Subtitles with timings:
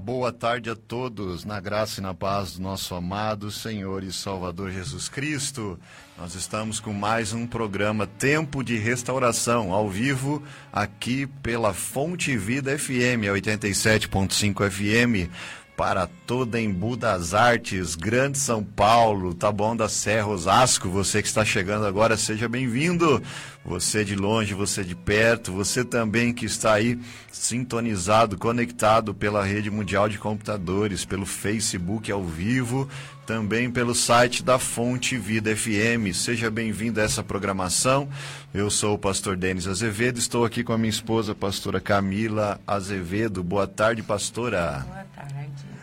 [0.00, 4.70] Boa tarde a todos, na graça e na paz do nosso amado Senhor e Salvador
[4.70, 5.78] Jesus Cristo.
[6.16, 10.42] Nós estamos com mais um programa Tempo de Restauração, ao vivo,
[10.72, 15.30] aqui pela Fonte Vida FM, 87.5 FM,
[15.76, 20.88] para toda Embu das Artes, Grande São Paulo, Taboão da Serra, Osasco.
[20.88, 23.22] Você que está chegando agora, seja bem-vindo.
[23.64, 26.98] Você de longe, você de perto, você também que está aí
[27.30, 32.88] sintonizado, conectado pela rede mundial de computadores, pelo Facebook ao vivo,
[33.26, 36.14] também pelo site da Fonte Vida FM.
[36.14, 38.08] Seja bem-vindo a essa programação.
[38.54, 42.60] Eu sou o pastor Denis Azevedo, estou aqui com a minha esposa, a pastora Camila
[42.64, 43.42] Azevedo.
[43.42, 44.86] Boa tarde, pastora.
[44.86, 45.75] Boa tarde.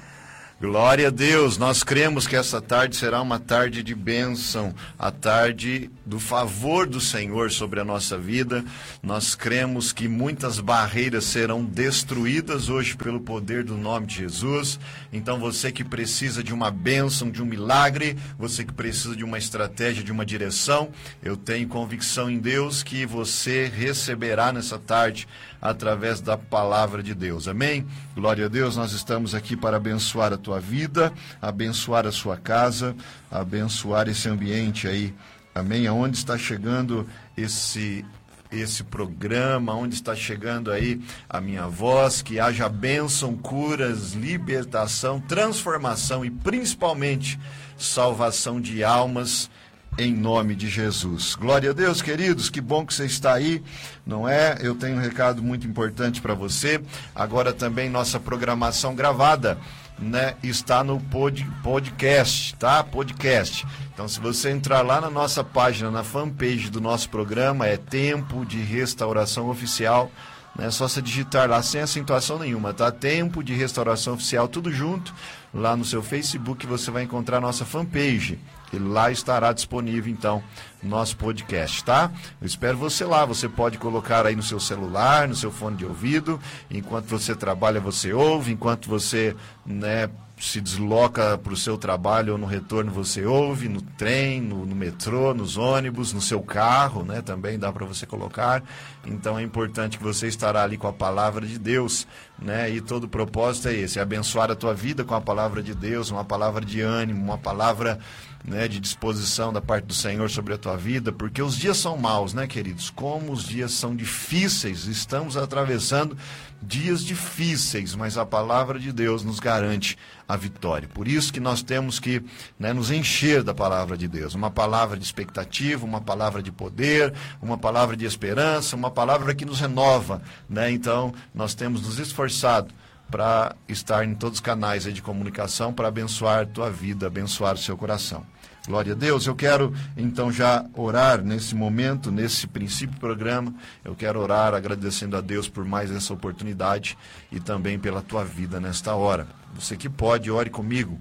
[0.64, 5.92] Glória a Deus, nós cremos que essa tarde será uma tarde de bênção, a tarde
[6.06, 8.64] do favor do Senhor sobre a nossa vida.
[9.04, 14.80] Nós cremos que muitas barreiras serão destruídas hoje pelo poder do nome de Jesus.
[15.12, 19.38] Então, você que precisa de uma bênção, de um milagre, você que precisa de uma
[19.38, 25.28] estratégia, de uma direção, eu tenho convicção em Deus que você receberá nessa tarde
[25.64, 27.48] através da palavra de Deus.
[27.48, 27.88] Amém?
[28.14, 32.94] Glória a Deus, nós estamos aqui para abençoar a tua vida, abençoar a sua casa,
[33.32, 35.14] abençoar esse ambiente aí.
[35.56, 35.88] Amém?
[35.88, 38.04] Aonde está chegando esse
[38.52, 46.24] esse programa, onde está chegando aí a minha voz, que haja bênção, curas, libertação, transformação
[46.24, 47.40] e principalmente
[47.76, 49.50] salvação de almas
[49.98, 51.36] em nome de Jesus.
[51.36, 53.62] Glória a Deus, queridos, que bom que você está aí,
[54.06, 54.58] não é?
[54.62, 56.82] Eu tenho um recado muito importante para você.
[57.14, 59.58] Agora também nossa programação gravada,
[60.00, 62.84] né, está no pod, podcast, tá?
[62.84, 63.66] Podcast.
[63.94, 68.46] Então, se você entrar lá na nossa página, na fanpage do nosso programa, é Tempo
[68.46, 70.12] de Restauração Oficial.
[70.58, 72.92] É só você digitar lá sem acentuação nenhuma, tá?
[72.92, 75.14] Tempo de Restauração Oficial, tudo junto.
[75.54, 78.40] Lá no seu Facebook você vai encontrar a nossa fanpage.
[78.74, 80.44] E lá estará disponível, então,
[80.82, 82.12] nosso podcast, tá?
[82.42, 83.26] Eu espero você lá.
[83.26, 86.40] Você pode colocar aí no seu celular, no seu fone de ouvido.
[86.70, 88.52] Enquanto você trabalha, você ouve.
[88.52, 90.10] Enquanto você, né,
[90.40, 94.76] se desloca para o seu trabalho ou no retorno você ouve, no trem, no, no,
[94.76, 97.22] metrô, nos ônibus, no seu carro, né?
[97.22, 98.62] Também dá para você colocar.
[99.06, 102.06] Então é importante que você estará ali com a palavra de Deus,
[102.38, 102.70] né?
[102.70, 105.74] E todo o propósito é esse, é abençoar a tua vida com a palavra de
[105.74, 108.00] Deus, uma palavra de ânimo, uma palavra
[108.44, 111.98] né, de disposição da parte do Senhor sobre a tua vida, porque os dias são
[111.98, 112.90] maus, né, queridos?
[112.90, 116.18] Como os dias são difíceis, estamos atravessando
[116.62, 120.88] dias difíceis, mas a palavra de Deus nos garante a vitória.
[120.88, 122.24] Por isso que nós temos que
[122.60, 127.14] né, nos encher da palavra de Deus, uma palavra de expectativa, uma palavra de poder,
[127.42, 130.72] uma palavra de esperança, uma palavra que nos renova, né?
[130.72, 132.74] Então, nós temos nos esforçado
[133.10, 137.58] para estar em todos os canais de comunicação para abençoar a tua vida, abençoar o
[137.60, 138.26] seu coração.
[138.66, 139.28] Glória a Deus.
[139.28, 143.54] Eu quero então já orar nesse momento, nesse princípio do programa.
[143.84, 146.98] Eu quero orar agradecendo a Deus por mais essa oportunidade
[147.30, 149.28] e também pela tua vida nesta hora.
[149.54, 150.98] Você que pode, ore comigo.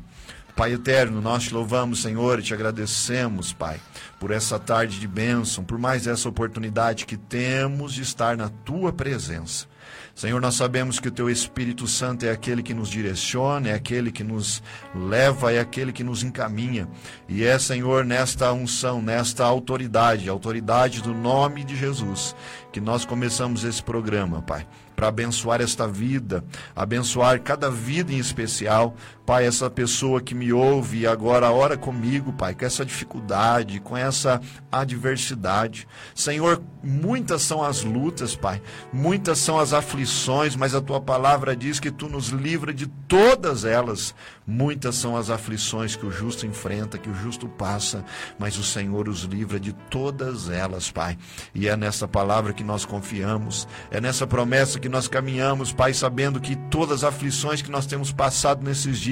[0.56, 3.80] Pai eterno, nós te louvamos, Senhor, e te agradecemos, Pai,
[4.20, 8.92] por essa tarde de bênção, por mais essa oportunidade que temos de estar na tua
[8.92, 9.71] presença.
[10.14, 14.12] Senhor, nós sabemos que o teu Espírito Santo é aquele que nos direciona, é aquele
[14.12, 14.62] que nos
[14.94, 16.88] leva, é aquele que nos encaminha.
[17.28, 22.36] E é, Senhor, nesta unção, nesta autoridade, autoridade do nome de Jesus,
[22.72, 24.66] que nós começamos esse programa, Pai
[25.02, 26.44] para abençoar esta vida,
[26.76, 28.94] abençoar cada vida em especial.
[29.24, 34.40] Pai, essa pessoa que me ouve agora ora comigo, Pai, com essa dificuldade, com essa
[34.70, 35.86] adversidade.
[36.12, 38.60] Senhor, muitas são as lutas, Pai,
[38.92, 43.64] muitas são as aflições, mas a tua palavra diz que tu nos livra de todas
[43.64, 44.12] elas.
[44.44, 48.04] Muitas são as aflições que o justo enfrenta, que o justo passa,
[48.36, 51.16] mas o Senhor os livra de todas elas, Pai.
[51.54, 56.40] E é nessa palavra que nós confiamos, é nessa promessa que nós caminhamos, Pai, sabendo
[56.40, 59.11] que todas as aflições que nós temos passado nesses dias,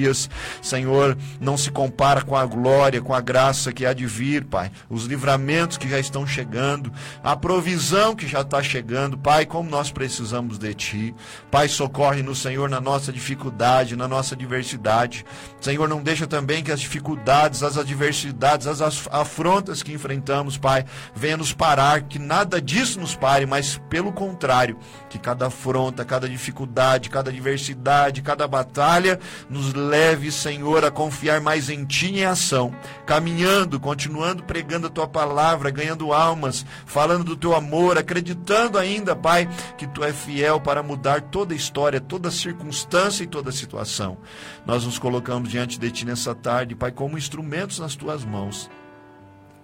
[0.61, 4.71] Senhor, não se compara com a glória, com a graça que há de vir, Pai.
[4.89, 6.91] Os livramentos que já estão chegando,
[7.23, 11.15] a provisão que já está chegando, Pai, como nós precisamos de Ti.
[11.49, 15.25] Pai, socorre no Senhor na nossa dificuldade, na nossa diversidade.
[15.61, 18.81] Senhor, não deixa também que as dificuldades, as adversidades, as
[19.11, 24.79] afrontas que enfrentamos, Pai, venha nos parar, que nada disso nos pare, mas pelo contrário,
[25.07, 31.69] que cada afronta, cada dificuldade, cada adversidade, cada batalha, nos leve, Senhor, a confiar mais
[31.69, 32.73] em Ti em ação,
[33.05, 39.47] caminhando, continuando pregando a Tua palavra, ganhando almas, falando do Teu amor, acreditando ainda, Pai,
[39.77, 44.17] que Tu é fiel para mudar toda a história, toda circunstância e toda situação.
[44.65, 48.69] Nós nos colocamos diante de Ti nessa tarde, Pai, como instrumentos nas Tuas mãos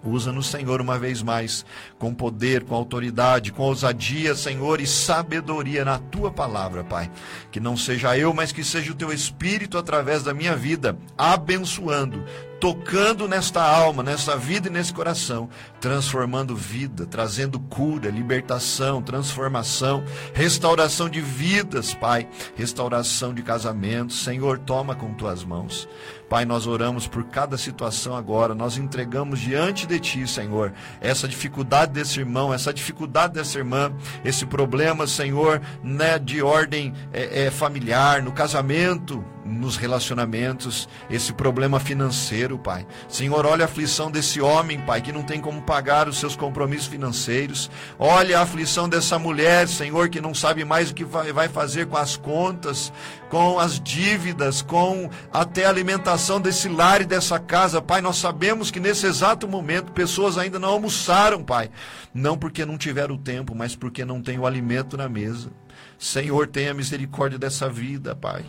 [0.04, 1.66] Usa-nos, Senhor, uma vez mais,
[1.98, 7.10] com poder, com autoridade, com ousadia, Senhor, e sabedoria na tua palavra, Pai.
[7.50, 12.24] Que não seja eu, mas que seja o teu Espírito através da minha vida, abençoando,
[12.60, 15.48] tocando nesta alma, nesta vida e nesse coração,
[15.80, 24.22] transformando vida, trazendo cura, libertação, transformação, restauração de vidas, Pai, restauração de casamentos.
[24.22, 25.88] Senhor, toma com tuas mãos.
[26.28, 31.92] Pai, nós oramos por cada situação agora, nós entregamos diante de Ti, Senhor, essa dificuldade
[31.92, 33.90] desse irmão, essa dificuldade dessa irmã,
[34.22, 41.80] esse problema, Senhor, né, de ordem é, é, familiar, no casamento, nos relacionamentos, esse problema
[41.80, 42.86] financeiro, Pai.
[43.08, 46.86] Senhor, olha a aflição desse homem, Pai, que não tem como pagar os seus compromissos
[46.86, 47.70] financeiros.
[47.98, 51.96] Olha a aflição dessa mulher, Senhor, que não sabe mais o que vai fazer com
[51.96, 52.92] as contas,
[53.28, 57.82] com as dívidas, com até a alimentação desse lar e dessa casa.
[57.82, 61.70] Pai, nós sabemos que nesse exato momento pessoas ainda não almoçaram, Pai.
[62.12, 65.50] Não porque não tiveram tempo, mas porque não tem o alimento na mesa.
[65.98, 68.44] Senhor, tenha misericórdia dessa vida, Pai.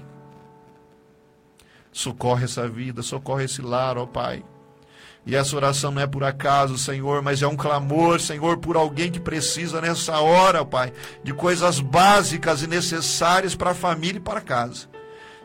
[1.99, 4.41] Socorre essa vida, socorre esse lar, ó Pai.
[5.25, 9.11] E essa oração não é por acaso, Senhor, mas é um clamor, Senhor, por alguém
[9.11, 14.21] que precisa nessa hora, ó Pai, de coisas básicas e necessárias para a família e
[14.21, 14.87] para casa.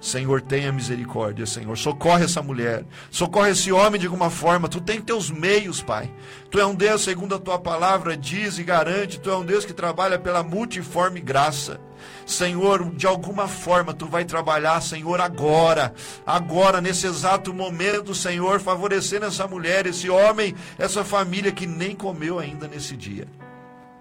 [0.00, 1.76] Senhor, tenha misericórdia, Senhor.
[1.76, 4.68] Socorre essa mulher, socorre esse homem de alguma forma.
[4.68, 6.08] Tu tem teus meios, Pai.
[6.52, 9.64] Tu é um Deus, segundo a tua palavra diz e garante, tu é um Deus
[9.64, 11.80] que trabalha pela multiforme graça.
[12.26, 15.94] Senhor, de alguma forma tu vai trabalhar, Senhor, agora,
[16.26, 22.38] agora, nesse exato momento, Senhor, favorecendo essa mulher, esse homem, essa família que nem comeu
[22.38, 23.26] ainda nesse dia.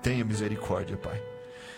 [0.02, 1.22] Tenha misericórdia, Pai.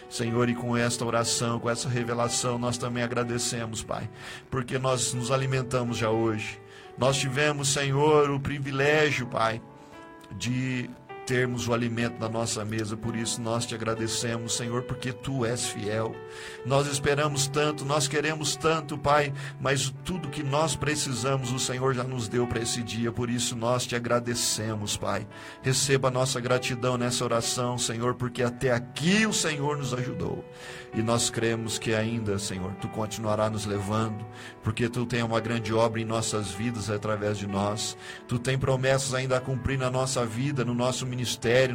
[0.10, 4.10] Senhor, e com esta oração, com essa revelação, nós também agradecemos, Pai,
[4.50, 6.60] porque nós nos alimentamos já hoje.
[6.98, 9.62] Nós tivemos, Senhor, o privilégio, Pai,
[10.38, 10.90] de
[11.26, 12.96] termos o alimento na nossa mesa.
[12.96, 16.16] Por isso nós te agradecemos, Senhor, porque tu és fiel.
[16.66, 22.04] Nós esperamos tanto, nós queremos tanto, Pai, mas tudo que nós precisamos, o Senhor já
[22.04, 23.12] nos deu para esse dia.
[23.12, 25.28] Por isso nós te agradecemos, Pai.
[25.62, 30.46] Receba a nossa gratidão nessa oração, Senhor, porque até aqui o Senhor nos ajudou.
[30.94, 34.26] E nós cremos que ainda, Senhor, tu continuará nos levando,
[34.64, 37.98] porque tu tem uma grande obra em nossas vidas através de nós.
[38.30, 41.15] Tu tem promessas ainda a cumprir na nossa vida, no nosso ministério,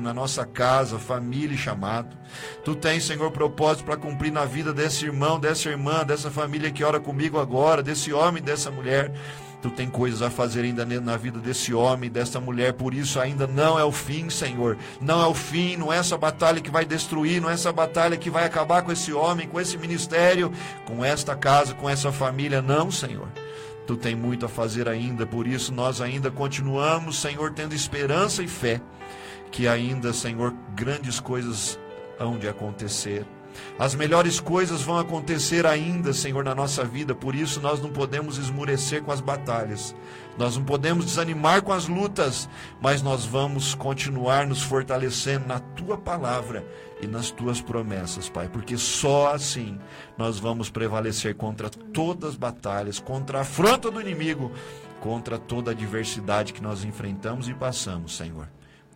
[0.01, 2.17] na nossa casa, família e chamado.
[2.65, 6.85] Tu tens, Senhor, propósito para cumprir na vida desse irmão, dessa irmã, dessa família que
[6.85, 9.13] ora comigo agora, desse homem, dessa mulher.
[9.63, 13.47] Tu tem coisas a fazer ainda na vida desse homem, dessa mulher, por isso ainda
[13.47, 14.79] não é o fim, Senhor.
[15.01, 18.17] Não é o fim, não é essa batalha que vai destruir, não é essa batalha
[18.17, 20.51] que vai acabar com esse homem, com esse ministério,
[20.87, 23.29] com esta casa, com essa família, não, Senhor.
[23.87, 28.49] Tu tem muito a fazer ainda, por isso nós ainda continuamos, Senhor, tendo esperança e
[28.49, 28.81] fé
[29.51, 31.79] que ainda, Senhor, grandes coisas
[32.19, 33.27] hão de acontecer
[33.79, 38.37] as melhores coisas vão acontecer ainda, Senhor, na nossa vida, por isso nós não podemos
[38.37, 39.95] esmurecer com as batalhas,
[40.39, 42.49] nós não podemos desanimar com as lutas,
[42.81, 46.65] mas nós vamos continuar nos fortalecendo na tua palavra
[47.01, 49.79] e nas tuas promessas, Pai, porque só assim
[50.17, 54.53] nós vamos prevalecer contra todas as batalhas, contra a afronta do inimigo,
[55.01, 58.47] contra toda a adversidade que nós enfrentamos e passamos, Senhor.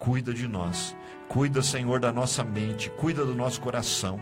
[0.05, 0.95] Cuida de nós,
[1.29, 4.21] cuida, Senhor, da nossa mente, cuida do nosso coração.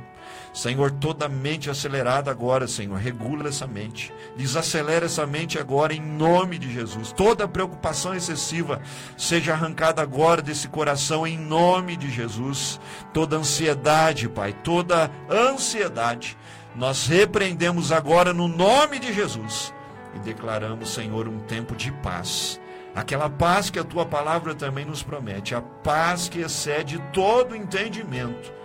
[0.55, 4.15] Senhor, toda mente acelerada agora, Senhor, regula essa mente.
[4.37, 7.11] Desacelera essa mente agora em nome de Jesus.
[7.11, 8.81] Toda preocupação excessiva
[9.17, 12.79] seja arrancada agora desse coração em nome de Jesus.
[13.13, 16.39] Toda ansiedade, Pai, toda ansiedade,
[16.77, 19.75] nós repreendemos agora no nome de Jesus
[20.15, 22.62] e declaramos, Senhor, um tempo de paz.
[22.95, 28.63] Aquela paz que a tua palavra também nos promete, a paz que excede todo entendimento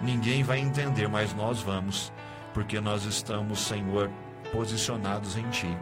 [0.00, 2.12] ninguém vai entender, mas nós vamos,
[2.52, 4.10] porque nós estamos, Senhor,
[4.52, 5.76] posicionados em Ti.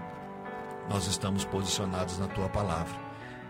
[0.88, 2.94] Nós estamos posicionados na Tua palavra.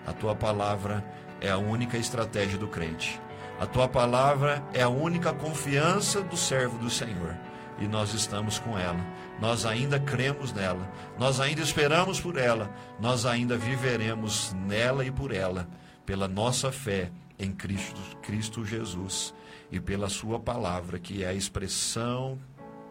[0.07, 1.05] A Tua palavra
[1.41, 3.21] é a única estratégia do crente.
[3.61, 7.37] A Tua palavra é a única confiança do servo do Senhor.
[7.79, 9.01] E nós estamos com ela.
[9.45, 10.91] Nós ainda cremos nela.
[11.19, 12.75] Nós ainda esperamos por ela.
[12.99, 15.69] Nós ainda viveremos nela e por ela,
[16.07, 19.35] pela nossa fé em Cristo, Cristo Jesus
[19.71, 22.39] e pela Sua palavra, que é a expressão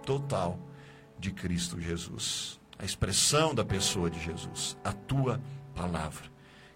[0.06, 0.60] total
[1.18, 2.60] de Cristo Jesus.
[2.78, 5.42] A expressão da pessoa de Jesus, a tua
[5.74, 6.26] palavra.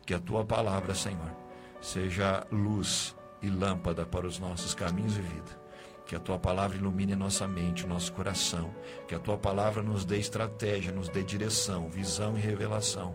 [0.07, 1.37] Que a tua palavra, Senhor,
[1.79, 5.66] seja luz e lâmpada para os nossos caminhos e vida.
[6.07, 8.73] Que a tua palavra ilumine a nossa mente, o nosso coração.
[9.07, 13.13] Que a tua palavra nos dê estratégia, nos dê direção, visão e revelação.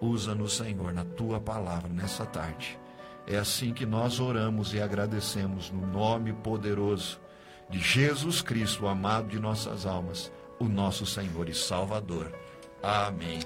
[0.00, 2.78] Usa-nos, Senhor, na tua palavra nessa tarde.
[3.26, 7.20] É assim que nós oramos e agradecemos no nome poderoso
[7.70, 12.32] de Jesus Cristo, o amado de nossas almas, o nosso Senhor e Salvador.
[12.82, 13.40] Amém.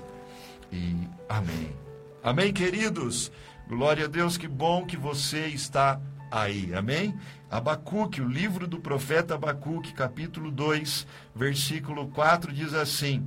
[0.73, 0.97] E
[1.28, 1.76] amém.
[2.23, 3.30] Amém, queridos.
[3.68, 6.75] Glória a Deus, que bom que você está aí.
[6.75, 7.14] Amém?
[7.50, 13.26] Abacuque, o livro do profeta Abacuque, capítulo 2, versículo 4 diz assim: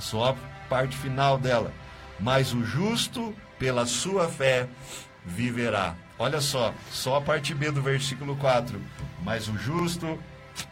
[0.00, 0.34] só a
[0.68, 1.72] parte final dela.
[2.18, 4.68] Mas o justo, pela sua fé,
[5.24, 5.94] viverá.
[6.18, 8.80] Olha só, só a parte B do versículo 4.
[9.22, 10.18] Mas o justo,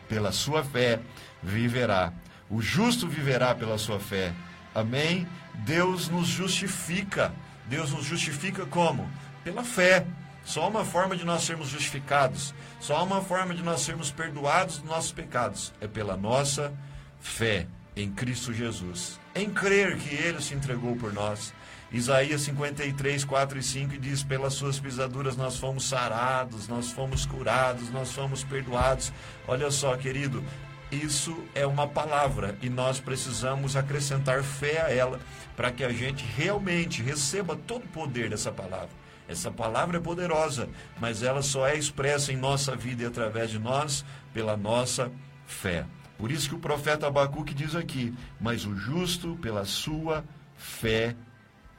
[0.09, 1.01] pela sua fé,
[1.43, 2.13] viverá.
[2.51, 4.33] O justo viverá pela sua fé.
[4.75, 5.27] Amém?
[5.55, 7.33] Deus nos justifica.
[7.67, 9.09] Deus nos justifica como?
[9.45, 10.07] Pela fé.
[10.49, 14.89] Só uma forma de nós sermos justificados, só uma forma de nós sermos perdoados dos
[14.89, 16.73] nossos pecados é pela nossa
[17.21, 19.21] fé em Cristo Jesus.
[19.35, 21.53] Em crer que Ele se entregou por nós.
[21.93, 27.91] Isaías 53, 4 e 5 diz: Pelas suas pisaduras nós fomos sarados, nós fomos curados,
[27.91, 29.13] nós fomos perdoados.
[29.47, 30.43] Olha só, querido,
[30.91, 35.21] isso é uma palavra e nós precisamos acrescentar fé a ela
[35.55, 39.08] para que a gente realmente receba todo o poder dessa palavra.
[39.29, 40.69] Essa palavra é poderosa,
[40.99, 45.13] mas ela só é expressa em nossa vida e através de nós pela nossa
[45.47, 45.85] fé.
[46.17, 50.25] Por isso que o profeta Abacuque diz aqui: Mas o justo, pela sua
[50.57, 51.15] fé,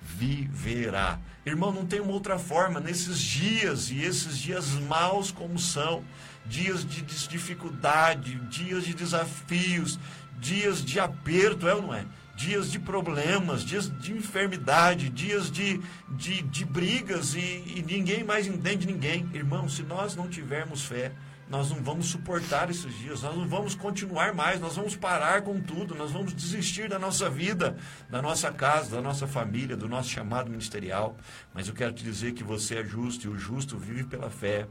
[0.02, 1.20] viverá.
[1.46, 2.80] Irmão, não tem uma outra forma.
[2.80, 6.04] Nesses dias, e esses dias maus como são,
[6.46, 10.00] dias de dificuldade, dias de desafios,
[10.40, 12.06] dias de aperto, é ou não é?
[12.40, 18.48] Dias de problemas, dias de enfermidade, dias de, de, de brigas e, e ninguém mais
[18.48, 19.30] entende ninguém.
[19.34, 21.12] Irmão, se nós não tivermos fé,
[21.50, 25.60] nós não vamos suportar esses dias, nós não vamos continuar mais, nós vamos parar com
[25.60, 27.76] tudo, nós vamos desistir da nossa vida,
[28.10, 31.18] da nossa casa, da nossa família, do nosso chamado ministerial.
[31.54, 34.66] Mas eu quero te dizer que você é justo e o justo vive pela fé,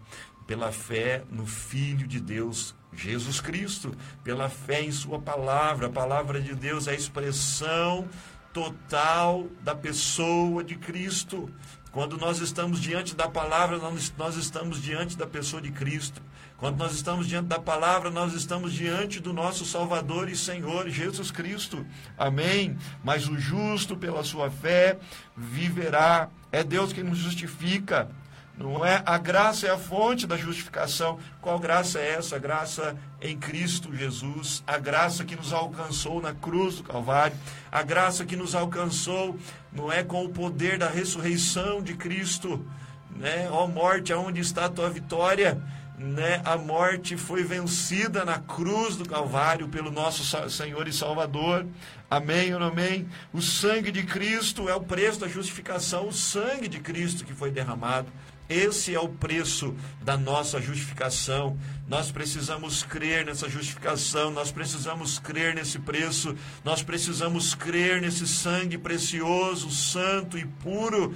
[0.47, 5.87] pela fé no Filho de Deus, Jesus Cristo, pela fé em Sua palavra.
[5.87, 8.09] A palavra de Deus é a expressão
[8.52, 11.50] total da pessoa de Cristo.
[11.90, 16.21] Quando nós estamos diante da palavra, nós, estamos diante da pessoa de Cristo.
[16.57, 21.30] Quando nós estamos diante da palavra, nós estamos diante do nosso Salvador e Senhor Jesus
[21.30, 21.87] Cristo.
[22.16, 22.76] Amém.
[23.02, 24.99] Mas o justo, pela sua fé,
[25.37, 26.28] viverá.
[26.52, 28.11] É Deus quem nos justifica.
[28.59, 29.00] Não é?
[29.07, 31.19] A graça é a fonte da justificação.
[31.41, 32.37] Qual graça é essa?
[32.37, 37.37] A graça em Cristo Jesus, a graça que nos alcançou na cruz do Calvário,
[37.71, 39.38] a graça que nos alcançou,
[39.73, 42.67] não é com o poder da ressurreição de Cristo,
[43.15, 43.49] né?
[43.50, 45.62] Ó morte, aonde está a tua vitória?
[45.99, 51.67] né, a morte foi vencida na cruz do Calvário pelo nosso Senhor e Salvador.
[52.09, 53.09] Amém ou amém?
[53.33, 57.50] O sangue de Cristo é o preço da justificação, o sangue de Cristo que foi
[57.50, 58.07] derramado.
[58.49, 61.59] Esse é o preço da nossa justificação.
[61.87, 68.78] Nós precisamos crer nessa justificação, nós precisamos crer nesse preço, nós precisamos crer nesse sangue
[68.78, 71.14] precioso, santo e puro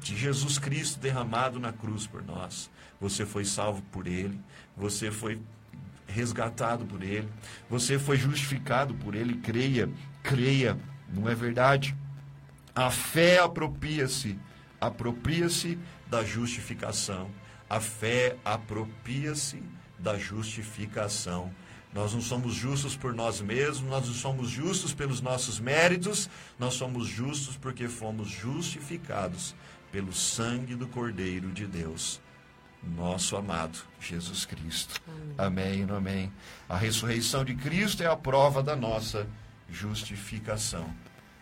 [0.00, 2.68] de Jesus Cristo derramado na cruz por nós
[3.02, 4.38] você foi salvo por Ele,
[4.76, 5.42] você foi
[6.06, 7.28] resgatado por Ele,
[7.68, 9.34] você foi justificado por Ele.
[9.34, 9.90] Creia,
[10.22, 10.78] creia,
[11.12, 11.96] não é verdade?
[12.72, 14.38] A fé apropria-se,
[14.80, 15.76] apropria-se
[16.12, 17.30] da justificação.
[17.70, 19.62] A fé apropria-se
[19.98, 21.50] da justificação.
[21.90, 26.28] Nós não somos justos por nós mesmos, nós não somos justos pelos nossos méritos,
[26.58, 29.54] nós somos justos porque fomos justificados
[29.90, 32.20] pelo sangue do Cordeiro de Deus
[32.82, 35.00] nosso amado Jesus Cristo.
[35.38, 35.84] Amém.
[35.84, 36.32] amém, amém.
[36.68, 39.26] A ressurreição de Cristo é a prova da nossa
[39.70, 40.92] justificação.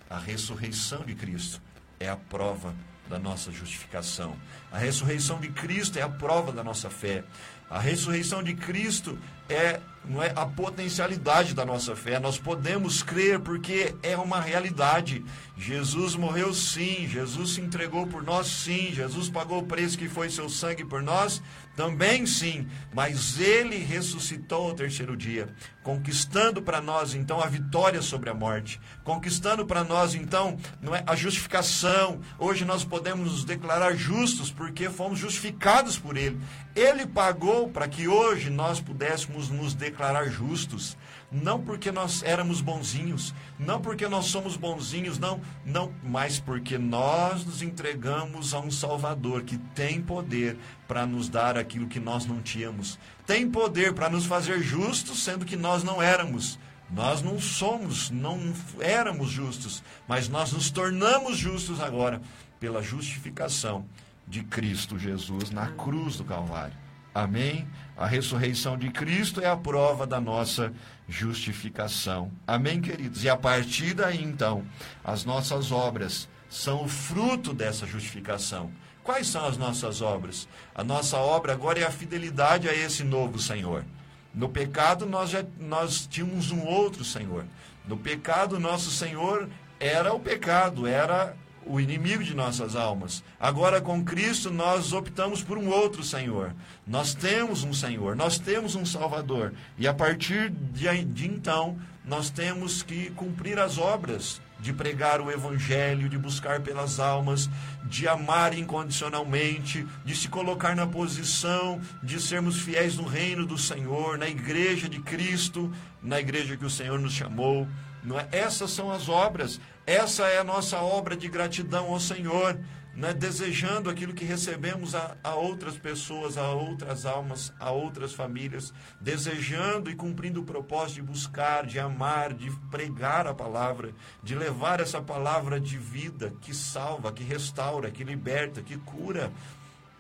[0.09, 1.61] A ressurreição de Cristo
[1.99, 2.75] é a prova
[3.11, 4.37] da nossa justificação.
[4.71, 7.25] A ressurreição de Cristo é a prova da nossa fé.
[7.69, 9.19] A ressurreição de Cristo
[9.51, 12.19] é, não é a potencialidade da nossa fé.
[12.19, 15.25] Nós podemos crer porque é uma realidade.
[15.57, 20.31] Jesus morreu sim, Jesus se entregou por nós sim, Jesus pagou o preço que foi
[20.31, 21.43] seu sangue por nós
[21.81, 25.49] também sim, mas ele ressuscitou ao terceiro dia,
[25.83, 31.03] conquistando para nós então a vitória sobre a morte, conquistando para nós então não é
[31.07, 32.21] a justificação.
[32.39, 36.39] Hoje nós podemos nos declarar justos porque fomos justificados por ele.
[36.77, 40.97] Ele pagou para que hoje nós pudéssemos podemos nos declarar justos,
[41.33, 47.45] não porque nós éramos bonzinhos, não porque nós somos bonzinhos, não, não, mas porque nós
[47.45, 52.43] nos entregamos a um Salvador que tem poder para nos dar aquilo que nós não
[52.43, 56.59] tínhamos, tem poder para nos fazer justos, sendo que nós não éramos.
[56.93, 62.21] Nós não somos, não éramos justos, mas nós nos tornamos justos agora
[62.59, 63.87] pela justificação
[64.27, 66.90] de Cristo Jesus na cruz do Calvário.
[67.15, 67.69] Amém?
[67.97, 70.73] A ressurreição de Cristo é a prova da nossa
[71.09, 72.31] justificação.
[72.47, 73.25] Amém, queridos?
[73.25, 74.65] E a partir daí, então,
[75.05, 78.71] as nossas obras são o fruto dessa justificação.
[79.03, 80.49] Quais são as nossas obras?
[80.75, 83.85] A nossa obra agora é a fidelidade a esse novo Senhor.
[84.33, 87.45] No pecado, nós, já, nós tínhamos um outro Senhor.
[87.87, 89.49] No pecado, nosso Senhor
[89.81, 91.35] era o pecado, era
[91.71, 93.23] o inimigo de nossas almas.
[93.39, 96.53] Agora, com Cristo, nós optamos por um outro Senhor.
[96.85, 99.55] Nós temos um Senhor, nós temos um Salvador.
[99.79, 105.31] E a partir de, de então, nós temos que cumprir as obras de pregar o
[105.31, 107.49] Evangelho, de buscar pelas almas,
[107.85, 114.19] de amar incondicionalmente, de se colocar na posição de sermos fiéis no reino do Senhor,
[114.19, 115.73] na igreja de Cristo,
[116.03, 117.67] na igreja que o Senhor nos chamou.
[118.03, 118.29] Não é?
[118.33, 122.59] Essas são as obras, essa é a nossa obra de gratidão ao Senhor
[122.95, 128.73] né, desejando aquilo que recebemos a, a outras pessoas, a outras almas, a outras famílias,
[129.01, 133.93] desejando e cumprindo o propósito de buscar, de amar, de pregar a palavra,
[134.23, 139.31] de levar essa palavra de vida que salva, que restaura, que liberta, que cura.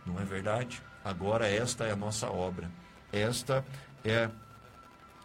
[0.05, 0.83] Não é verdade?
[1.05, 2.71] Agora esta é a nossa obra.
[3.13, 3.65] Esta
[4.05, 4.29] é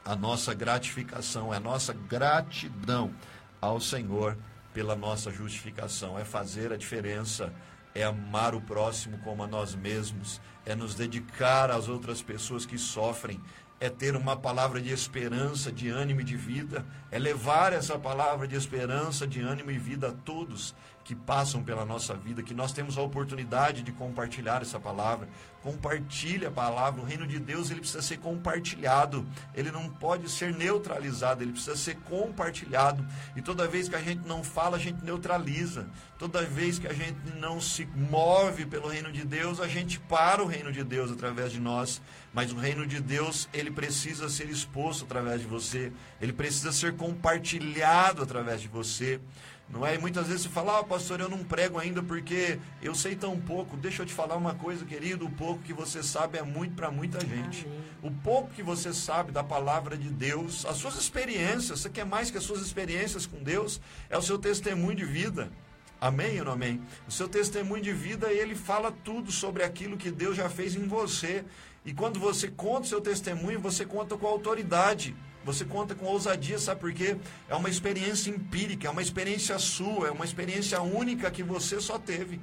[0.05, 3.12] a nossa gratificação, é a nossa gratidão
[3.59, 4.38] ao Senhor
[4.71, 7.51] pela nossa justificação, é fazer a diferença,
[7.95, 12.77] é amar o próximo como a nós mesmos, é nos dedicar às outras pessoas que
[12.77, 13.41] sofrem,
[13.79, 18.48] é ter uma palavra de esperança, de ânimo e de vida, é levar essa palavra
[18.48, 20.74] de esperança, de ânimo e vida a todos
[21.05, 25.29] que passam pela nossa vida, que nós temos a oportunidade de compartilhar essa palavra.
[25.62, 27.00] Compartilhe a palavra.
[27.00, 29.25] O reino de Deus ele precisa ser compartilhado.
[29.53, 33.05] Ele não pode ser neutralizado, ele precisa ser compartilhado.
[33.36, 35.88] E toda vez que a gente não fala, a gente neutraliza.
[36.17, 40.43] Toda vez que a gente não se move pelo reino de Deus, a gente para
[40.43, 42.02] o reino de Deus através de nós.
[42.34, 45.91] Mas o reino de Deus, ele precisa ser exposto através de você.
[46.21, 49.19] Ele precisa ser compartilhado através de você.
[49.67, 49.95] Não é?
[49.95, 53.39] E muitas vezes você fala, ah, pastor, eu não prego ainda porque eu sei tão
[53.39, 53.75] pouco.
[53.75, 56.91] Deixa eu te falar uma coisa, querido: o pouco que você sabe é muito para
[56.91, 57.65] muita gente.
[57.65, 57.83] Amém.
[58.03, 62.29] O pouco que você sabe da palavra de Deus, as suas experiências, você quer mais
[62.29, 65.51] que as suas experiências com Deus, é o seu testemunho de vida.
[65.99, 66.79] Amém ou não amém?
[67.07, 70.88] O seu testemunho de vida, ele fala tudo sobre aquilo que Deus já fez em
[70.88, 71.43] você.
[71.86, 75.15] E quando você conta o seu testemunho, você conta com autoridade.
[75.43, 77.15] Você conta com ousadia, sabe por quê?
[77.48, 82.00] É uma experiência empírica, é uma experiência sua, é uma experiência única que você só
[82.00, 82.41] teve.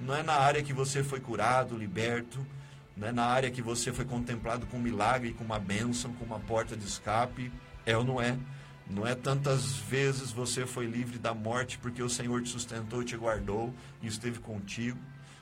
[0.00, 2.44] Não é na área que você foi curado, liberto,
[2.96, 6.24] não é na área que você foi contemplado com um milagre, com uma bênção, com
[6.24, 7.52] uma porta de escape.
[7.86, 8.36] É ou não é?
[8.88, 13.16] Não é tantas vezes você foi livre da morte porque o Senhor te sustentou, te
[13.16, 13.72] guardou
[14.02, 14.98] e esteve contigo.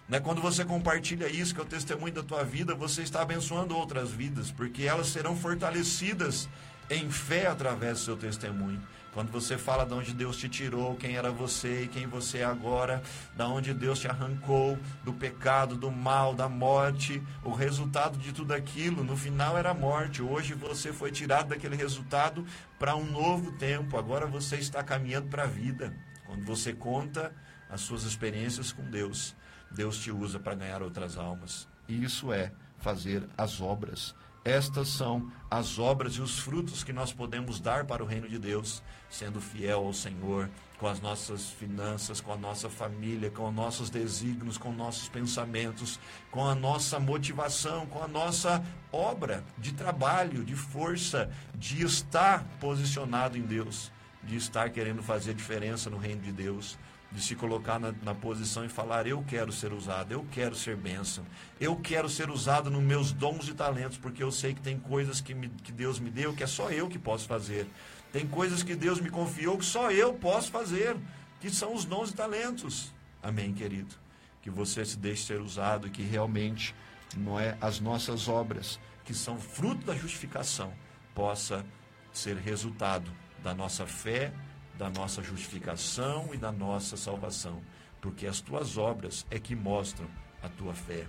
[0.08, 3.20] Não é quando você compartilha isso, que é o testemunho da tua vida, você está
[3.20, 6.48] abençoando outras vidas, porque elas serão fortalecidas
[6.88, 8.82] em fé através do seu testemunho.
[9.12, 12.44] Quando você fala de onde Deus te tirou, quem era você e quem você é
[12.44, 13.02] agora,
[13.36, 18.52] da onde Deus te arrancou, do pecado, do mal, da morte, o resultado de tudo
[18.54, 20.22] aquilo, no final era a morte.
[20.22, 22.46] Hoje você foi tirado daquele resultado
[22.78, 23.98] para um novo tempo.
[23.98, 25.92] Agora você está caminhando para a vida.
[26.24, 27.30] Quando você conta
[27.68, 29.34] as suas experiências com Deus,
[29.70, 31.68] Deus te usa para ganhar outras almas.
[31.88, 34.14] E isso é fazer as obras
[34.48, 38.38] estas são as obras e os frutos que nós podemos dar para o reino de
[38.38, 43.54] Deus, sendo fiel ao Senhor, com as nossas finanças, com a nossa família, com os
[43.54, 46.00] nossos desígnios, com nossos pensamentos,
[46.30, 53.36] com a nossa motivação, com a nossa obra de trabalho, de força, de estar posicionado
[53.36, 56.78] em Deus, de estar querendo fazer diferença no reino de Deus
[57.10, 60.76] de se colocar na, na, posição e falar: Eu quero ser usado, eu quero ser
[60.76, 61.24] bênção,
[61.60, 65.20] eu quero ser usado nos meus dons e talentos, porque eu sei que tem coisas
[65.20, 67.66] que, me, que Deus me deu que é só eu que posso fazer.
[68.12, 70.96] Tem coisas que Deus me confiou que só eu posso fazer,
[71.40, 72.92] que são os dons e talentos.
[73.22, 73.94] Amém, querido?
[74.42, 76.74] Que você se deixe ser usado e que realmente
[77.16, 80.72] não é as nossas obras, que são fruto da justificação,
[81.14, 81.64] possa
[82.12, 83.10] ser resultado
[83.42, 84.32] da nossa fé
[84.78, 87.60] da nossa justificação e da nossa salvação,
[88.00, 90.06] porque as tuas obras é que mostram
[90.40, 91.04] a tua fé.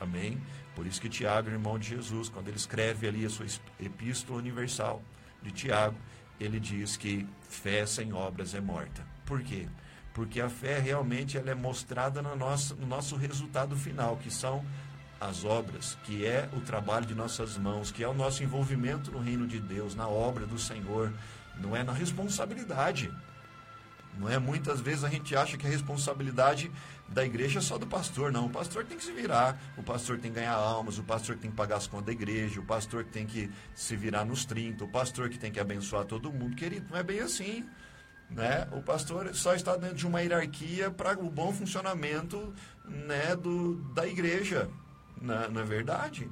[0.00, 0.40] Amém?
[0.76, 3.46] Por isso que Tiago, irmão de Jesus, quando ele escreve ali a sua
[3.80, 5.02] epístola universal
[5.42, 5.96] de Tiago,
[6.38, 9.04] ele diz que fé sem obras é morta.
[9.26, 9.66] Por quê?
[10.14, 14.64] Porque a fé realmente ela é mostrada no nosso, no nosso resultado final, que são
[15.20, 19.20] as obras, que é o trabalho de nossas mãos, que é o nosso envolvimento no
[19.20, 21.12] reino de Deus, na obra do Senhor,
[21.60, 23.12] não é na responsabilidade.
[24.18, 24.38] Não é?
[24.38, 26.70] Muitas vezes a gente acha que a responsabilidade
[27.08, 28.32] da igreja é só do pastor.
[28.32, 31.36] Não, o pastor tem que se virar, o pastor tem que ganhar almas, o pastor
[31.36, 34.84] tem que pagar as contas da igreja, o pastor tem que se virar nos 30,
[34.84, 36.56] o pastor que tem que abençoar todo mundo.
[36.56, 37.68] Querido, não é bem assim.
[38.28, 38.68] Né?
[38.72, 44.06] O pastor só está dentro de uma hierarquia para o bom funcionamento né, do, da
[44.06, 44.68] igreja.
[45.20, 45.48] Não, né?
[45.50, 46.28] não é verdade?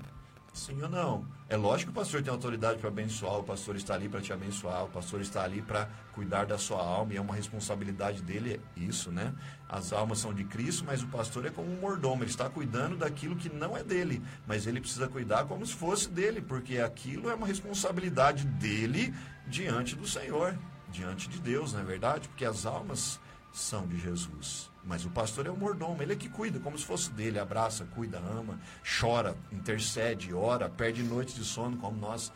[0.58, 1.24] Sim ou não?
[1.48, 4.32] É lógico que o pastor tem autoridade para abençoar, o pastor está ali para te
[4.32, 8.60] abençoar, o pastor está ali para cuidar da sua alma, e é uma responsabilidade dele
[8.76, 9.32] isso, né?
[9.68, 12.96] As almas são de Cristo, mas o pastor é como um mordomo, ele está cuidando
[12.96, 17.30] daquilo que não é dele, mas ele precisa cuidar como se fosse dele, porque aquilo
[17.30, 19.14] é uma responsabilidade dele
[19.46, 20.58] diante do Senhor,
[20.90, 22.28] diante de Deus, não é verdade?
[22.28, 23.20] Porque as almas
[23.52, 24.67] são de Jesus.
[24.84, 27.84] Mas o pastor é o mordomo, ele é que cuida, como se fosse dele, abraça,
[27.94, 28.58] cuida, ama,
[28.98, 32.32] chora, intercede, ora, perde noites de sono, como nós,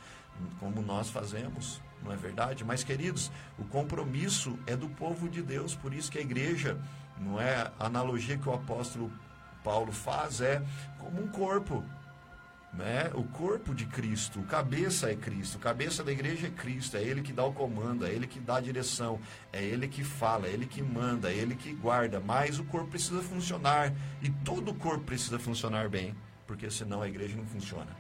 [0.58, 2.64] como nós fazemos, não é verdade?
[2.64, 6.78] Mas, queridos, o compromisso é do povo de Deus, por isso que a igreja,
[7.18, 9.10] não é a analogia que o apóstolo
[9.62, 10.62] Paulo faz, é
[10.98, 11.84] como um corpo.
[12.72, 13.10] Né?
[13.14, 17.02] O corpo de Cristo, o cabeça é Cristo, o cabeça da igreja é Cristo, é
[17.02, 19.20] Ele que dá o comando, é Ele que dá a direção,
[19.52, 22.88] é Ele que fala, é Ele que manda, é Ele que guarda, mas o corpo
[22.88, 26.14] precisa funcionar e todo o corpo precisa funcionar bem,
[26.46, 27.94] porque senão a igreja não funciona.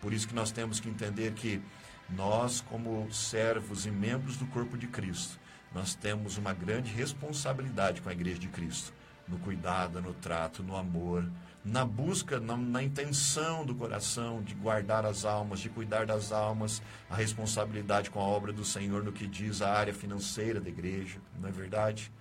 [0.00, 1.60] Por isso que nós temos que entender que
[2.08, 5.38] nós, como servos e membros do corpo de Cristo,
[5.74, 8.94] nós temos uma grande responsabilidade com a igreja de Cristo,
[9.28, 11.28] no cuidado, no trato, no amor,
[11.66, 16.80] na busca, na, na, intenção do coração de guardar as almas, de cuidar das almas,
[17.10, 21.18] a responsabilidade com a obra do Senhor no que diz a área financeira da igreja,
[21.40, 22.12] não é verdade?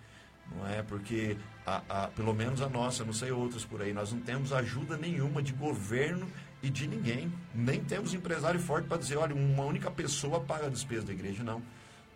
[0.52, 0.82] Não é?
[0.82, 4.52] Porque, a, a, pelo menos a nossa, não sei outras por aí, nós não temos
[4.52, 6.28] ajuda nenhuma de governo
[6.64, 7.32] e de ninguém.
[7.54, 11.44] Nem temos empresário forte para dizer, olha, uma única pessoa paga a despesa da igreja,
[11.44, 11.62] não.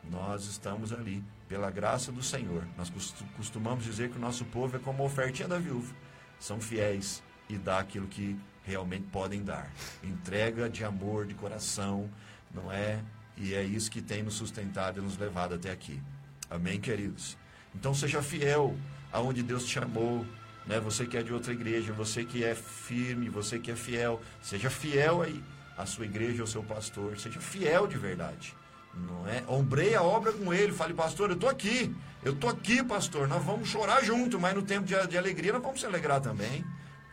[0.09, 2.67] Nós estamos ali, pela graça do Senhor.
[2.75, 2.91] Nós
[3.35, 5.93] costumamos dizer que o nosso povo é como a ofertinha da viúva
[6.39, 9.71] são fiéis e dá aquilo que realmente podem dar.
[10.03, 12.09] Entrega de amor, de coração,
[12.53, 13.03] não é?
[13.35, 16.01] E é isso que tem nos sustentado e nos levado até aqui.
[16.49, 17.37] Amém, queridos?
[17.73, 18.75] Então seja fiel
[19.11, 20.25] aonde Deus te chamou,
[20.65, 20.79] né?
[20.79, 24.69] Você que é de outra igreja, você que é firme, você que é fiel, seja
[24.69, 25.43] fiel aí
[25.77, 28.55] à sua igreja, ao seu pastor, seja fiel de verdade.
[28.93, 29.43] Não é?
[29.47, 33.43] Ombrei a obra com ele, fale, pastor, eu estou aqui, eu estou aqui, pastor, nós
[33.43, 36.65] vamos chorar junto, mas no tempo de, de alegria nós vamos se alegrar também.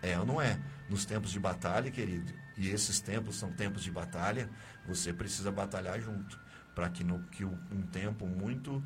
[0.02, 0.60] É ou não é?
[0.88, 4.48] Nos tempos de batalha, querido, e esses tempos são tempos de batalha,
[4.86, 6.38] você precisa batalhar junto,
[6.74, 8.82] para que, no, que um tempo muito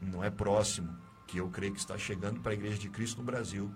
[0.00, 3.24] não é próximo, que eu creio que está chegando para a Igreja de Cristo no
[3.24, 3.72] Brasil,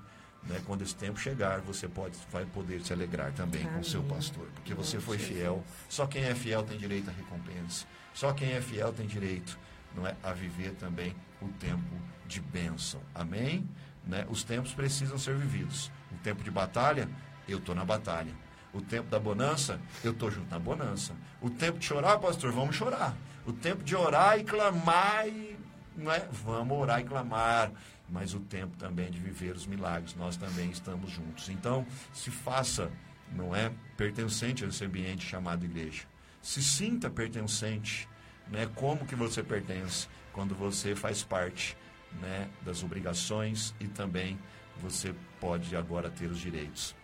[0.48, 0.60] né?
[0.66, 3.74] quando esse tempo chegar, você pode, vai poder se alegrar também Amém.
[3.74, 5.64] com o seu pastor, porque você foi fiel.
[5.88, 7.86] Só quem é fiel tem direito à recompensa.
[8.14, 9.58] Só quem é fiel tem direito
[9.96, 13.00] não é, a viver também o tempo de bênção.
[13.14, 13.68] Amém?
[14.06, 14.26] Né?
[14.28, 15.90] Os tempos precisam ser vividos.
[16.12, 17.08] O tempo de batalha,
[17.48, 18.32] eu estou na batalha.
[18.72, 21.14] O tempo da bonança, eu estou junto na bonança.
[21.40, 23.16] O tempo de chorar, pastor, vamos chorar.
[23.46, 25.56] O tempo de orar e clamar, e,
[25.96, 26.28] não é?
[26.30, 27.72] vamos orar e clamar.
[28.08, 31.48] Mas o tempo também de viver os milagres, nós também estamos juntos.
[31.48, 32.90] Então, se faça,
[33.32, 36.04] não é, pertencente a esse ambiente chamado igreja
[36.46, 38.08] se sinta pertencente,
[38.46, 38.70] né?
[38.76, 41.76] Como que você pertence quando você faz parte,
[42.20, 44.38] né, das obrigações e também
[44.80, 46.94] você pode agora ter os direitos.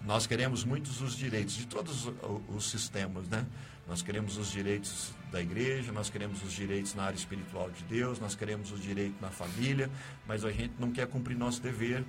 [0.00, 2.10] Nós queremos muitos os direitos de todos
[2.48, 3.46] os sistemas, né?
[3.86, 8.20] Nós queremos os direitos da igreja, nós queremos os direitos na área espiritual de Deus,
[8.20, 9.90] nós queremos os direitos na família,
[10.26, 12.04] mas a gente não quer cumprir nosso dever.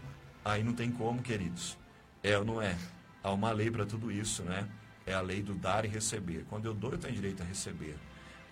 [0.45, 1.77] Aí não tem como, queridos.
[2.21, 2.77] É ou não é?
[3.23, 4.67] Há uma lei para tudo isso, né?
[5.05, 6.45] É a lei do dar e receber.
[6.49, 7.95] Quando eu dou, eu tenho direito a receber.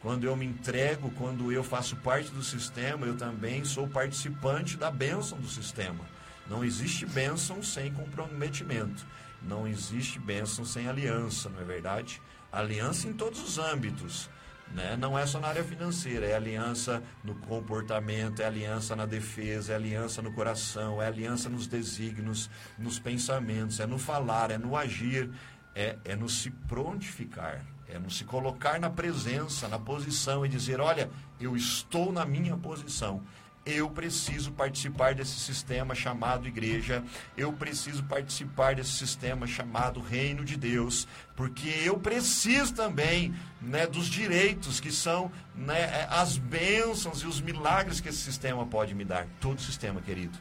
[0.02, 4.90] Quando eu me entrego, quando eu faço parte do sistema, eu também sou participante da
[4.90, 6.04] bênção do sistema.
[6.50, 9.06] Não existe bênção sem comprometimento.
[9.42, 12.22] Não existe bênção sem aliança, não é verdade?
[12.52, 14.30] Aliança em todos os âmbitos.
[14.74, 14.96] Né?
[14.98, 19.76] Não é só na área financeira, é aliança no comportamento, é aliança na defesa, é
[19.76, 25.30] aliança no coração, é aliança nos desígnios, nos pensamentos, é no falar, é no agir,
[25.76, 30.80] é, é no se prontificar, é no se colocar na presença, na posição e dizer:
[30.80, 31.10] olha,
[31.40, 33.22] eu estou na minha posição.
[33.66, 37.04] Eu preciso participar desse sistema chamado igreja,
[37.38, 44.08] eu preciso participar desse sistema chamado reino de Deus, porque eu preciso também né, dos
[44.08, 49.28] direitos que são né, as bênçãos e os milagres que esse sistema pode me dar.
[49.40, 50.38] Todo sistema, querido,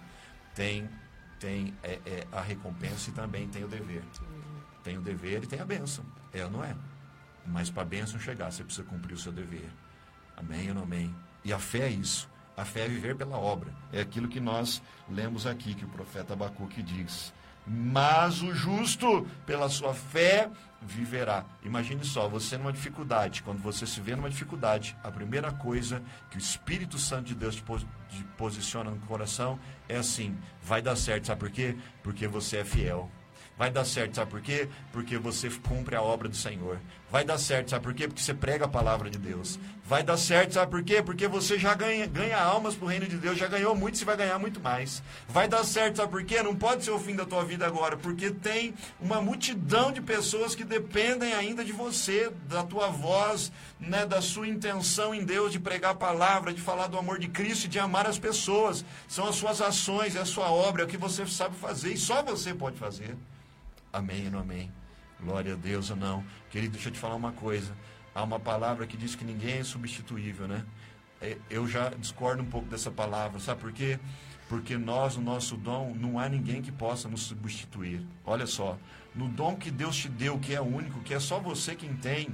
[0.54, 0.88] tem,
[1.38, 4.02] tem é, é, a recompensa e também tem o dever.
[4.82, 6.04] Tem o dever e tem a bênção.
[6.32, 6.74] É ou não é?
[7.46, 9.68] Mas para a bênção chegar, você precisa cumprir o seu dever.
[10.36, 11.14] Amém ou não amém?
[11.44, 12.28] E a fé é isso.
[12.56, 13.72] A fé é viver pela obra.
[13.92, 17.32] É aquilo que nós lemos aqui, que o profeta Abacuque diz.
[17.66, 20.50] Mas o justo, pela sua fé,
[20.82, 21.44] viverá.
[21.62, 23.42] Imagine só, você numa dificuldade.
[23.42, 27.54] Quando você se vê numa dificuldade, a primeira coisa que o Espírito Santo de Deus
[27.54, 27.64] te
[28.36, 29.58] posiciona no coração
[29.88, 31.26] é assim: vai dar certo.
[31.26, 31.76] Sabe por quê?
[32.02, 33.10] Porque você é fiel.
[33.60, 34.70] Vai dar certo, sabe por quê?
[34.90, 36.80] Porque você cumpre a obra do Senhor.
[37.10, 38.08] Vai dar certo, sabe por quê?
[38.08, 39.58] Porque você prega a palavra de Deus.
[39.84, 41.02] Vai dar certo, sabe por quê?
[41.02, 44.04] Porque você já ganha, ganha almas para o reino de Deus, já ganhou muito, você
[44.06, 45.02] vai ganhar muito mais.
[45.28, 46.42] Vai dar certo, sabe por quê?
[46.42, 50.54] Não pode ser o fim da tua vida agora, porque tem uma multidão de pessoas
[50.54, 55.60] que dependem ainda de você, da tua voz, né, da sua intenção em Deus de
[55.60, 58.82] pregar a palavra, de falar do amor de Cristo e de amar as pessoas.
[59.06, 61.98] São as suas ações, é a sua obra, é o que você sabe fazer e
[61.98, 63.14] só você pode fazer.
[63.92, 64.70] Amém ou não amém?
[65.20, 66.24] Glória a Deus ou não.
[66.50, 67.74] Querido, deixa eu te falar uma coisa.
[68.14, 70.64] Há uma palavra que diz que ninguém é substituível, né?
[71.20, 73.38] É, eu já discordo um pouco dessa palavra.
[73.40, 73.98] Sabe por quê?
[74.48, 78.04] Porque nós, o nosso dom, não há ninguém que possa nos substituir.
[78.24, 78.78] Olha só,
[79.14, 82.28] no dom que Deus te deu, que é único, que é só você quem tem,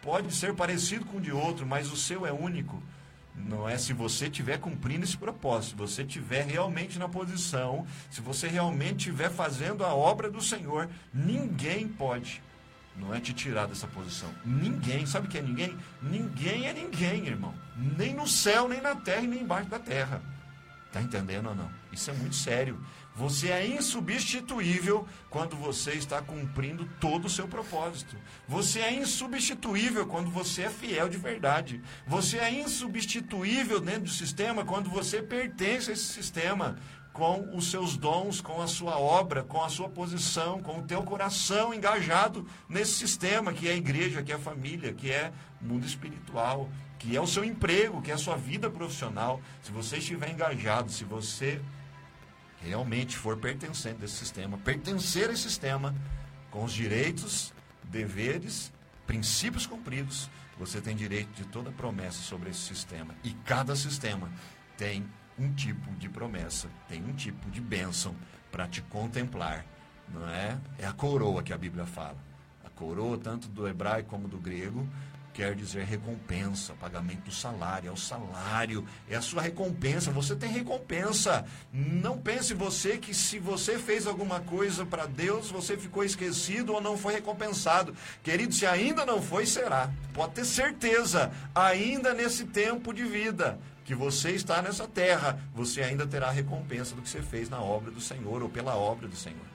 [0.00, 2.82] pode ser parecido com o de outro, mas o seu é único.
[3.34, 8.20] Não é se você estiver cumprindo esse propósito, se você estiver realmente na posição, se
[8.20, 12.42] você realmente estiver fazendo a obra do Senhor, ninguém pode,
[12.96, 14.28] não é te tirar dessa posição.
[14.44, 15.76] Ninguém, sabe o que é ninguém?
[16.02, 17.54] Ninguém é ninguém, irmão.
[17.76, 20.22] Nem no céu, nem na terra, nem embaixo da terra.
[20.92, 21.70] Tá entendendo ou não?
[21.90, 22.78] Isso é muito sério.
[23.14, 28.16] Você é insubstituível quando você está cumprindo todo o seu propósito.
[28.48, 31.82] Você é insubstituível quando você é fiel de verdade.
[32.06, 36.78] Você é insubstituível dentro do sistema quando você pertence a esse sistema
[37.12, 41.02] com os seus dons, com a sua obra, com a sua posição, com o teu
[41.02, 45.66] coração engajado nesse sistema que é a igreja, que é a família, que é o
[45.66, 49.42] mundo espiritual, que é o seu emprego, que é a sua vida profissional.
[49.62, 51.60] Se você estiver engajado, se você
[52.64, 55.94] realmente for pertencente desse sistema, pertencer a esse sistema
[56.50, 57.52] com os direitos,
[57.84, 58.72] deveres,
[59.06, 63.14] princípios cumpridos, você tem direito de toda promessa sobre esse sistema.
[63.24, 64.30] E cada sistema
[64.76, 65.04] tem
[65.38, 68.14] um tipo de promessa, tem um tipo de bênção
[68.50, 69.64] para te contemplar,
[70.08, 70.58] não é?
[70.78, 72.18] É a coroa que a Bíblia fala.
[72.64, 74.86] A coroa tanto do hebraico como do grego
[75.32, 80.50] quer dizer recompensa, pagamento do salário, é o salário, é a sua recompensa, você tem
[80.50, 81.44] recompensa.
[81.72, 86.80] Não pense você que se você fez alguma coisa para Deus, você ficou esquecido ou
[86.80, 87.94] não foi recompensado.
[88.22, 89.90] Querido, se ainda não foi, será.
[90.12, 96.06] Pode ter certeza, ainda nesse tempo de vida que você está nessa terra, você ainda
[96.06, 99.52] terá recompensa do que você fez na obra do Senhor ou pela obra do Senhor.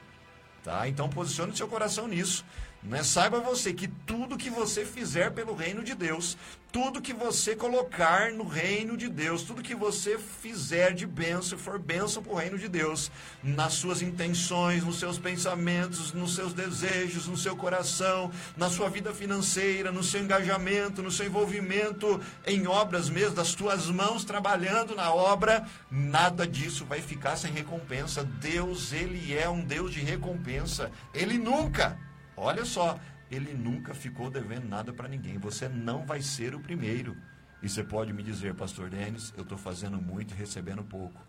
[0.63, 0.87] Tá?
[0.87, 2.43] Então posicione seu coração nisso.
[2.83, 3.03] Né?
[3.03, 6.37] Saiba você que tudo que você fizer pelo reino de Deus,
[6.71, 11.79] tudo que você colocar no reino de Deus, tudo que você fizer de bênção, for
[11.79, 13.11] bênção para o reino de Deus,
[13.41, 19.13] nas suas intenções, nos seus pensamentos, nos seus desejos, no seu coração, na sua vida
[19.13, 25.11] financeira, no seu engajamento, no seu envolvimento em obras mesmo, das tuas mãos trabalhando na
[25.11, 28.23] obra, nada disso vai ficar sem recompensa.
[28.23, 30.91] Deus, Ele é um Deus de recompensa.
[31.13, 31.97] Ele nunca
[32.37, 32.99] Olha só,
[33.31, 35.39] ele nunca ficou devendo nada para ninguém.
[35.39, 37.17] Você não vai ser o primeiro.
[37.61, 41.19] E você pode me dizer, pastor Denis, eu estou fazendo muito e recebendo pouco.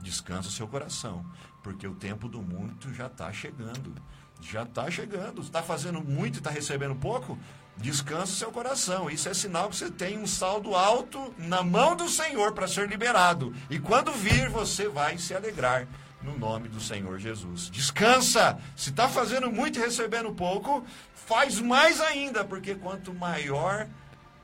[0.00, 1.24] Descansa o seu coração,
[1.62, 3.94] porque o tempo do muito já está chegando.
[4.40, 5.40] Já está chegando.
[5.40, 7.38] Está fazendo muito e está recebendo pouco?
[7.76, 9.08] Descansa o seu coração.
[9.08, 12.88] Isso é sinal que você tem um saldo alto na mão do Senhor para ser
[12.88, 13.54] liberado.
[13.70, 15.86] E quando vir, você vai se alegrar
[16.22, 17.70] no nome do Senhor Jesus.
[17.70, 18.58] Descansa!
[18.76, 23.86] Se está fazendo muito e recebendo pouco, faz mais ainda, porque quanto maior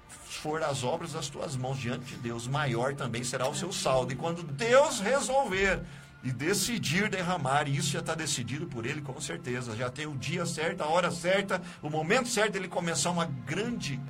[0.09, 4.13] for as obras das tuas mãos diante de Deus, maior também será o seu saldo.
[4.13, 5.83] E quando Deus resolver
[6.23, 10.17] e decidir derramar, e isso já está decidido por Ele com certeza, já tem o
[10.17, 14.01] dia certo, a hora certa, o momento certo Ele começar uma grande,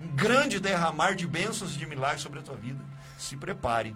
[0.00, 2.80] um grande derramar de bênçãos e de milagres sobre a tua vida.
[3.18, 3.94] Se prepare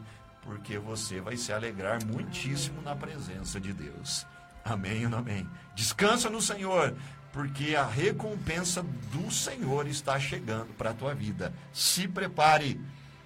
[0.49, 4.27] porque você vai se alegrar muitíssimo na presença de Deus.
[4.65, 5.47] Amém ou amém?
[5.75, 6.97] Descansa no Senhor,
[7.35, 8.83] porque a recompensa
[9.13, 11.53] do Senhor está chegando para a tua vida.
[11.71, 12.81] Se prepare,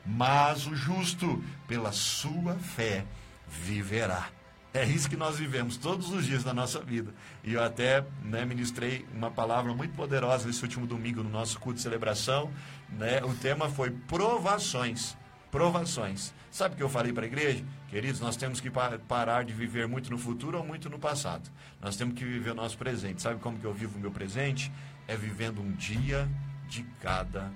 [0.04, 3.04] mas o justo, pela sua fé,
[3.48, 4.26] viverá.
[4.74, 7.14] É isso que nós vivemos todos os dias da nossa vida.
[7.44, 11.76] E eu até né, ministrei uma palavra muito poderosa nesse último domingo no nosso culto
[11.76, 12.50] de celebração.
[12.88, 13.22] Né?
[13.22, 15.16] O tema foi provações.
[15.52, 16.32] Provações.
[16.52, 17.64] Sabe o que eu falei para a igreja?
[17.88, 21.50] Queridos, nós temos que parar de viver muito no futuro ou muito no passado.
[21.80, 23.22] Nós temos que viver o nosso presente.
[23.22, 24.70] Sabe como que eu vivo o meu presente?
[25.08, 26.28] É vivendo um dia
[26.68, 27.50] de cada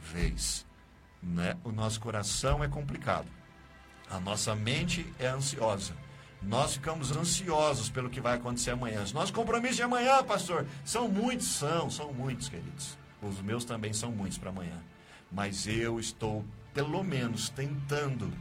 [0.00, 0.66] vez.
[1.22, 1.56] Né?
[1.62, 3.28] O nosso coração é complicado.
[4.10, 5.94] A nossa mente é ansiosa.
[6.42, 9.00] Nós ficamos ansiosos pelo que vai acontecer amanhã.
[9.02, 12.98] Os nossos compromissos de amanhã, pastor, são muitos, são, são muitos, queridos.
[13.22, 14.82] Os meus também são muitos para amanhã.
[15.30, 18.32] Mas eu estou, pelo menos, tentando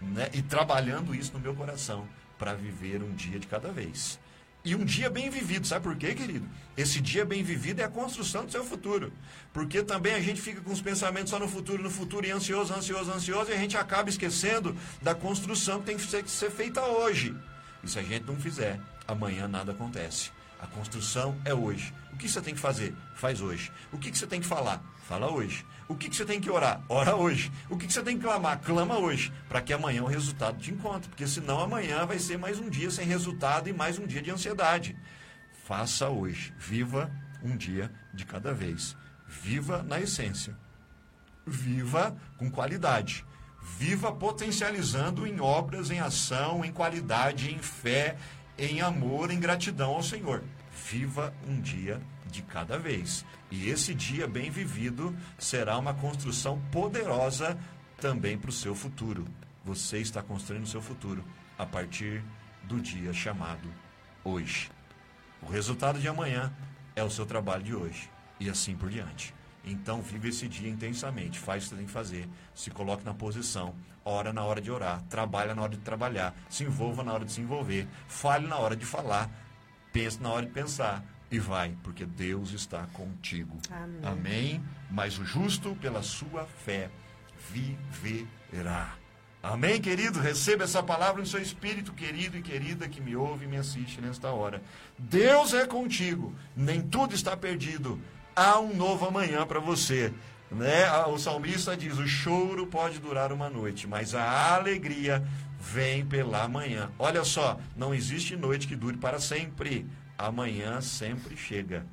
[0.00, 4.18] né, e trabalhando isso no meu coração para viver um dia de cada vez.
[4.64, 6.46] E um dia bem vivido, sabe por quê, querido?
[6.76, 9.12] Esse dia bem vivido é a construção do seu futuro.
[9.52, 12.74] Porque também a gente fica com os pensamentos só no futuro, no futuro, e ansioso,
[12.74, 16.50] ansioso, ansioso, e a gente acaba esquecendo da construção que tem que ser, que ser
[16.50, 17.34] feita hoje.
[17.82, 20.30] E se a gente não fizer, amanhã nada acontece.
[20.60, 21.94] A construção é hoje.
[22.12, 22.94] O que você tem que fazer?
[23.14, 23.70] Faz hoje.
[23.92, 24.82] O que você tem que falar?
[25.04, 25.64] Fala hoje.
[25.88, 26.82] O que você tem que orar?
[26.88, 27.50] Ora hoje.
[27.70, 28.60] O que você tem que clamar?
[28.60, 29.32] Clama hoje.
[29.48, 31.08] Para que amanhã o resultado te encontre.
[31.08, 34.30] Porque senão amanhã vai ser mais um dia sem resultado e mais um dia de
[34.30, 34.96] ansiedade.
[35.64, 36.52] Faça hoje.
[36.58, 37.10] Viva
[37.42, 38.96] um dia de cada vez.
[39.26, 40.56] Viva na essência.
[41.46, 43.24] Viva com qualidade.
[43.78, 48.16] Viva potencializando em obras, em ação, em qualidade, em fé,
[48.58, 50.42] em amor, em gratidão ao Senhor.
[50.90, 53.24] Viva um dia de cada vez.
[53.50, 57.56] E esse dia bem vivido será uma construção poderosa
[58.00, 59.26] também para o seu futuro.
[59.64, 61.24] Você está construindo o seu futuro
[61.56, 62.22] a partir
[62.64, 63.72] do dia chamado
[64.24, 64.70] hoje.
[65.40, 66.52] O resultado de amanhã
[66.96, 68.10] é o seu trabalho de hoje.
[68.40, 69.34] E assim por diante.
[69.64, 73.74] Então, vive esse dia intensamente, faz o que tem que fazer, se coloque na posição,
[74.08, 77.32] ora na hora de orar, trabalha na hora de trabalhar, se envolva na hora de
[77.32, 79.30] se envolver, fale na hora de falar,
[79.92, 83.58] pense na hora de pensar e vai, porque Deus está contigo.
[83.70, 84.00] Amém.
[84.02, 84.64] Amém?
[84.90, 86.90] Mas o justo, pela sua fé,
[87.50, 88.94] viverá.
[89.42, 90.18] Amém, querido?
[90.18, 94.00] Receba essa palavra no seu espírito, querido e querida que me ouve e me assiste
[94.00, 94.62] nesta hora.
[94.98, 98.00] Deus é contigo, nem tudo está perdido
[98.38, 100.12] há um novo amanhã para você.
[100.50, 100.90] Né?
[101.06, 105.22] O salmista diz: o choro pode durar uma noite, mas a alegria
[105.60, 106.90] vem pela manhã.
[106.98, 109.86] Olha só, não existe noite que dure para sempre.
[110.16, 111.86] Amanhã sempre chega,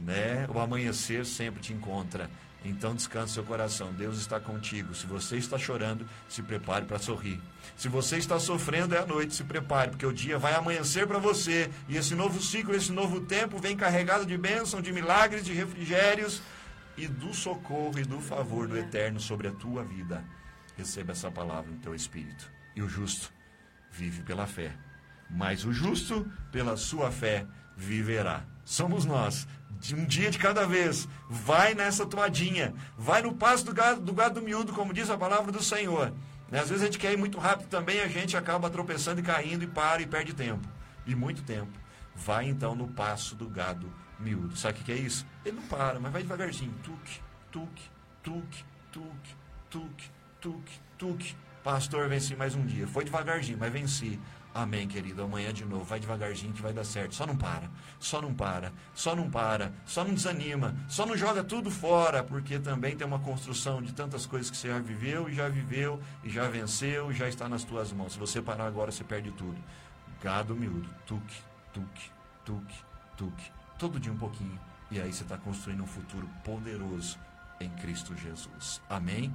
[0.00, 0.46] né?
[0.52, 2.28] O amanhecer sempre te encontra.
[2.64, 3.92] Então descanse seu coração.
[3.92, 4.94] Deus está contigo.
[4.94, 7.40] Se você está chorando, se prepare para sorrir.
[7.76, 11.18] Se você está sofrendo, é a noite, se prepare, porque o dia vai amanhecer para
[11.18, 11.70] você.
[11.88, 16.42] E esse novo ciclo, esse novo tempo vem carregado de bênção, de milagres, de refrigérios
[16.98, 20.24] e do socorro e do favor do eterno sobre a tua vida.
[20.76, 22.50] Receba essa palavra no teu espírito.
[22.74, 23.32] E o justo
[23.90, 24.72] vive pela fé.
[25.30, 28.44] Mas o justo, pela sua fé, viverá.
[28.64, 29.46] Somos nós
[29.78, 31.08] de um dia de cada vez.
[31.30, 32.74] Vai nessa toadinha.
[32.96, 36.12] Vai no passo do gado, do gado miúdo, como diz a palavra do Senhor.
[36.50, 36.58] Né?
[36.58, 39.62] Às vezes a gente quer ir muito rápido também, a gente acaba tropeçando e caindo
[39.62, 40.66] e para e perde tempo.
[41.06, 41.78] E muito tempo.
[42.14, 44.56] Vai então no passo do gado miúdo.
[44.56, 45.26] Sabe o que é isso?
[45.44, 46.74] Ele não para, mas vai devagarzinho.
[46.82, 47.90] Tuque, tuque,
[48.22, 49.36] tuque, tuque,
[49.70, 51.36] tuque, tuque, tuque.
[51.62, 52.86] Pastor, venci mais um dia.
[52.86, 54.18] Foi devagarzinho, mas venci.
[54.54, 55.22] Amém, querido.
[55.22, 55.84] Amanhã de novo.
[55.84, 57.14] Vai devagarzinho que vai dar certo.
[57.14, 57.70] Só não para.
[58.00, 58.72] Só não para.
[58.94, 59.72] Só não para.
[59.84, 60.74] Só não desanima.
[60.88, 64.68] Só não joga tudo fora, porque também tem uma construção de tantas coisas que você
[64.68, 68.14] já viveu e já viveu e já venceu e já está nas tuas mãos.
[68.14, 69.58] Se você parar agora, você perde tudo.
[70.22, 70.88] Gado miúdo.
[71.06, 71.36] Tuque,
[71.72, 72.10] tuque,
[72.44, 72.74] tuque,
[73.16, 73.57] tuque.
[73.78, 74.58] Todo dia um pouquinho.
[74.90, 77.18] E aí você está construindo um futuro poderoso
[77.60, 78.80] em Cristo Jesus.
[78.88, 79.32] Amém?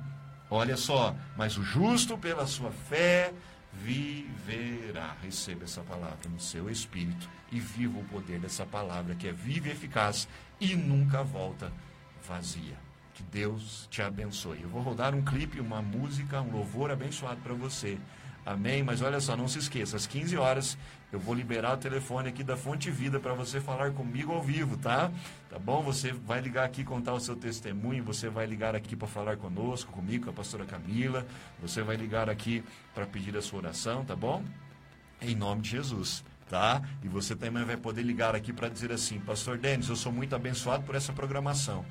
[0.50, 3.34] Olha só, mas o justo pela sua fé
[3.72, 5.16] viverá.
[5.22, 9.68] Receba essa palavra no seu espírito e viva o poder dessa palavra que é viva
[9.68, 10.28] e eficaz
[10.60, 11.72] e nunca volta
[12.28, 12.78] vazia.
[13.14, 14.62] Que Deus te abençoe.
[14.62, 17.98] Eu vou rodar um clipe, uma música, um louvor abençoado para você.
[18.46, 18.84] Amém?
[18.84, 20.78] Mas olha só, não se esqueça, às 15 horas
[21.12, 24.78] eu vou liberar o telefone aqui da Fonte Vida para você falar comigo ao vivo,
[24.78, 25.12] tá?
[25.50, 25.82] Tá bom?
[25.84, 29.92] Você vai ligar aqui contar o seu testemunho, você vai ligar aqui para falar conosco,
[29.92, 31.26] comigo, com a pastora Camila,
[31.62, 32.64] você vai ligar aqui
[32.96, 34.44] para pedir a sua oração, tá bom?
[35.22, 36.84] Em nome de Jesus tá?
[37.02, 40.36] E você também vai poder ligar aqui para dizer assim, Pastor Denis, eu sou muito
[40.36, 41.84] abençoado por essa programação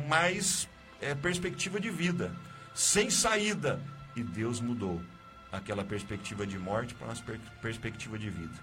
[0.08, 0.68] mais
[1.02, 2.36] é, perspectiva de vida
[2.80, 3.82] sem saída.
[4.16, 5.02] E Deus mudou
[5.52, 8.54] aquela perspectiva de morte para uma per perspectiva de vida.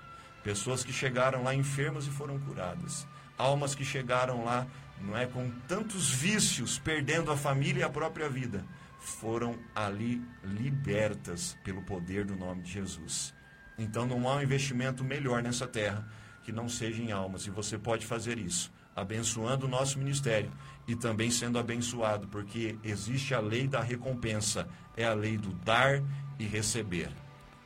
[0.43, 3.07] Pessoas que chegaram lá enfermas e foram curadas.
[3.37, 4.67] Almas que chegaram lá,
[5.01, 8.65] não é, com tantos vícios, perdendo a família e a própria vida,
[8.99, 13.35] foram ali libertas pelo poder do nome de Jesus.
[13.77, 16.09] Então não há um investimento melhor nessa terra
[16.45, 20.51] que não seja em almas, e você pode fazer isso abençoando o nosso ministério
[20.89, 24.67] e também sendo abençoado, porque existe a lei da recompensa,
[24.97, 26.03] é a lei do dar
[26.39, 27.11] e receber.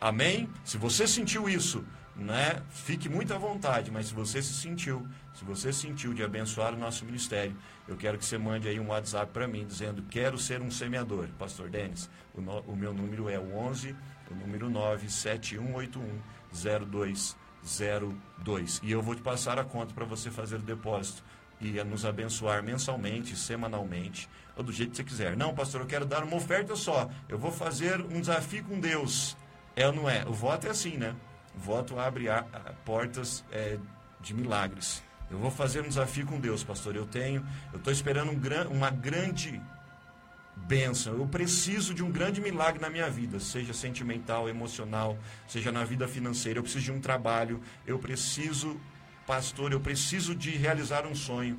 [0.01, 0.49] Amém?
[0.65, 1.85] Se você sentiu isso,
[2.17, 2.63] né?
[2.71, 6.79] Fique muito à vontade, mas se você se sentiu, se você sentiu de abençoar o
[6.79, 7.57] nosso ministério,
[7.89, 11.29] eu quero que você mande aí um WhatsApp para mim dizendo: "Quero ser um semeador".
[11.39, 13.95] Pastor Denis, o, no, o meu número é o 11,
[14.31, 17.37] o número 9718102
[18.45, 18.81] 02.
[18.83, 21.23] E eu vou te passar a conta para você fazer o depósito
[21.61, 24.29] e nos abençoar mensalmente, semanalmente,
[24.61, 25.37] ou do jeito que você quiser.
[25.37, 27.09] Não, pastor, eu quero dar uma oferta só.
[27.29, 29.37] Eu vou fazer um desafio com Deus.
[29.75, 30.25] É ou não é?
[30.27, 31.15] O voto é assim, né?
[31.57, 33.79] O voto abre a, a, portas é,
[34.21, 35.03] de milagres.
[35.31, 36.95] Eu vou fazer um desafio com Deus, pastor.
[36.95, 39.61] Eu tenho, eu estou esperando um, uma grande
[40.57, 41.15] bênção.
[41.15, 45.17] Eu preciso de um grande milagre na minha vida, seja sentimental, emocional,
[45.49, 46.59] seja na vida financeira.
[46.59, 47.63] Eu preciso de um trabalho.
[47.87, 48.79] Eu preciso,
[49.27, 51.59] pastor, eu preciso de realizar um sonho.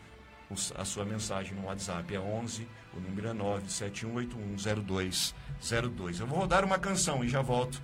[0.74, 2.14] a sua mensagem no WhatsApp.
[2.14, 6.20] É 11, o número é 971810202.
[6.20, 7.80] Eu vou rodar uma canção e já volto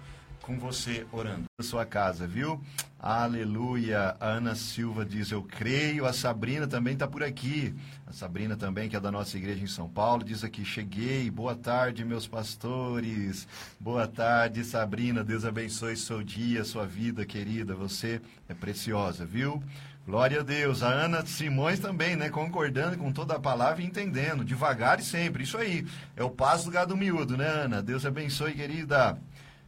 [0.47, 1.45] com você orando.
[1.59, 2.63] Na sua casa, viu?
[3.01, 4.17] Aleluia.
[4.21, 6.07] A Ana Silva diz: Eu creio.
[6.07, 7.75] A Sabrina também está por aqui.
[8.07, 11.29] A Sabrina também, que é da nossa igreja em São Paulo, diz aqui: Cheguei.
[11.31, 13.49] Boa tarde, meus pastores.
[13.81, 15.25] Boa tarde, Sabrina.
[15.25, 17.75] Deus abençoe seu dia, sua vida, querida.
[17.75, 19.61] Você é preciosa, viu?
[20.07, 20.85] Glória a Deus.
[20.85, 22.31] A Ana Simões também, né?
[22.31, 25.43] Concordando com toda a palavra e entendendo, devagar e sempre.
[25.43, 25.85] Isso aí.
[26.15, 27.83] É o passo do gado miúdo, né, Ana?
[27.83, 29.19] Deus abençoe, querida.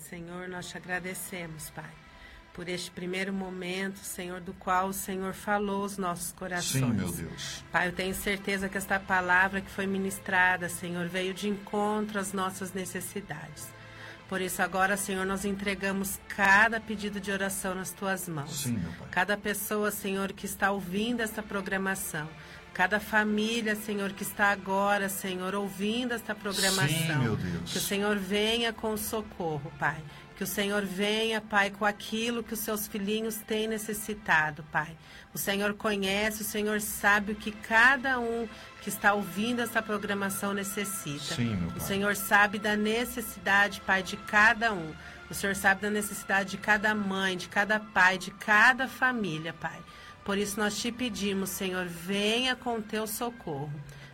[0.08, 1.90] Senhor, nós te agradecemos, Pai,
[2.54, 6.84] por este primeiro momento, Senhor, do qual o Senhor falou aos nossos corações.
[6.84, 7.62] Sim, meu Deus.
[7.70, 12.32] Pai, eu tenho certeza que esta palavra que foi ministrada, Senhor, veio de encontro às
[12.32, 13.68] nossas necessidades.
[14.28, 18.64] Por isso, agora, Senhor, nós entregamos cada pedido de oração nas tuas mãos.
[18.64, 19.08] Sim, meu Pai.
[19.10, 22.28] Cada pessoa, Senhor, que está ouvindo esta programação.
[22.74, 26.88] Cada família, Senhor, que está agora, Senhor, ouvindo esta programação.
[26.88, 27.72] Sim, meu Deus.
[27.72, 29.96] Que o Senhor venha com socorro, Pai.
[30.38, 34.96] Que o Senhor venha, Pai, com aquilo que os seus filhinhos têm necessitado, Pai.
[35.34, 38.48] O Senhor conhece, o Senhor sabe o que cada um
[38.80, 41.34] que está ouvindo essa programação necessita.
[41.34, 41.80] Sim, meu O Pai.
[41.80, 44.94] Senhor sabe da necessidade, Pai, de cada um.
[45.28, 49.80] O Senhor sabe da necessidade de cada mãe, de cada pai, de cada família, Pai.
[50.24, 53.72] Por isso nós te pedimos, Senhor, venha com teu socorro.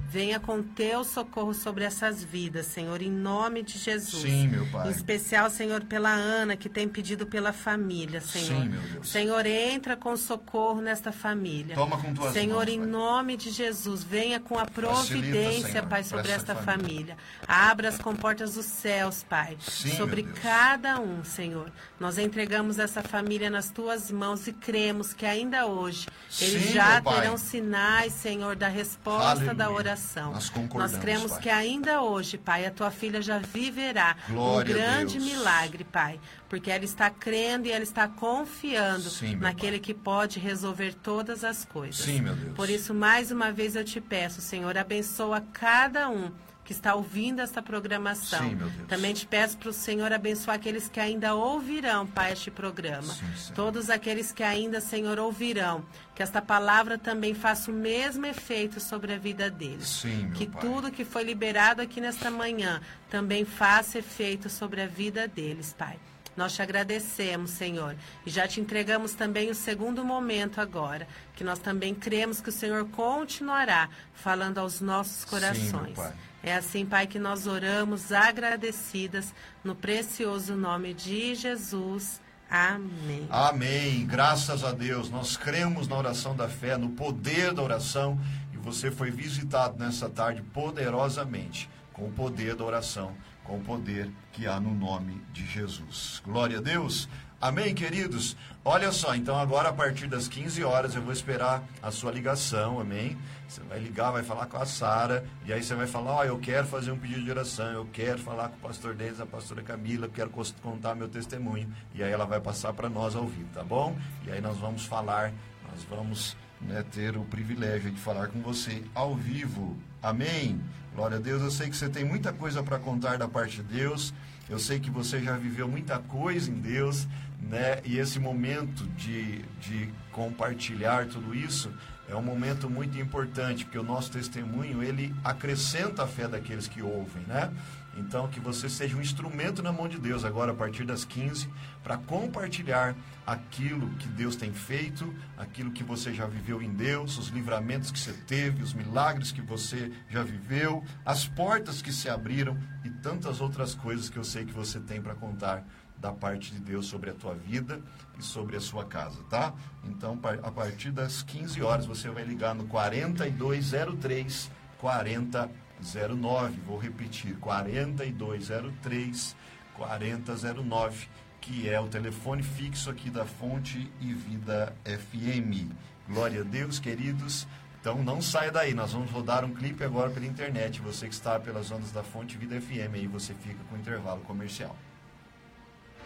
[0.09, 4.23] Venha com teu socorro sobre essas vidas, Senhor, em nome de Jesus.
[4.23, 4.87] Sim, meu Pai.
[4.87, 8.63] Em especial, Senhor, pela Ana, que tem pedido pela família, Senhor.
[8.63, 9.09] Sim, meu Deus.
[9.09, 11.75] Senhor, entra com socorro nesta família.
[11.75, 12.87] Toma com tuas Senhor, mãos, em Pai.
[12.89, 17.17] nome de Jesus, venha com a Facilita, providência, Senhor, Pai, sobre esta família.
[17.17, 17.17] família.
[17.49, 20.45] Abra as comportas dos céus, Pai, Sim, sobre meu Deus.
[20.45, 21.73] cada um, Senhor.
[21.99, 26.07] Nós entregamos essa família nas tuas mãos e cremos que ainda hoje
[26.41, 29.94] eles Sim, já terão sinais, Senhor, da resposta da Aleluia.
[29.95, 30.33] Oração.
[30.33, 31.41] Nós concordamos, Nós cremos Pai.
[31.43, 36.71] que ainda hoje, Pai, a tua filha já viverá Glória um grande milagre, Pai, porque
[36.71, 39.81] ela está crendo e ela está confiando Sim, naquele Pai.
[39.81, 42.05] que pode resolver todas as coisas.
[42.05, 42.55] Sim, meu Deus.
[42.55, 46.31] Por isso, mais uma vez eu te peço, Senhor, abençoa cada um
[46.65, 48.49] que está ouvindo esta programação.
[48.49, 48.89] Sim, meu Deus.
[48.89, 53.13] Também te peço para o Senhor abençoar aqueles que ainda ouvirão, Pai, este programa.
[53.13, 53.53] Sim.
[53.55, 55.85] Todos aqueles que ainda, Senhor, ouvirão.
[56.15, 59.89] Que esta palavra também faça o mesmo efeito sobre a vida deles.
[59.89, 60.61] Sim, que Pai.
[60.63, 65.99] tudo que foi liberado aqui nesta manhã também faça efeito sobre a vida deles, Pai.
[66.37, 67.95] Nós te agradecemos, Senhor,
[68.27, 71.07] e já te entregamos também o segundo momento agora,
[71.37, 75.95] que nós também cremos que o Senhor continuará falando aos nossos corações.
[75.95, 76.13] Pai.
[76.47, 79.33] É assim, Pai, que nós oramos agradecidas
[79.65, 82.21] no precioso nome de Jesus.
[82.51, 83.27] Amém.
[83.31, 84.07] Amém.
[84.07, 85.09] Graças a Deus.
[85.09, 88.21] Nós cremos na oração da fé, no poder da oração.
[88.53, 94.11] E você foi visitado nessa tarde poderosamente com o poder da oração, com o poder
[94.31, 96.21] que há no nome de Jesus.
[96.27, 97.09] Glória a Deus.
[97.41, 98.37] Amém, queridos?
[98.63, 102.81] Olha só, então agora a partir das 15 horas eu vou esperar a sua ligação,
[102.81, 103.17] amém?
[103.55, 106.41] Você vai ligar, vai falar com a Sara, e aí você vai falar, ó, eu
[106.41, 109.63] quero fazer um pedido de oração, eu quero falar com o pastor Denis, a pastora
[109.63, 110.29] Camila, quero
[110.61, 113.97] contar meu testemunho, e aí ela vai passar para nós ao vivo, tá bom?
[114.27, 115.33] E aí nós vamos falar,
[115.71, 119.79] nós vamos né, ter o privilégio de falar com você ao vivo.
[120.03, 120.61] Amém?
[120.93, 121.41] Glória a Deus.
[121.41, 124.13] Eu sei que você tem muita coisa para contar da parte de Deus.
[124.51, 127.07] Eu sei que você já viveu muita coisa em Deus,
[127.41, 127.81] né?
[127.85, 131.73] E esse momento de, de compartilhar tudo isso
[132.09, 136.83] é um momento muito importante, porque o nosso testemunho, ele acrescenta a fé daqueles que
[136.83, 137.51] ouvem, né?
[137.97, 141.49] Então, que você seja um instrumento na mão de Deus agora, a partir das 15,
[141.83, 142.95] para compartilhar
[143.25, 147.99] aquilo que Deus tem feito, aquilo que você já viveu em Deus, os livramentos que
[147.99, 153.41] você teve, os milagres que você já viveu, as portas que se abriram e tantas
[153.41, 155.65] outras coisas que eu sei que você tem para contar
[155.99, 157.81] da parte de Deus sobre a tua vida
[158.19, 159.55] e sobre a sua casa, tá?
[159.85, 166.61] Então, a partir das 15 horas, você vai ligar no 4203 4009.
[166.67, 169.35] Vou repetir, 4203
[169.75, 171.09] 4009,
[171.41, 175.73] que é o telefone fixo aqui da Fonte e Vida FM.
[176.09, 177.47] Glória a Deus, queridos.
[177.81, 180.81] Então não saia daí, nós vamos rodar um clipe agora pela internet.
[180.81, 184.23] Você que está pelas ondas da Fonte Vida FM, aí você fica com o intervalo
[184.23, 184.75] comercial.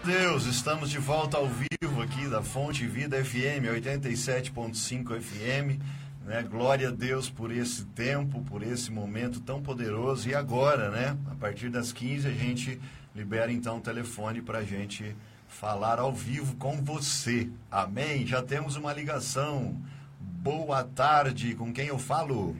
[0.04, 5.80] Deus, estamos de volta ao vivo aqui da Fonte Vida FM 87.5 FM.
[6.24, 6.42] Né?
[6.42, 10.28] Glória a Deus por esse tempo, por esse momento tão poderoso.
[10.28, 11.16] E agora, né?
[11.30, 12.80] A partir das 15 a gente
[13.14, 15.16] libera então o telefone para a gente
[15.48, 17.50] falar ao vivo com você.
[17.70, 18.26] Amém?
[18.26, 19.76] Já temos uma ligação.
[20.20, 22.56] Boa tarde, com quem eu falo?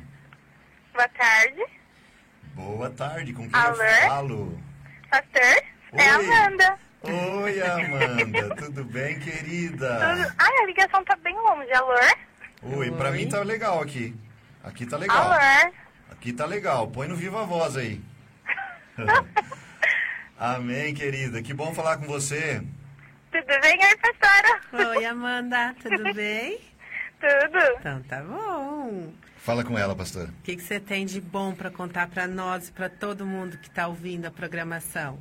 [0.93, 1.64] Boa tarde.
[2.55, 3.82] Boa tarde, com quem Alô?
[3.82, 4.59] eu falo?
[5.09, 5.62] Pastor?
[5.93, 6.26] É a Oi.
[6.26, 6.88] Amanda.
[7.11, 9.98] Oi, Amanda, tudo bem, querida?
[9.98, 10.34] Tudo...
[10.38, 11.72] Ai, a ligação tá bem longe.
[11.72, 11.94] Alô?
[12.76, 13.16] Oi, pra Oi.
[13.16, 14.14] mim tá legal aqui.
[14.62, 15.32] Aqui tá legal.
[15.32, 15.72] Alô?
[16.11, 16.88] Aqui tá legal.
[16.88, 18.00] Põe no Viva Voz aí.
[20.38, 21.42] Amém, querida.
[21.42, 22.62] Que bom falar com você.
[23.32, 24.90] Tudo bem aí, pastora?
[24.90, 26.61] Oi, Amanda, tudo bem?
[27.18, 27.59] Tudo.
[27.80, 29.12] Então tá bom.
[29.38, 30.28] Fala com ela, pastor.
[30.28, 33.59] O que, que você tem de bom para contar para nós e para todo mundo
[33.59, 35.18] que está ouvindo a programação?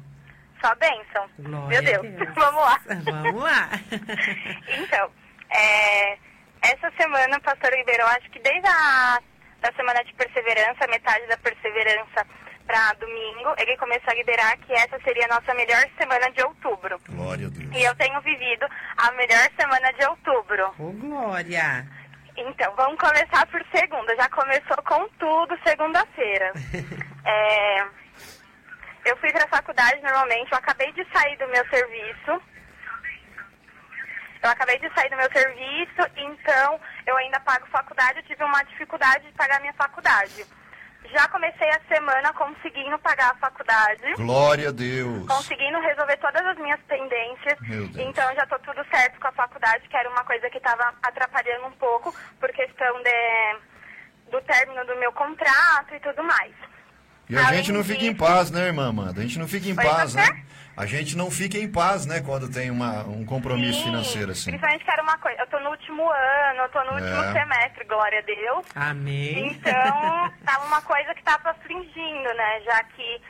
[0.62, 1.30] Só bênção.
[1.40, 2.16] Glória Meu Deus.
[2.16, 2.34] Deus.
[2.36, 2.80] Vamos lá.
[3.04, 3.70] Vamos lá.
[4.80, 5.12] Então,
[5.50, 6.18] é,
[6.62, 9.20] essa semana o pastor liberou, acho que desde a
[9.62, 12.26] da semana de perseverança, metade da perseverança
[12.66, 17.00] para domingo, ele começou a liberar que essa seria a nossa melhor semana de outubro.
[17.10, 17.76] Glória a Deus.
[17.76, 20.74] E eu tenho vivido a melhor semana de outubro.
[20.78, 21.88] Ô, Glória.
[22.36, 24.16] Então, vamos começar por segunda.
[24.16, 26.54] Já começou com tudo segunda-feira.
[27.30, 27.86] É,
[29.08, 32.42] eu fui para a faculdade normalmente, eu acabei de sair do meu serviço.
[34.44, 38.20] Eu acabei de sair do meu serviço, então eu ainda pago faculdade.
[38.20, 40.46] Eu tive uma dificuldade de pagar minha faculdade.
[41.06, 45.26] Já comecei a semana conseguindo pagar a faculdade Glória a Deus.
[45.26, 47.58] conseguindo resolver todas as minhas pendências.
[47.96, 51.68] Então já tô tudo certo com a faculdade, que era uma coisa que estava atrapalhando
[51.68, 56.54] um pouco por questão de, do término do meu contrato e tudo mais.
[57.30, 59.20] E a Além gente não fica em paz, né, irmã Amanda?
[59.20, 60.44] A gente não fica em Oi, paz, né?
[60.78, 64.52] A gente não fica em paz, né, quando tem uma, um compromisso Sim, financeiro assim.
[64.52, 65.42] Principalmente que era uma coisa.
[65.42, 67.34] Eu tô no último ano, eu tô no último É.
[67.34, 68.66] semestre, glória a Deus.
[68.76, 69.48] Amém.
[69.52, 72.62] Então, tava uma coisa que tava afligindo, né?
[72.64, 73.22] Já que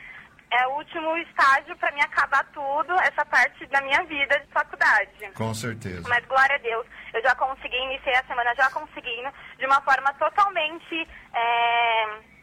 [0.50, 5.30] é o último estágio para mim acabar tudo, essa parte da minha vida de faculdade.
[5.34, 6.06] Com certeza.
[6.08, 9.28] Mas glória a Deus, eu já consegui, iniciei a semana já conseguindo,
[9.58, 11.08] de uma forma totalmente.
[11.34, 12.37] é,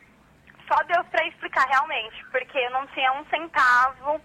[0.67, 4.19] Só Deus para explicar realmente, porque eu não tinha um centavo,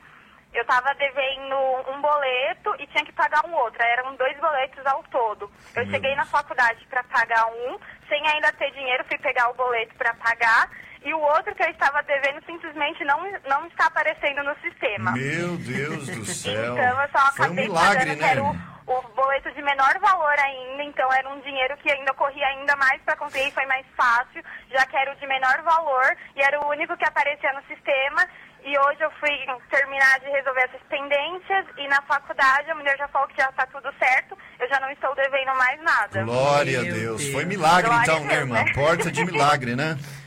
[0.52, 1.56] eu estava devendo
[1.92, 5.50] um boleto e tinha que pagar um outro, eram dois boletos ao todo.
[5.76, 6.30] Eu Meu cheguei na Deus.
[6.32, 7.78] faculdade para pagar um,
[8.08, 10.70] sem ainda ter dinheiro, fui pegar o boleto para pagar.
[11.02, 15.12] E o outro que eu estava devendo simplesmente não, não está aparecendo no sistema.
[15.12, 16.74] Meu Deus do céu.
[16.74, 18.30] Então eu só Foi um acabei milagre, pagando, que né?
[18.30, 18.70] era o, irmã?
[18.86, 23.00] o boleto de menor valor ainda, então era um dinheiro que ainda corria ainda mais
[23.02, 26.60] para conseguir, e foi mais fácil, já que era o de menor valor e era
[26.60, 28.26] o único que aparecia no sistema.
[28.62, 29.30] E hoje eu fui
[29.70, 33.66] terminar de resolver essas pendências e na faculdade a mulher já falou que já está
[33.68, 36.24] tudo certo, eu já não estou devendo mais nada.
[36.24, 36.98] Glória a Deus.
[36.98, 37.28] Deus.
[37.32, 38.54] Foi milagre Glória então, né, Deus, irmã?
[38.56, 38.72] né?
[38.74, 39.96] Porta de milagre, né?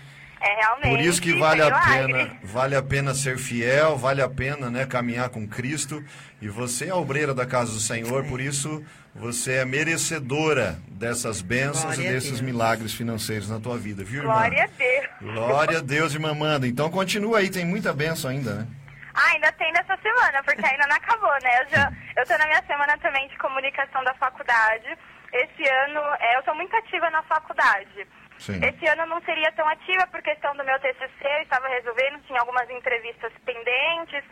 [0.44, 0.90] É realmente.
[0.90, 4.86] Por isso que vale a pena, vale a pena ser fiel, vale a pena, né,
[4.86, 6.04] caminhar com Cristo.
[6.42, 8.86] E você é a obreira da casa do Senhor, por isso
[9.16, 14.34] você é merecedora dessas bênçãos Glória e desses milagres financeiros na tua vida, viu, irmã?
[14.34, 15.08] Glória a Deus.
[15.22, 16.68] Glória a Deus, irmã Amanda.
[16.68, 18.68] Então continua aí, tem muita bênção ainda, né?
[19.14, 21.62] Ah, ainda tem nessa semana, porque ainda não acabou, né?
[21.62, 24.98] Eu, já, eu tô na minha semana também de comunicação da faculdade.
[25.32, 28.08] Esse ano, é, eu sou muito ativa na faculdade.
[28.40, 28.60] Sim.
[28.64, 32.22] Esse ano eu não seria tão ativa por questão do meu TCC, eu estava resolvendo,
[32.24, 34.24] tinha algumas entrevistas pendentes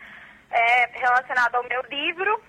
[0.50, 2.42] é, relacionadas ao meu livro.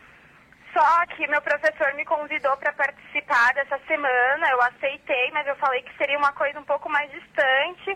[0.74, 5.84] Só que meu professor me convidou para participar dessa semana, eu aceitei, mas eu falei
[5.84, 7.96] que seria uma coisa um pouco mais distante,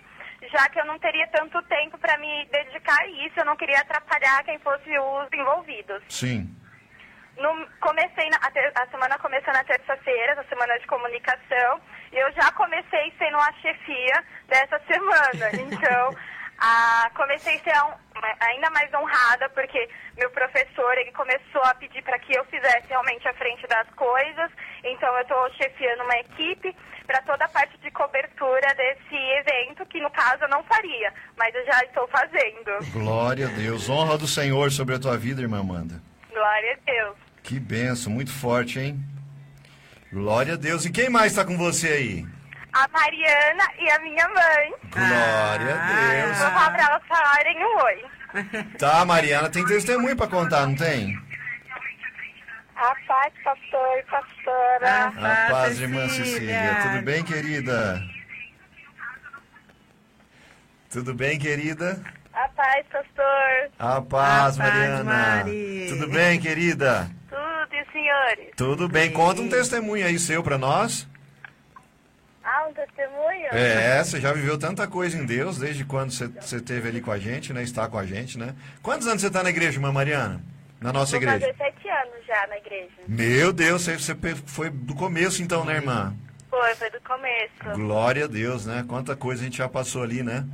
[0.53, 3.79] já que eu não teria tanto tempo para me dedicar a isso, eu não queria
[3.79, 6.03] atrapalhar quem fosse os envolvidos.
[6.07, 6.55] Sim.
[7.37, 11.81] No, comecei, na, a, ter, a, semana começou na terça-feira, na semana de comunicação,
[12.11, 15.47] eu já comecei sendo a chefia dessa semana.
[15.67, 16.15] Então,
[16.59, 17.73] a, comecei a ser
[18.39, 23.27] ainda mais honrada, porque meu professor, ele começou a pedir para que eu fizesse realmente
[23.27, 24.49] a frente das coisas,
[24.83, 30.01] então eu estou chefiando uma equipe para toda a parte de cobertura desse evento, que
[30.01, 32.91] no caso eu não faria, mas eu já estou fazendo.
[32.91, 36.01] Glória a Deus, honra do Senhor sobre a tua vida, irmã Amanda.
[36.29, 37.15] Glória a Deus.
[37.43, 38.99] Que benção, muito forte, hein?
[40.11, 40.85] Glória a Deus.
[40.85, 42.25] E quem mais está com você aí?
[42.73, 44.73] A Mariana e a minha mãe.
[44.91, 46.37] Glória a Deus.
[46.37, 48.05] Vou falar para elas falarem um oi.
[48.77, 51.17] Tá, Mariana, tem testemunho para contar, não tem?
[52.75, 55.05] A paz, pastor e pastora.
[55.07, 56.77] A paz, irmã Cecília.
[56.83, 58.01] Tudo bem, querida?
[60.91, 61.99] Tudo bem, querida?
[62.33, 63.71] A paz, pastor.
[63.79, 65.03] A paz, A paz, Mariana.
[65.03, 65.87] Mari.
[65.89, 67.09] Tudo bem, querida?
[67.97, 68.49] Senhores?
[68.55, 69.11] Tudo bem.
[69.11, 71.07] Conta um testemunho aí seu para nós.
[72.43, 73.47] Ah, um testemunho?
[73.51, 77.11] É, você já viveu tanta coisa em Deus desde quando você, você esteve ali com
[77.11, 77.63] a gente, né?
[77.63, 78.55] Está com a gente, né?
[78.81, 80.41] Quantos anos você está na igreja, irmã Mariana?
[80.79, 81.39] Na nossa Vou igreja?
[81.39, 82.91] fazer sete anos já na igreja.
[83.07, 86.15] Meu Deus, você, você foi do começo então, né, irmã?
[86.49, 87.75] Foi, foi do começo.
[87.75, 88.85] Glória a Deus, né?
[88.87, 90.45] Quanta coisa a gente já passou ali, né?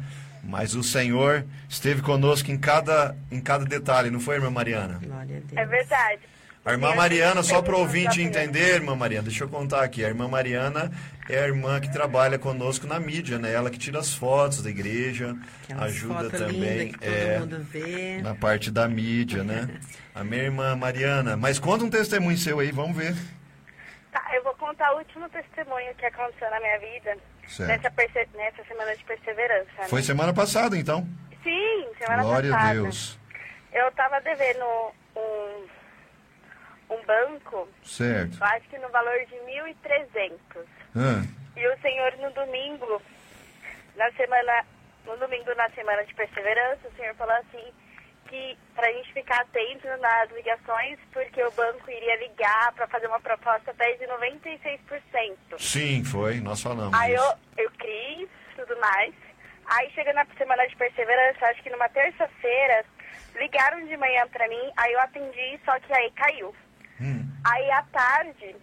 [0.43, 4.99] Mas o Senhor esteve conosco em cada, em cada detalhe, não foi, irmã Mariana?
[5.03, 5.53] Glória a Deus.
[5.55, 6.21] É verdade.
[6.65, 10.05] A irmã Mariana, só sempre para o ouvinte entender, irmã Mariana, deixa eu contar aqui.
[10.05, 10.89] A irmã Mariana
[11.29, 13.51] é a irmã que trabalha conosco na mídia, né?
[13.53, 17.67] Ela que tira as fotos da igreja, Aquelas ajuda também lindas que todo é, mundo
[17.69, 18.21] vê.
[18.21, 19.67] na parte da mídia, né?
[20.15, 21.35] A minha irmã Mariana.
[21.35, 23.13] Mas conta um testemunho seu aí, vamos ver.
[24.11, 27.17] Tá, eu vou contar o último testemunho que aconteceu na minha vida.
[27.47, 27.67] Certo.
[27.67, 27.91] Nessa,
[28.37, 29.71] nessa semana de perseverança.
[29.79, 29.87] né?
[29.89, 31.05] Foi semana passada, então.
[31.43, 32.69] Sim, semana Glória passada.
[32.69, 33.19] a Deus.
[33.73, 34.65] Eu tava devendo
[35.15, 35.65] um,
[36.89, 38.37] um banco, Certo.
[38.39, 40.65] eu acho que no valor de 1.300.
[40.95, 41.23] Ah,
[41.55, 43.01] E o senhor no domingo,
[43.95, 44.65] na semana,
[45.05, 47.63] no domingo na semana de perseverança, o senhor falou assim
[48.29, 53.19] que pra gente ficar atento nas ligações, porque o banco iria ligar pra fazer uma
[53.19, 55.59] proposta até de 96%.
[55.59, 56.39] sim, foi.
[56.39, 56.97] Nós falamos.
[56.99, 57.37] Aí eu, isso.
[57.57, 59.13] eu criei tudo mais.
[59.65, 62.83] Aí chega na semana de perseverança, acho que numa terça-feira,
[63.35, 66.53] ligaram de manhã pra mim, aí eu atendi, só que aí caiu.
[67.03, 67.27] Hum.
[67.43, 68.55] Aí à tarde,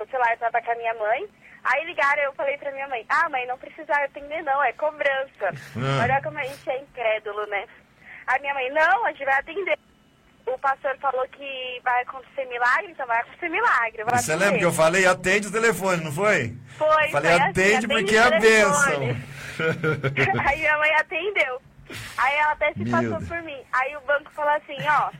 [0.00, 1.28] o celular estava com a minha mãe.
[1.64, 5.52] Aí ligaram, eu falei pra minha mãe, ah, mãe, não precisa atender não, é cobrança.
[5.76, 6.02] Ah.
[6.02, 7.66] Olha como a gente é incrédulo, né?
[8.26, 9.78] Aí minha mãe, não, a gente vai atender.
[10.46, 14.02] O pastor falou que vai acontecer milagre, então vai acontecer milagre.
[14.04, 14.44] vou Você atender.
[14.46, 16.56] lembra que eu falei atende o telefone, não foi?
[16.78, 19.02] Foi, Falei foi assim, atende porque é a bênção.
[20.48, 21.60] Aí minha mãe atendeu.
[22.16, 23.28] Aí ela até se Meu passou Deus.
[23.28, 23.58] por mim.
[23.72, 25.10] Aí o banco falou assim, ó,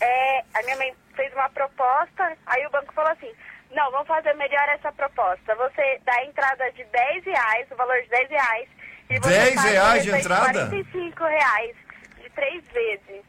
[0.00, 3.32] é, a minha mãe fez uma proposta, aí o banco falou assim,
[3.72, 5.54] não, vamos fazer melhor essa proposta.
[5.56, 8.68] Você dá a entrada de 10 reais, o valor de 10 reais.
[9.10, 10.52] E você 10 paga reais de entrada?
[10.52, 11.76] 45 reais
[12.22, 13.24] de três vezes.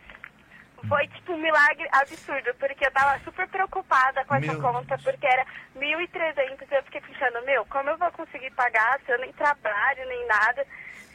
[0.87, 5.25] Foi tipo um milagre absurdo, porque eu tava super preocupada com essa Meu conta, porque
[5.25, 5.43] era
[5.75, 10.27] 1.300 eu fiquei pensando, meu, como eu vou conseguir pagar se eu nem trabalho, nem
[10.27, 10.65] nada?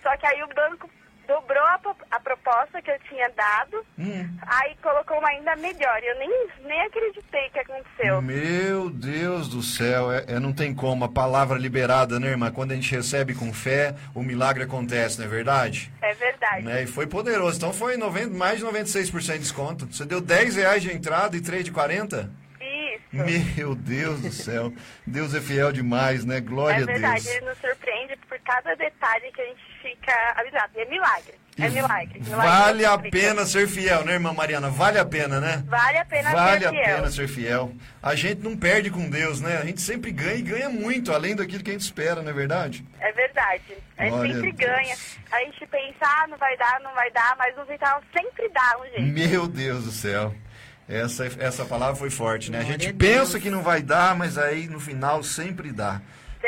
[0.02, 0.90] Só que aí o banco
[1.26, 1.78] dobrou a,
[2.10, 4.28] a proposta que eu tinha dado, Hum.
[4.46, 6.00] aí colocou uma ainda melhor.
[6.02, 8.20] Eu nem, nem acreditei que aconteceu.
[8.22, 11.04] Meu Deus do céu, é, é- não tem como.
[11.04, 12.50] A palavra liberada, né, irmã?
[12.50, 15.92] Quando a gente recebe com fé, o milagre acontece, não é verdade?
[16.02, 16.62] É verdade.
[16.64, 16.82] Né?
[16.82, 17.56] E foi poderoso.
[17.56, 19.86] Então foi 90, mais de 96% de desconto.
[19.90, 22.30] Você deu 10 reais de entrada e 3 de 40?
[22.60, 23.02] Isso.
[23.56, 24.72] Meu Deus do céu.
[25.06, 26.40] Deus é fiel demais, né?
[26.40, 27.36] Glória É a verdade, Deus.
[27.36, 27.81] ele nos surpreende por
[28.44, 30.72] cada detalhe que a gente fica avisado.
[30.76, 31.34] E é milagre.
[31.58, 32.20] É milagre.
[32.20, 34.70] milagre Vale a pena ser fiel, né, irmã Mariana?
[34.70, 35.62] Vale a pena, né?
[35.66, 36.84] Vale a pena Vale ser a fiel.
[36.84, 37.72] pena ser fiel.
[38.02, 39.58] A gente não perde com Deus, né?
[39.58, 42.32] A gente sempre ganha e ganha muito, além daquilo que a gente espera, não é
[42.32, 42.84] verdade?
[43.00, 43.76] É verdade.
[43.98, 44.70] A gente Glória sempre a Deus.
[44.70, 44.96] ganha.
[45.30, 48.78] A gente pensa, ah, não vai dar, não vai dar, mas no final sempre dá
[48.80, 49.02] um jeito.
[49.02, 50.34] Meu Deus do céu.
[50.88, 52.58] Essa, essa palavra foi forte, né?
[52.58, 56.00] A gente a pensa que não vai dar, mas aí no final sempre dá.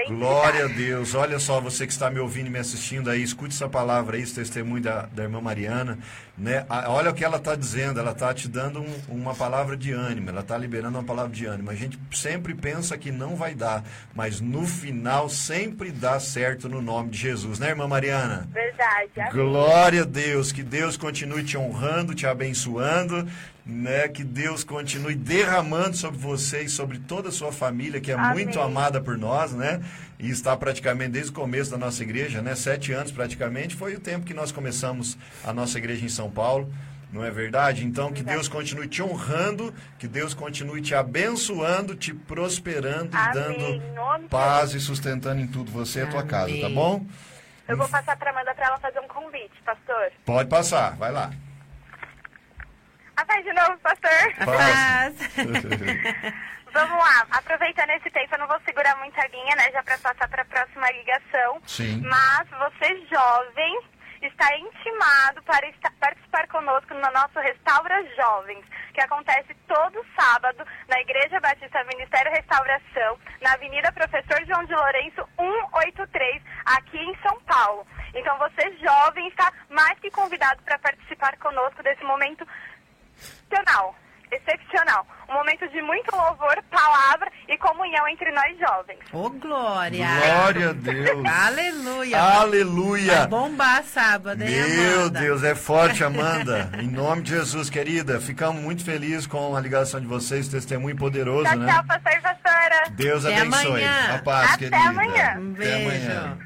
[0.09, 0.73] Glória dá.
[0.75, 1.15] a Deus.
[1.15, 4.23] Olha só, você que está me ouvindo e me assistindo aí, escute essa palavra aí,
[4.23, 5.99] esse testemunho da, da irmã Mariana.
[6.37, 6.67] Né?
[6.89, 10.31] Olha o que ela está dizendo, ela está te dando um- uma palavra de ânimo,
[10.31, 11.71] ela está liberando uma palavra de ânimo.
[11.71, 16.83] A gente sempre pensa que não vai dar, mas no final sempre dá certo no
[16.83, 18.49] nome de Jesus, né, irmã Mariana?
[18.53, 19.11] Verdade.
[19.17, 19.33] amém.
[19.33, 23.29] Glória a Deus, que Deus continue te honrando, te abençoando,
[23.65, 24.09] né?
[24.09, 28.45] Que Deus continue derramando sobre você e sobre toda a sua família, que é Amém.
[28.45, 29.81] muito amada por nós, né?
[30.19, 32.55] E está praticamente desde o começo da nossa igreja, né?
[32.55, 36.73] Sete anos praticamente, foi o tempo que nós começamos a nossa igreja em São Paulo.
[37.13, 37.87] Não é verdade?
[37.87, 43.81] Então, que Deus continue te honrando, que Deus continue te abençoando, te prosperando e Amém.
[43.95, 47.07] Dando paz e sustentando em tudo você e a tua casa, tá bom?
[47.69, 50.11] Eu vou passar pra Amanda pra ela fazer um convite, pastor.
[50.27, 51.31] Pode passar, vai lá.
[53.17, 54.11] A paz de novo, pastor.
[54.45, 55.15] Paz.
[56.73, 60.29] Vamos lá, aproveitando esse tempo, eu não vou segurar muita linha, né, já para passar
[60.29, 61.61] para a próxima ligação.
[61.67, 62.03] Sim.
[62.05, 63.81] Mas você, jovem,
[64.21, 71.01] está intimado para esta- participar conosco no nosso Restaura Jovens, que acontece todo sábado na
[71.01, 77.87] Igreja Batista Ministério Restauração, na Avenida Professor João de Lourenço, 183, aqui em São Paulo.
[78.15, 82.45] Então você, jovem, está mais que convidado para participar conosco desse momento
[83.55, 83.95] excepcional.
[84.33, 85.07] Excepcional.
[85.29, 88.99] Um momento de muito louvor, palavra e comunhão entre nós jovens.
[89.13, 90.07] Ô, Glória.
[90.07, 91.25] Glória a Deus.
[91.25, 92.21] Aleluia.
[92.21, 93.17] Aleluia.
[93.19, 95.21] Vai bombar sábado, hein, Meu Amanda?
[95.21, 96.71] Deus, é forte, Amanda.
[96.81, 98.21] em nome de Jesus, querida.
[98.21, 101.73] Ficamos muito felizes com a ligação de vocês, testemunho poderoso, Tchau, né?
[101.73, 102.85] tchau, pastor e pastora.
[102.91, 103.67] Deus Até abençoe.
[103.85, 104.15] amanhã.
[104.15, 104.77] A paz, Até querida.
[104.89, 105.37] amanhã.
[105.39, 106.11] Um Até beijo.
[106.11, 106.39] amanhã.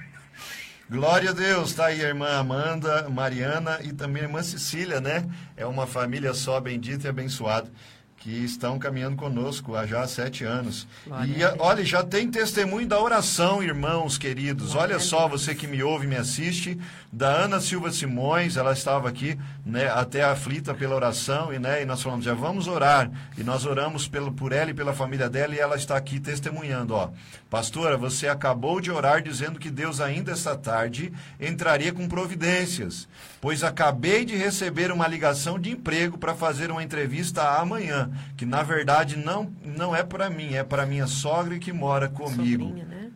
[0.91, 5.29] Glória a Deus, tá aí a irmã Amanda, Mariana e também a irmã Cecília, né?
[5.55, 7.71] É uma família só bendita e abençoada
[8.19, 10.87] que estão caminhando conosco há já sete anos.
[11.07, 14.73] Glória e olha, já tem testemunho da oração, irmãos queridos.
[14.73, 16.79] Glória olha só, você que me ouve e me assiste,
[17.13, 21.87] da Ana Silva Simões, ela estava aqui, né, até aflita pela oração, e, né, e
[21.87, 23.11] nós falamos, já vamos orar.
[23.37, 26.95] E nós oramos pelo, por ela e pela família dela, e ela está aqui testemunhando,
[26.95, 27.11] ó.
[27.49, 33.09] Pastora, você acabou de orar dizendo que Deus ainda esta tarde entraria com providências,
[33.41, 38.63] pois acabei de receber uma ligação de emprego para fazer uma entrevista amanhã, que na
[38.63, 42.65] verdade não, não é para mim, é para minha sogra que mora comigo.
[42.65, 43.08] Sobrinha, né?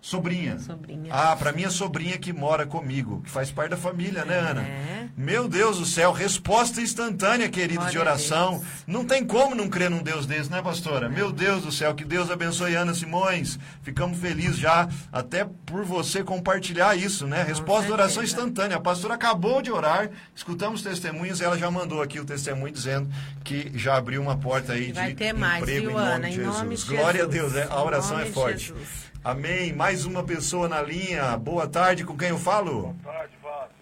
[0.00, 0.58] Sobrinha.
[0.60, 1.12] Sobrinha.
[1.12, 4.62] Ah, para minha sobrinha que mora comigo, que faz parte da família, né, Ana?
[4.62, 5.08] É.
[5.16, 8.64] Meu Deus do céu, resposta instantânea, queridos, de Glória a oração.
[8.86, 11.08] Não tem como não crer num Deus desse, né, pastora?
[11.08, 13.58] Meu Deus do céu, que Deus abençoe Ana Simões.
[13.82, 17.42] Ficamos felizes já, até por você compartilhar isso, né?
[17.42, 18.76] Resposta de oração instantânea.
[18.76, 23.10] A pastora acabou de orar, escutamos testemunhos e ela já mandou aqui o testemunho dizendo
[23.42, 26.08] que já abriu uma porta aí E de vai ter mais, emprego viu, em nome
[26.12, 26.28] Ana?
[26.30, 26.56] de Em Jesus.
[26.58, 27.28] nome de Glória Jesus.
[27.28, 28.66] a Deus, é- a oração é de forte.
[28.68, 29.07] Jesus.
[29.28, 29.74] Amém.
[29.74, 31.36] Mais uma pessoa na linha.
[31.36, 32.96] Boa tarde, com quem eu falo?
[33.04, 33.74] tarde, Vado.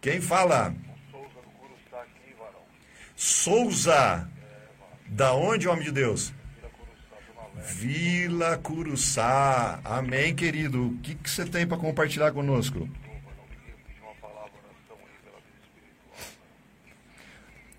[0.00, 0.74] Quem fala?
[1.08, 2.62] Souza do Curuçá aqui, varão.
[3.14, 4.28] Souza.
[5.06, 6.34] Da onde, homem de Deus?
[7.64, 9.78] Vila Curuçá.
[9.84, 10.88] Amém, querido.
[10.88, 12.88] O que, que você tem para compartilhar conosco?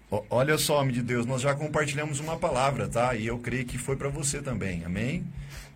[0.10, 3.14] Ó, Olha só, homem de Deus, nós já compartilhamos uma palavra, tá?
[3.14, 4.86] E eu creio que foi para você também.
[4.86, 5.26] Amém?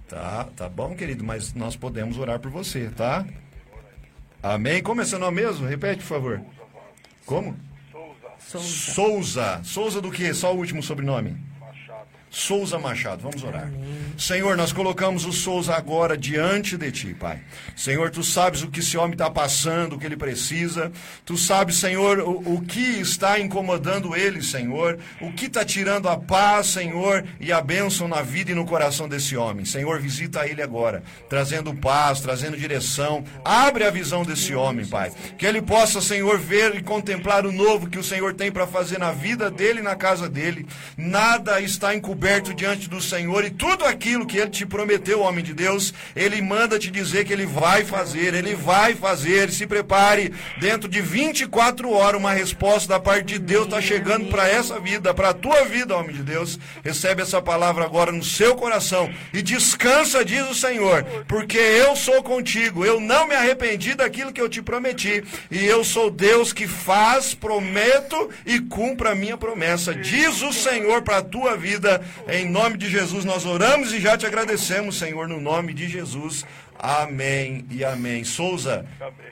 [0.07, 3.25] Tá, tá bom, querido, mas nós podemos orar por você, tá?
[4.41, 4.81] Amém.
[4.81, 5.67] Como é seu nome mesmo?
[5.67, 6.41] Repete, por favor.
[7.25, 7.55] Como?
[8.39, 9.61] Souza Souza.
[9.63, 10.01] Souza.
[10.01, 10.33] Do quê?
[10.33, 11.35] Só o último sobrenome.
[12.37, 13.67] Souza Machado, vamos orar.
[14.15, 17.39] Senhor, nós colocamos o Souza agora diante de ti, Pai.
[17.75, 20.91] Senhor, tu sabes o que esse homem está passando, o que ele precisa.
[21.25, 24.99] Tu sabes, Senhor, o, o que está incomodando ele, Senhor.
[25.19, 29.09] O que está tirando a paz, Senhor, e a bênção na vida e no coração
[29.09, 29.65] desse homem.
[29.65, 33.23] Senhor, visita ele agora, trazendo paz, trazendo direção.
[33.43, 35.11] Abre a visão desse homem, Pai.
[35.39, 38.99] Que ele possa, Senhor, ver e contemplar o novo que o Senhor tem para fazer
[38.99, 40.67] na vida dele e na casa dele.
[40.95, 45.53] Nada está encoberto diante do Senhor e tudo aquilo que ele te prometeu, homem de
[45.53, 49.49] Deus, ele manda te dizer que ele vai fazer, ele vai fazer.
[49.49, 54.47] Se prepare, dentro de 24 horas, uma resposta da parte de Deus está chegando para
[54.47, 56.59] essa vida, para a tua vida, homem de Deus.
[56.83, 62.21] Recebe essa palavra agora no seu coração e descansa, diz o Senhor, porque eu sou
[62.21, 66.67] contigo, eu não me arrependi daquilo que eu te prometi, e eu sou Deus que
[66.67, 69.95] faz, prometo e cumpra a minha promessa.
[69.95, 74.17] Diz o Senhor para a tua vida, em nome de Jesus nós oramos e já
[74.17, 76.45] te agradecemos, Senhor, no nome de Jesus.
[76.79, 78.23] Amém e amém.
[78.23, 78.85] Souza,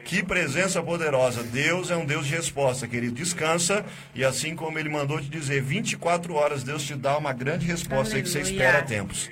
[0.04, 1.44] que presença poderosa.
[1.44, 3.14] Deus é um Deus de resposta, querido.
[3.14, 7.66] Descansa e assim como ele mandou te dizer, 24 horas Deus te dá uma grande
[7.66, 9.30] resposta aí que você espera há tempos.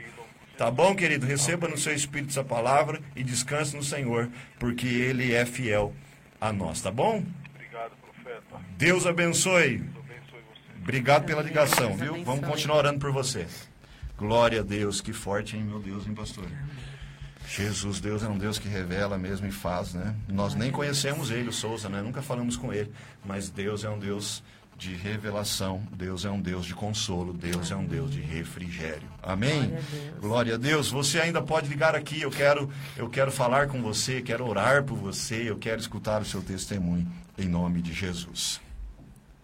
[0.58, 1.26] Tá bom, querido?
[1.26, 4.30] Receba no seu espírito essa palavra e descanse no Senhor,
[4.60, 5.94] porque ele é fiel
[6.40, 7.24] a nós, tá bom?
[7.56, 8.64] Obrigado, profeta.
[8.78, 9.84] Deus abençoe.
[10.84, 12.22] Obrigado pela ligação, viu?
[12.26, 13.48] Vamos continuar orando por você.
[14.18, 16.46] Glória a Deus, que forte, hein, meu Deus, hein, pastor?
[17.48, 20.14] Jesus, Deus é um Deus que revela mesmo e faz, né?
[20.28, 22.02] Nós nem conhecemos ele, o Souza, né?
[22.02, 22.92] Nunca falamos com ele,
[23.26, 24.44] mas Deus é um Deus
[24.78, 29.08] de revelação, Deus é um Deus de consolo, Deus é um Deus de refrigério.
[29.22, 29.70] Amém?
[29.70, 30.20] Glória a Deus.
[30.20, 30.92] Glória a Deus.
[30.92, 34.98] Você ainda pode ligar aqui, eu quero, eu quero falar com você, quero orar por
[34.98, 38.60] você, eu quero escutar o seu testemunho em nome de Jesus.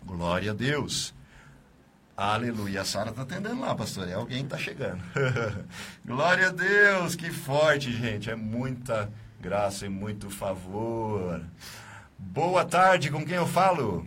[0.06, 1.18] Glória a Deus.
[2.20, 2.82] Aleluia.
[2.82, 4.10] A Sara está atendendo lá, pastor.
[4.10, 5.02] É alguém que está chegando.
[6.06, 7.16] Glória a Deus.
[7.16, 8.30] Que forte, gente.
[8.30, 9.10] É muita
[9.40, 11.42] graça e muito favor.
[12.18, 13.10] Boa tarde.
[13.10, 14.06] Com quem eu falo?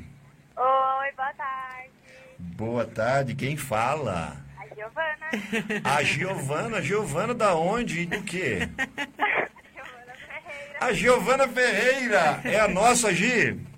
[0.55, 1.91] Oi, boa tarde.
[2.39, 3.35] Boa tarde.
[3.35, 4.37] Quem fala?
[4.59, 5.83] A Giovana.
[5.83, 6.83] A Giovana.
[6.83, 8.69] Giovana da onde e do quê?
[9.73, 10.79] Giovana Ferreira.
[10.83, 12.41] A Giovana Ferreira.
[12.45, 13.72] É a nossa Gi.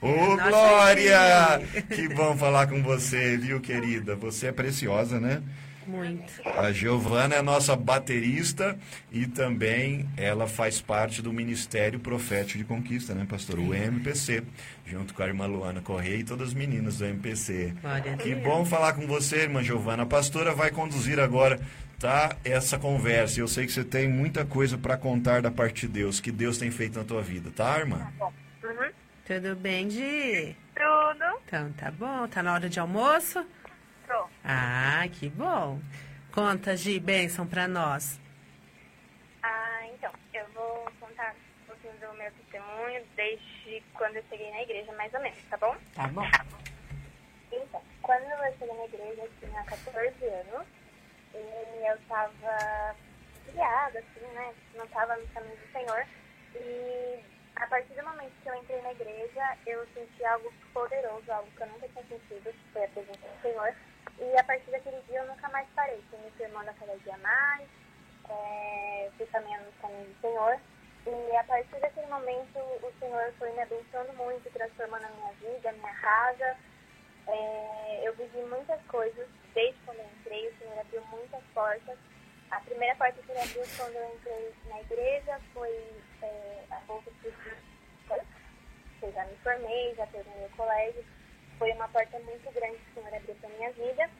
[0.00, 1.62] Ô, Nossa, Glória!
[1.94, 4.14] Que bom falar com você, viu, querida?
[4.16, 5.42] Você é preciosa, né?
[5.86, 6.24] Muito.
[6.44, 8.76] A Giovana é a nossa baterista
[9.10, 13.58] e também ela faz parte do Ministério Profético de Conquista, né, pastor?
[13.60, 14.42] O MPC,
[14.84, 17.72] junto com a irmã Luana Correia e todas as meninas do MPC.
[17.80, 20.02] Glória Que bom falar com você, irmã Giovana.
[20.02, 21.60] A pastora vai conduzir agora,
[22.00, 23.38] tá, essa conversa.
[23.38, 26.58] Eu sei que você tem muita coisa para contar da parte de Deus, que Deus
[26.58, 28.08] tem feito na tua vida, tá, irmã?
[28.20, 28.45] Uhum.
[29.26, 30.56] Tudo bem, Di?
[30.72, 31.40] Tudo.
[31.44, 32.28] Então, tá bom.
[32.28, 33.44] Tá na hora de almoço?
[34.06, 34.28] Tô.
[34.44, 35.80] Ah, que bom.
[36.32, 38.20] Conta, Gi, bênção pra nós.
[39.42, 44.62] Ah, então, eu vou contar um pouquinho do meu testemunho desde quando eu cheguei na
[44.62, 45.76] igreja, mais ou menos, tá bom?
[45.92, 46.22] Tá bom.
[47.50, 50.66] Então, quando eu cheguei na igreja, eu tinha 14 anos
[51.34, 52.94] e eu tava
[53.50, 54.54] criada, assim, né?
[54.76, 56.06] Não tava no caminho do Senhor.
[56.54, 57.20] E
[57.56, 61.62] a partir do momento que eu entrei na igreja, eu senti algo poderoso, algo que
[61.62, 63.74] eu nunca tinha sentido, que foi a presença do Senhor.
[64.18, 66.02] E a partir daquele dia eu nunca mais parei.
[66.10, 67.68] Fui me firmando a cada dia mais,
[68.28, 70.60] é, fui caminhando no caminho do Senhor.
[71.06, 75.70] E a partir daquele momento o Senhor foi me abençoando muito, transformando a minha vida,
[75.70, 76.56] a minha casa.
[77.26, 81.98] É, eu vivi muitas coisas desde quando eu entrei, o Senhor abriu muitas portas.
[82.50, 85.70] A primeira porta que ele abriu quando eu entrei na igreja foi
[86.22, 87.32] é, a bolsa de.
[89.02, 91.04] Eu já me formei, já terminei o colégio.
[91.58, 94.10] Foi uma porta muito grande que o Senhor abriu para minha vida.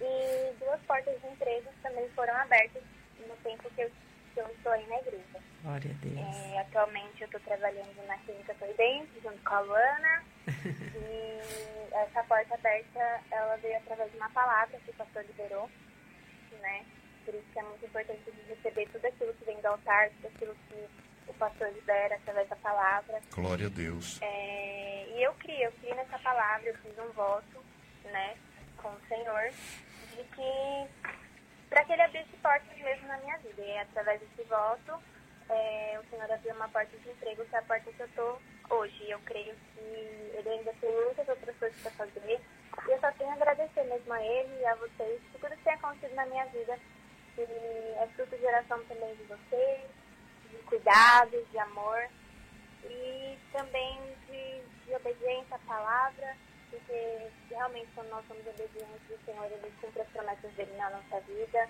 [0.00, 2.82] E duas portas de emprego também foram abertas
[3.18, 3.90] no tempo que eu,
[4.34, 5.40] que eu estou aí na igreja.
[5.62, 6.36] Glória a Deus.
[6.36, 10.24] É, atualmente eu estou trabalhando na clínica Sorridente, junto com a Luana.
[10.46, 15.70] e essa porta aberta, ela veio através de uma palavra que o pastor liberou,
[16.60, 16.84] né?
[17.26, 20.10] Por isso que é muito importante a gente receber tudo aquilo que vem do altar,
[20.10, 20.88] tudo aquilo que
[21.28, 23.20] o pastor libera através da palavra.
[23.34, 24.22] Glória a Deus.
[24.22, 27.64] É, e eu criei, eu criei nessa palavra, eu fiz um voto,
[28.04, 28.36] né,
[28.76, 29.50] com o Senhor,
[30.14, 31.06] de que
[31.68, 33.60] para que ele abrisse portas mesmo na minha vida.
[33.60, 35.02] E através desse voto,
[35.48, 38.38] é, o Senhor abriu uma porta de emprego, que é a porta que eu tô
[38.74, 39.02] hoje.
[39.02, 42.40] E eu creio que ele ainda tem muitas outras coisas para fazer.
[42.86, 45.64] E eu só tenho a agradecer mesmo a ele e a vocês por tudo que
[45.64, 46.78] tem acontecido na minha vida.
[47.38, 49.80] E é fruto de oração também de vocês,
[50.50, 52.08] de cuidados, de amor
[52.84, 56.36] e também de, de obediência à palavra,
[56.70, 61.20] porque realmente quando nós somos obedientes ao Senhor, Ele cumpre as promessas dele na nossa
[61.26, 61.68] vida.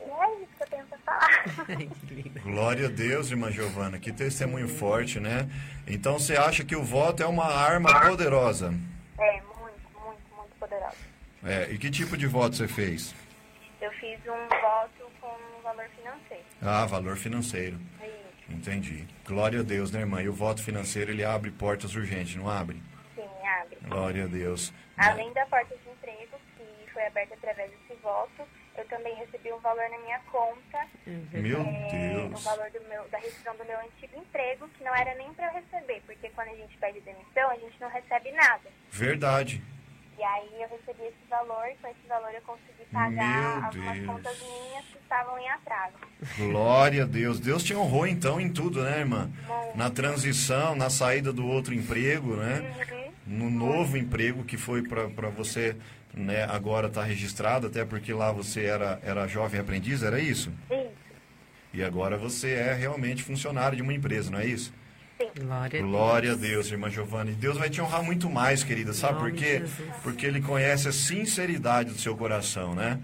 [0.00, 1.44] E é isso que eu tenho para falar.
[1.68, 2.40] Ai, que lindo.
[2.40, 3.98] Glória a Deus, irmã Giovana.
[3.98, 5.48] Que testemunho forte, né?
[5.86, 8.72] Então você acha que o voto é uma arma poderosa?
[9.18, 10.96] É, muito, muito, muito poderoso.
[11.44, 13.14] É, e que tipo de voto você fez?
[13.80, 16.44] Eu fiz um voto com valor financeiro.
[16.62, 17.78] Ah, valor financeiro.
[18.02, 18.52] Isso.
[18.52, 19.06] Entendi.
[19.24, 20.22] Glória a Deus, né, irmã?
[20.22, 22.82] E o voto financeiro, ele abre portas urgentes, não abre?
[23.14, 23.28] Sim,
[23.60, 23.78] abre.
[23.82, 24.72] Glória a Deus.
[24.96, 28.42] Além da porta de emprego, que foi aberta através desse voto,
[28.76, 30.86] eu também recebi um valor na minha conta
[31.32, 32.44] Meu é, o Deus.
[32.44, 35.52] valor do meu, da rescisão do meu antigo emprego, que não era nem para eu
[35.54, 38.70] receber, porque quando a gente pede demissão, a gente não recebe nada.
[38.90, 39.62] Verdade.
[40.18, 43.94] E aí eu recebi esse valor, e com esse valor eu consegui Meu pagar algumas
[43.94, 44.06] Deus.
[44.06, 45.94] contas minhas que estavam em atraso.
[46.36, 47.38] Glória a Deus.
[47.38, 49.30] Deus te honrou então em tudo, né, irmã?
[49.76, 52.74] Na transição, na saída do outro emprego, né?
[53.26, 53.48] Uhum.
[53.48, 55.76] No novo emprego que foi para você,
[56.14, 60.50] né, agora está registrado, até porque lá você era, era jovem aprendiz, era isso?
[60.70, 60.90] Isso,
[61.74, 64.72] E agora você é realmente funcionário de uma empresa, não é isso?
[65.36, 65.90] Glória a Deus.
[65.90, 67.32] Glória a Deus, irmã Giovanni.
[67.32, 68.92] Deus vai te honrar muito mais, querida.
[68.92, 69.62] Sabe por quê?
[70.02, 72.98] Porque Ele conhece a sinceridade do seu coração, né?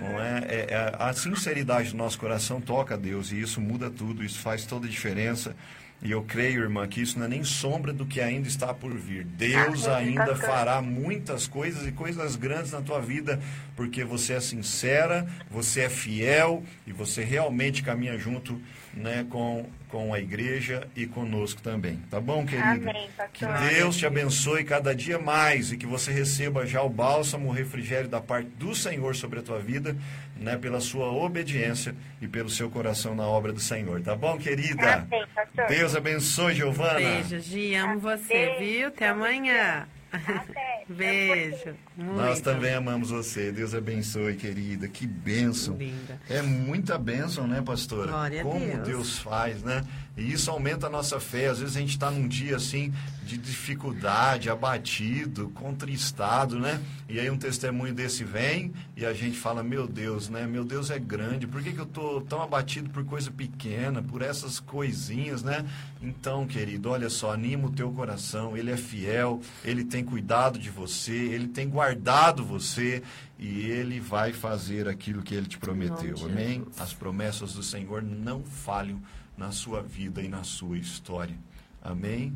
[0.00, 3.90] Não é, é- é- a sinceridade do nosso coração toca a Deus e isso muda
[3.90, 5.54] tudo, isso faz toda a diferença.
[6.02, 8.92] E eu creio, irmã, que isso não é nem sombra do que ainda está por
[8.94, 9.24] vir.
[9.24, 13.38] Deus ainda fará muitas coisas e coisas grandes na tua vida,
[13.76, 18.58] porque você é sincera, você é fiel e você realmente caminha junto
[18.94, 21.98] né, com, com a igreja e conosco também.
[22.10, 22.90] Tá bom, querida?
[22.90, 23.08] Amém.
[23.32, 27.52] Que Deus te abençoe cada dia mais e que você receba já o bálsamo, o
[27.52, 29.94] refrigério da parte do Senhor sobre a tua vida,
[30.40, 34.00] né, pela sua obediência e pelo seu coração na obra do Senhor.
[34.00, 34.94] Tá bom, querida?
[34.94, 35.66] Amém, pastor.
[35.68, 36.94] Deus abençoe, Giovana.
[36.94, 38.88] Beijo, Gi, amo você, Beijo, viu?
[38.88, 39.86] Até amanhã.
[40.12, 40.84] Até.
[40.88, 41.76] Beijo.
[41.96, 42.16] Muito.
[42.16, 43.52] Nós também amamos você.
[43.52, 44.88] Deus abençoe, querida.
[44.88, 45.76] Que bênção.
[45.76, 46.20] Linda.
[46.28, 48.10] É muita bênção, né, pastora?
[48.10, 48.88] Glória a Como Deus.
[48.88, 49.84] Deus faz, né?
[50.16, 51.46] E isso aumenta a nossa fé.
[51.46, 52.92] Às vezes a gente está num dia assim
[53.30, 56.80] de dificuldade, abatido, contristado, né?
[57.08, 60.46] E aí um testemunho desse vem e a gente fala: Meu Deus, né?
[60.46, 61.46] Meu Deus é grande.
[61.46, 65.64] Por que, que eu tô tão abatido por coisa pequena, por essas coisinhas, né?
[66.02, 68.56] Então, querido, olha só, anima o teu coração.
[68.56, 73.00] Ele é fiel, ele tem cuidado de você, ele tem guardado você
[73.38, 76.16] e ele vai fazer aquilo que ele te prometeu.
[76.24, 76.66] Amém?
[76.78, 79.00] As promessas do Senhor não falham
[79.36, 81.36] na sua vida e na sua história.
[81.80, 82.34] Amém?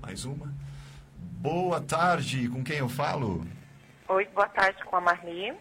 [0.00, 0.52] Mais uma?
[1.40, 3.46] Boa tarde, com quem eu falo?
[4.08, 5.52] Oi, boa tarde com a Marli.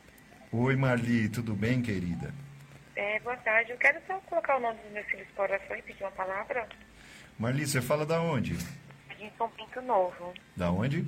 [0.52, 2.34] Oi, Marli, tudo bem, querida?
[2.96, 3.72] É, boa tarde.
[3.72, 6.68] Eu quero só colocar o nome dos meus filhos para oração e pedir uma palavra.
[7.38, 8.58] Marli, você fala da onde?
[9.10, 10.34] Jardim São Bento Novo.
[10.56, 11.06] Da onde?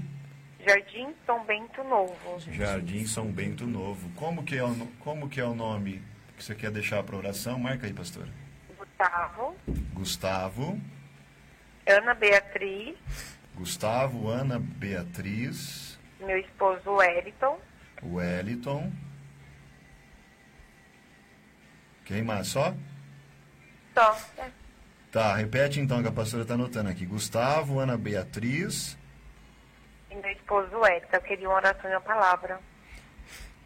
[0.65, 2.39] Jardim São Bento Novo.
[2.51, 4.09] Jardim São Bento Novo.
[4.15, 6.01] Como que é o, como que é o nome
[6.37, 7.59] que você quer deixar para oração?
[7.59, 8.29] Marca aí, pastora.
[8.77, 9.55] Gustavo,
[9.93, 10.79] Gustavo,
[11.87, 12.97] Ana Beatriz,
[13.55, 17.59] Gustavo, Ana Beatriz, meu esposo Wellington,
[18.03, 18.91] Wellington.
[22.05, 22.47] Quem mais?
[22.47, 22.73] Só?
[23.93, 24.17] só.
[24.37, 24.49] É,
[25.11, 27.05] Tá, repete então que a pastora está anotando aqui.
[27.05, 28.97] Gustavo, Ana Beatriz.
[30.09, 31.07] E meu esposo Wellington.
[31.11, 32.59] Eu queria uma oração e uma palavra.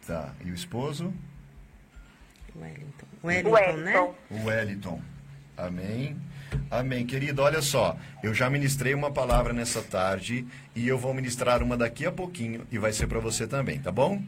[0.04, 1.14] Tá, e o esposo?
[2.56, 3.06] Wellington.
[3.22, 3.92] Wellington, né?
[3.92, 4.14] Wellington.
[4.30, 5.02] O Wellington.
[5.56, 6.20] Amém.
[6.70, 7.06] Amém.
[7.06, 7.96] Querido, olha só.
[8.22, 12.66] Eu já ministrei uma palavra nessa tarde e eu vou ministrar uma daqui a pouquinho
[12.70, 14.22] e vai ser para você também, tá bom?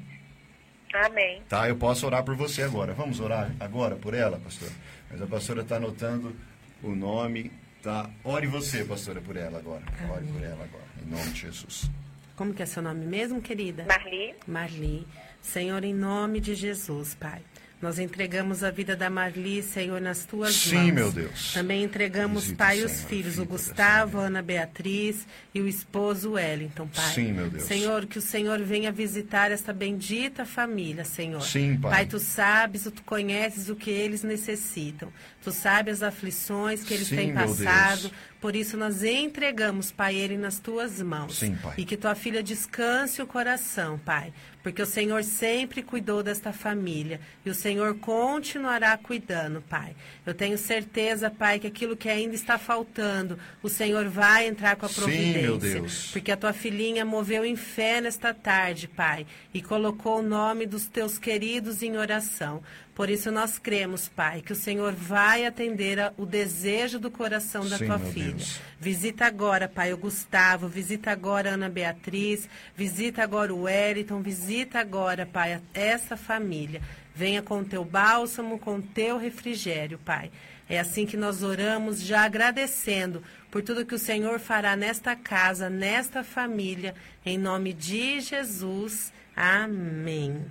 [0.94, 1.42] Amém.
[1.48, 2.94] Tá, eu posso orar por você agora.
[2.94, 4.70] Vamos orar agora por ela, pastor?
[5.10, 6.34] Mas a pastora está anotando
[6.82, 7.52] o nome,
[7.82, 8.08] tá?
[8.24, 9.82] Ore você, pastora, por ela agora.
[10.10, 11.90] Ore por ela agora, em nome de Jesus.
[12.36, 13.84] Como que é seu nome mesmo, querida?
[13.84, 15.06] Marli, Marli.
[15.42, 17.42] Senhor, em nome de Jesus, Pai.
[17.81, 20.93] Nós entregamos a vida da Marli, Senhor, nas tuas Sim, mãos.
[20.93, 21.53] meu Deus.
[21.53, 25.68] Também entregamos, Visita, Pai, os Senhor, a filhos, o Gustavo, a Ana Beatriz e o
[25.68, 27.14] esposo Wellington, Pai.
[27.14, 27.62] Sim, meu Deus.
[27.64, 31.41] Senhor, que o Senhor venha visitar esta bendita família, Senhor.
[31.43, 31.91] Sim, Pai.
[31.93, 35.12] Pai, tu sabes, tu conheces o que eles necessitam.
[35.45, 38.01] Tu sabes as aflições que eles Sim, têm meu passado.
[38.03, 38.12] Deus.
[38.41, 41.39] Por isso nós entregamos, Pai, ele nas tuas mãos.
[41.39, 41.74] Sim, Pai.
[41.79, 44.33] E que tua filha descanse o coração, Pai.
[44.68, 47.22] Porque o Senhor sempre cuidou desta família.
[47.42, 49.96] E o Senhor continuará cuidando, Pai.
[50.26, 54.84] Eu tenho certeza, Pai, que aquilo que ainda está faltando, o Senhor vai entrar com
[54.84, 55.40] a Sim, providência.
[55.40, 56.10] meu Deus.
[56.12, 59.26] Porque a tua filhinha moveu em fé nesta tarde, Pai.
[59.54, 62.62] E colocou o nome dos teus queridos em oração.
[62.99, 67.64] Por isso nós cremos, Pai, que o Senhor vai atender a- o desejo do coração
[67.68, 68.32] da Sim, tua filha.
[68.34, 68.61] Deus.
[68.80, 74.80] Visita agora, Pai, o Gustavo, visita agora a Ana Beatriz, visita agora o Wellington, visita
[74.80, 76.82] agora, Pai, essa família.
[77.14, 80.32] Venha com o teu bálsamo, com o teu refrigério, Pai.
[80.68, 85.70] É assim que nós oramos, já agradecendo por tudo que o Senhor fará nesta casa,
[85.70, 89.12] nesta família, em nome de Jesus.
[89.36, 90.44] Amém.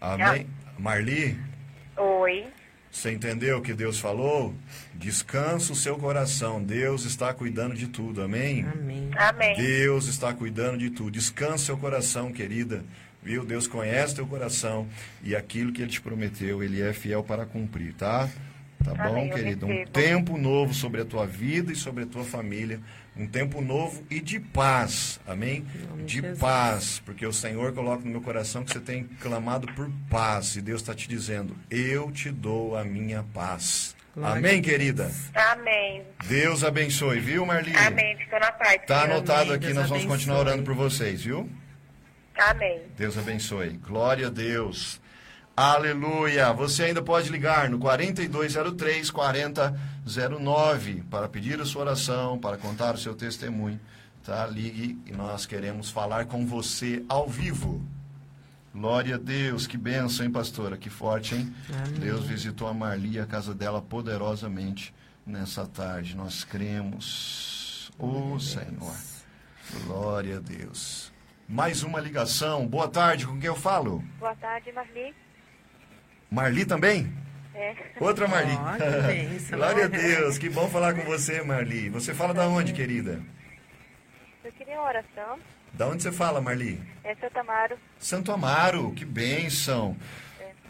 [0.00, 0.46] Amém.
[0.78, 1.38] Marli,
[1.96, 2.46] oi.
[2.90, 4.54] você entendeu o que Deus falou?
[4.94, 6.62] Descansa o seu coração.
[6.62, 8.22] Deus está cuidando de tudo.
[8.22, 8.64] Amém?
[8.72, 9.10] Amém.
[9.16, 9.56] Amém.
[9.56, 11.10] Deus está cuidando de tudo.
[11.10, 12.84] Descansa seu coração, querida.
[13.22, 13.44] Viu?
[13.44, 14.86] Deus conhece teu coração
[15.22, 18.28] e aquilo que ele te prometeu, ele é fiel para cumprir, tá?
[18.84, 19.66] Tá bom, Amém, eu querido?
[19.66, 22.80] Um tempo novo sobre a tua vida e sobre a tua família.
[23.16, 25.20] Um tempo novo e de paz.
[25.26, 25.64] Amém?
[25.98, 26.38] de De Jesus.
[26.38, 27.02] paz.
[27.04, 30.56] Porque o Senhor coloca no meu coração que você tem clamado por paz.
[30.56, 33.94] E Deus está te dizendo: Eu te dou a minha paz.
[34.16, 35.10] Glória Amém, querida?
[35.34, 36.02] Amém.
[36.26, 37.74] Deus abençoe, viu, Marli?
[37.76, 38.16] Amém.
[38.16, 38.80] Fico na paz.
[38.86, 39.12] Tá Senhor.
[39.16, 39.54] anotado Amém.
[39.54, 40.52] aqui, Deus nós vamos continuar abençoe.
[40.54, 41.48] orando por vocês, viu?
[42.36, 42.80] Amém.
[42.96, 43.70] Deus abençoe.
[43.70, 45.00] Glória a Deus.
[45.56, 46.52] Aleluia.
[46.52, 52.98] Você ainda pode ligar no 4203 4009 para pedir a sua oração, para contar o
[52.98, 53.78] seu testemunho.
[54.24, 54.46] Tá?
[54.46, 57.80] Ligue e nós queremos falar com você ao vivo.
[58.74, 60.76] Glória a Deus, que bênção, hein, pastora?
[60.76, 61.54] Que forte, hein?
[61.72, 62.00] Amém.
[62.00, 64.92] Deus visitou a Marli, a casa dela poderosamente.
[65.24, 66.16] nessa tarde.
[66.16, 67.92] Nós cremos.
[67.98, 68.96] Ô Senhor.
[69.86, 71.12] Glória a Deus.
[71.48, 72.66] Mais uma ligação.
[72.66, 74.02] Boa tarde, com quem eu falo?
[74.18, 75.14] Boa tarde, Marli.
[76.34, 77.12] Marli também?
[77.54, 77.74] É.
[78.00, 78.56] Outra Marli.
[78.56, 79.56] Que bênção.
[79.56, 81.88] Glória a Deus, que bom falar com você, Marli.
[81.90, 83.22] Você fala da onde, querida?
[84.44, 85.38] Eu queria uma oração.
[85.72, 86.82] Da onde você fala, Marli?
[87.04, 87.78] É Santo Amaro.
[87.98, 89.96] Santo Amaro, que bênção.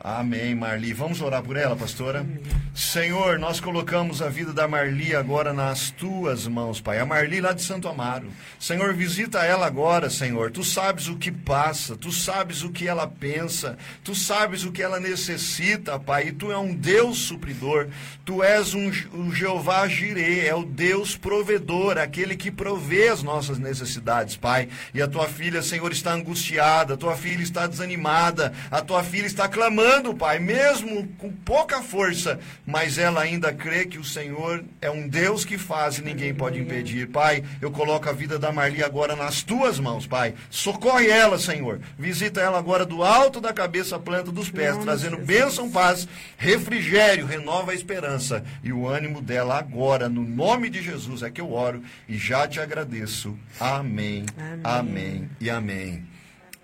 [0.06, 0.92] Amém, Marli.
[0.92, 2.26] Vamos orar por ela, pastora?
[2.74, 6.98] Senhor, nós colocamos a vida da Marli agora nas tuas mãos, Pai.
[6.98, 8.28] A Marli lá de Santo Amaro.
[8.60, 10.50] Senhor, visita ela agora, Senhor.
[10.50, 14.82] Tu sabes o que passa, tu sabes o que ela pensa, tu sabes o que
[14.82, 16.28] ela necessita, Pai.
[16.28, 17.88] E tu é um Deus supridor.
[18.26, 23.58] Tu és um, um Jeová Jireh, é o Deus provedor, aquele que provê as nossas
[23.58, 24.68] necessidades, Pai.
[24.92, 29.26] E a tua filha, Senhor, está angustiada, a tua filha está desanimada, a tua filha
[29.26, 34.90] está clamando, Pai, mesmo com pouca força, mas ela ainda crê que o Senhor é
[34.90, 37.08] um Deus que faz e ninguém pode impedir.
[37.08, 40.34] Pai, eu coloco a vida da Marli agora nas tuas mãos, Pai.
[40.50, 41.80] Socorre ela, Senhor.
[41.98, 47.72] Visita ela agora do alto da cabeça planta dos pés, trazendo bênção, paz, refrigério, renova
[47.72, 51.82] a esperança e o ânimo dela agora, no nome de Jesus é que eu oro
[52.08, 53.36] e já te agradeço.
[53.60, 55.30] Amém, amém, Amém.
[55.40, 56.13] e amém.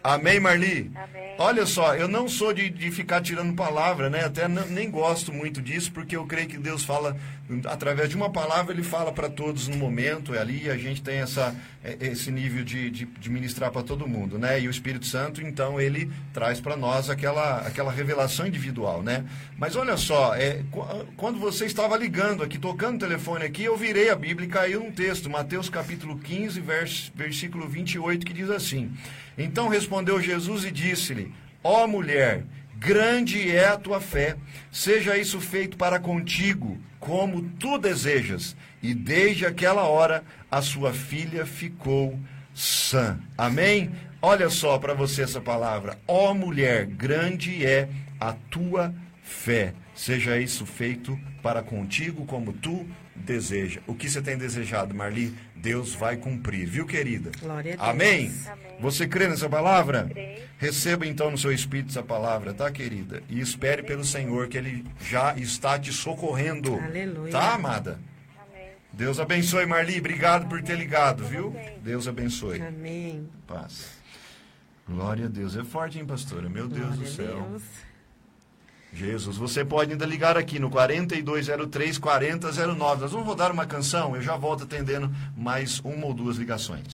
[0.03, 0.91] Amém, Marli?
[0.95, 1.35] Amém.
[1.39, 4.25] Olha só, eu não sou de, de ficar tirando palavra, né?
[4.25, 7.17] Até nem gosto muito disso, porque eu creio que Deus fala,
[7.67, 11.03] através de uma palavra, Ele fala para todos no momento, é ali, e a gente
[11.03, 11.55] tem essa,
[11.85, 14.59] é, esse nível de, de, de ministrar para todo mundo, né?
[14.61, 19.25] E o Espírito Santo, então, ele traz para nós aquela, aquela revelação individual, né?
[19.59, 23.77] Mas olha só, é, qu- quando você estava ligando aqui, tocando o telefone aqui, eu
[23.77, 28.49] virei a Bíblia e caiu um texto, Mateus capítulo 15, vers, versículo 28, que diz
[28.51, 28.91] assim:
[29.41, 31.33] Então respondeu Jesus e disse-lhe:
[31.65, 32.45] Ó mulher,
[32.77, 34.37] grande é a tua fé,
[34.71, 38.55] seja isso feito para contigo, como tu desejas.
[38.83, 42.21] E desde aquela hora a sua filha ficou
[42.55, 43.19] sã.
[43.37, 43.91] Amém?
[44.21, 45.99] Olha só para você essa palavra.
[46.07, 47.89] Ó mulher, grande é
[48.21, 49.73] a tua fé.
[49.95, 53.81] Seja isso feito para contigo como tu deseja.
[53.87, 55.35] O que você tem desejado, Marli?
[55.61, 57.31] Deus vai cumprir, viu, querida?
[57.41, 57.89] Glória a Deus.
[57.89, 58.33] Amém?
[58.47, 58.77] Amém.
[58.81, 60.09] Você crê nessa palavra?
[60.11, 60.41] Creio.
[60.57, 63.23] Receba então no seu espírito essa palavra, tá, querida?
[63.29, 66.77] E espere pelo Senhor que Ele já está te socorrendo.
[66.79, 67.31] Aleluia.
[67.31, 67.99] Tá, amada?
[68.51, 68.69] Amém.
[68.93, 69.99] Deus abençoe, Marli.
[69.99, 71.49] Obrigado por ter ligado, viu?
[71.49, 71.79] Amém.
[71.83, 72.63] Deus abençoe.
[72.63, 73.29] Amém.
[73.47, 73.91] Paz.
[74.89, 75.57] Glória a Deus.
[75.57, 76.49] É forte, hein, pastora?
[76.49, 77.47] Meu Deus Glória do a céu.
[77.51, 77.63] Deus.
[78.93, 83.03] Jesus, você pode ainda ligar aqui no 4203 4009.
[83.03, 86.89] Nós vamos rodar uma canção, eu já volto atendendo mais uma ou duas ligações.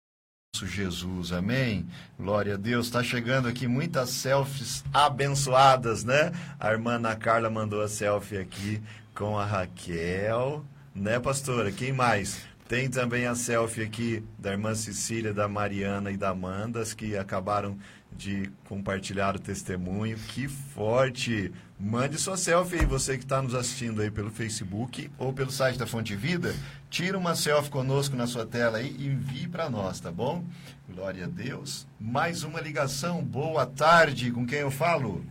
[0.62, 1.86] Jesus, amém?
[2.18, 2.86] Glória a Deus.
[2.86, 6.32] Está chegando aqui muitas selfies abençoadas, né?
[6.60, 8.80] A irmã Ana Carla mandou a selfie aqui
[9.14, 10.64] com a Raquel,
[10.94, 11.72] né, pastora?
[11.72, 12.40] Quem mais?
[12.68, 17.16] Tem também a selfie aqui da irmã Cecília, da Mariana e da Amanda, as que
[17.16, 17.76] acabaram
[18.10, 20.16] de compartilhar o testemunho.
[20.28, 21.52] Que forte!
[21.78, 25.76] Mande sua selfie aí, você que está nos assistindo aí pelo Facebook ou pelo site
[25.76, 26.54] da Fonte Vida.
[26.88, 30.44] Tira uma selfie conosco na sua tela aí e envie para nós, tá bom?
[30.88, 31.86] Glória a Deus.
[31.98, 33.22] Mais uma ligação.
[33.22, 34.30] Boa tarde.
[34.30, 35.24] Com quem eu falo?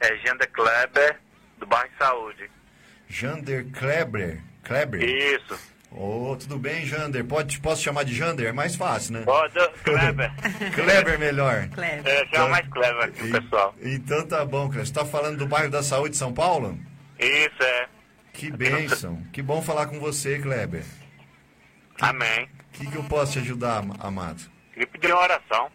[0.00, 1.20] É Genda Kleber,
[1.58, 2.50] do bairro Saúde.
[3.08, 4.40] Jander Kleber.
[4.64, 5.02] Kleber?
[5.02, 5.58] Isso.
[5.94, 7.24] Ô, tudo bem, Jander?
[7.24, 8.48] Pode, posso chamar de Jander?
[8.48, 9.22] É mais fácil, né?
[9.24, 9.54] Pode,
[9.84, 10.32] Kleber.
[10.74, 11.68] Kleber melhor.
[11.68, 12.06] Cleber.
[12.06, 13.74] É, chama mais Kleber aqui, o pessoal.
[13.80, 14.86] E- Então tá bom, Kleber.
[14.86, 16.78] Você está falando do bairro da Saúde, São Paulo?
[17.18, 17.86] Isso, é.
[18.32, 19.22] Que bênção.
[19.32, 20.84] Que bom falar com você, Kleber.
[22.00, 22.44] Amém.
[22.44, 24.42] O que, que eu posso te ajudar, am- amado?
[24.72, 25.68] Queria pedir uma oração.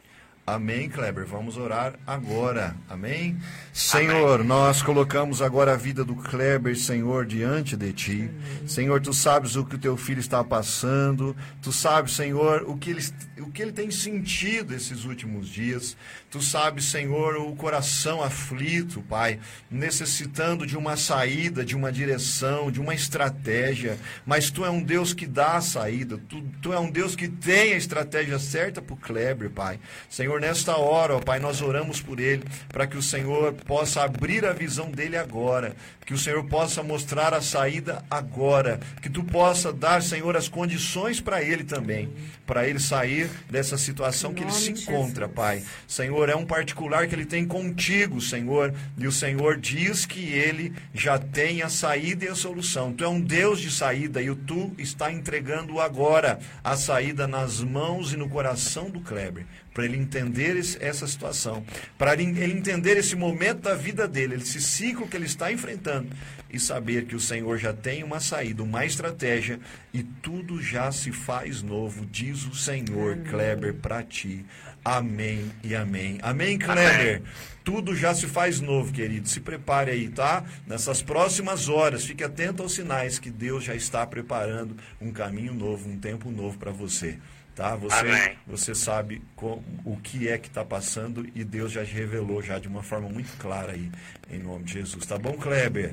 [0.46, 1.26] Amém, Kleber.
[1.26, 2.76] Vamos orar agora.
[2.90, 3.38] Amém?
[3.78, 8.32] Senhor, nós colocamos agora a vida do Kleber, Senhor, diante de ti.
[8.66, 11.38] Senhor, tu sabes o que o teu filho está passando.
[11.62, 13.06] Tu sabes, Senhor, o que ele,
[13.38, 15.96] o que ele tem sentido esses últimos dias.
[16.32, 19.40] Tu sabes, Senhor, o coração aflito, Pai,
[19.70, 24.00] necessitando de uma saída, de uma direção, de uma estratégia.
[24.26, 26.20] Mas tu é um Deus que dá a saída.
[26.28, 29.80] Tu, tu é um Deus que tem a estratégia certa para o Kleber, Pai.
[30.10, 34.46] Senhor, nesta hora, ó Pai, nós oramos por ele, para que o Senhor possa abrir
[34.46, 35.76] a visão dele agora,
[36.06, 41.20] que o Senhor possa mostrar a saída agora, que tu possa dar, Senhor, as condições
[41.20, 42.10] para ele também,
[42.46, 45.28] para ele sair dessa situação que ele se encontra.
[45.28, 45.62] Pai.
[45.86, 50.74] Senhor, é um particular que ele tem contigo, Senhor, e o Senhor diz que ele
[50.94, 52.94] já tem a saída e a solução.
[52.94, 57.62] Tu é um Deus de saída e o tu está entregando agora a saída nas
[57.62, 59.46] mãos e no coração do Kleber.
[59.78, 61.64] Para ele entender esse, essa situação,
[62.00, 66.10] para ele, ele entender esse momento da vida dele, esse ciclo que ele está enfrentando
[66.50, 69.60] e saber que o Senhor já tem uma saída, uma estratégia
[69.94, 73.26] e tudo já se faz novo, diz o Senhor, amém.
[73.26, 74.44] Kleber, para ti.
[74.84, 76.18] Amém e amém.
[76.24, 77.18] Amém, Kleber.
[77.18, 77.24] Amém.
[77.64, 79.30] Tudo já se faz novo, querido.
[79.30, 80.44] Se prepare aí, tá?
[80.66, 85.88] Nessas próximas horas, fique atento aos sinais que Deus já está preparando um caminho novo,
[85.88, 87.20] um tempo novo para você
[87.58, 87.76] tá?
[87.76, 92.42] Você, você sabe com, o que é que está passando e Deus já te revelou
[92.42, 93.92] já de uma forma muito clara aí,
[94.32, 95.06] em nome de Jesus.
[95.08, 95.92] Tá bom, Kleber?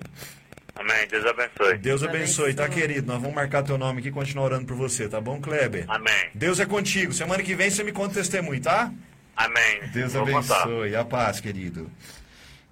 [0.77, 1.09] Amém.
[1.09, 1.78] Deus abençoe.
[1.78, 3.07] Deus abençoe, tá, querido?
[3.07, 5.86] Nós vamos marcar teu nome aqui e continuar orando por você, tá bom, Kleber?
[5.89, 6.31] Amém.
[6.35, 7.12] Deus é contigo.
[7.12, 8.93] Semana que vem você me conta testemunho, tá?
[9.35, 9.89] Amém.
[9.93, 10.91] Deus Vou abençoe.
[10.91, 11.01] Contar.
[11.01, 11.91] A paz, querido.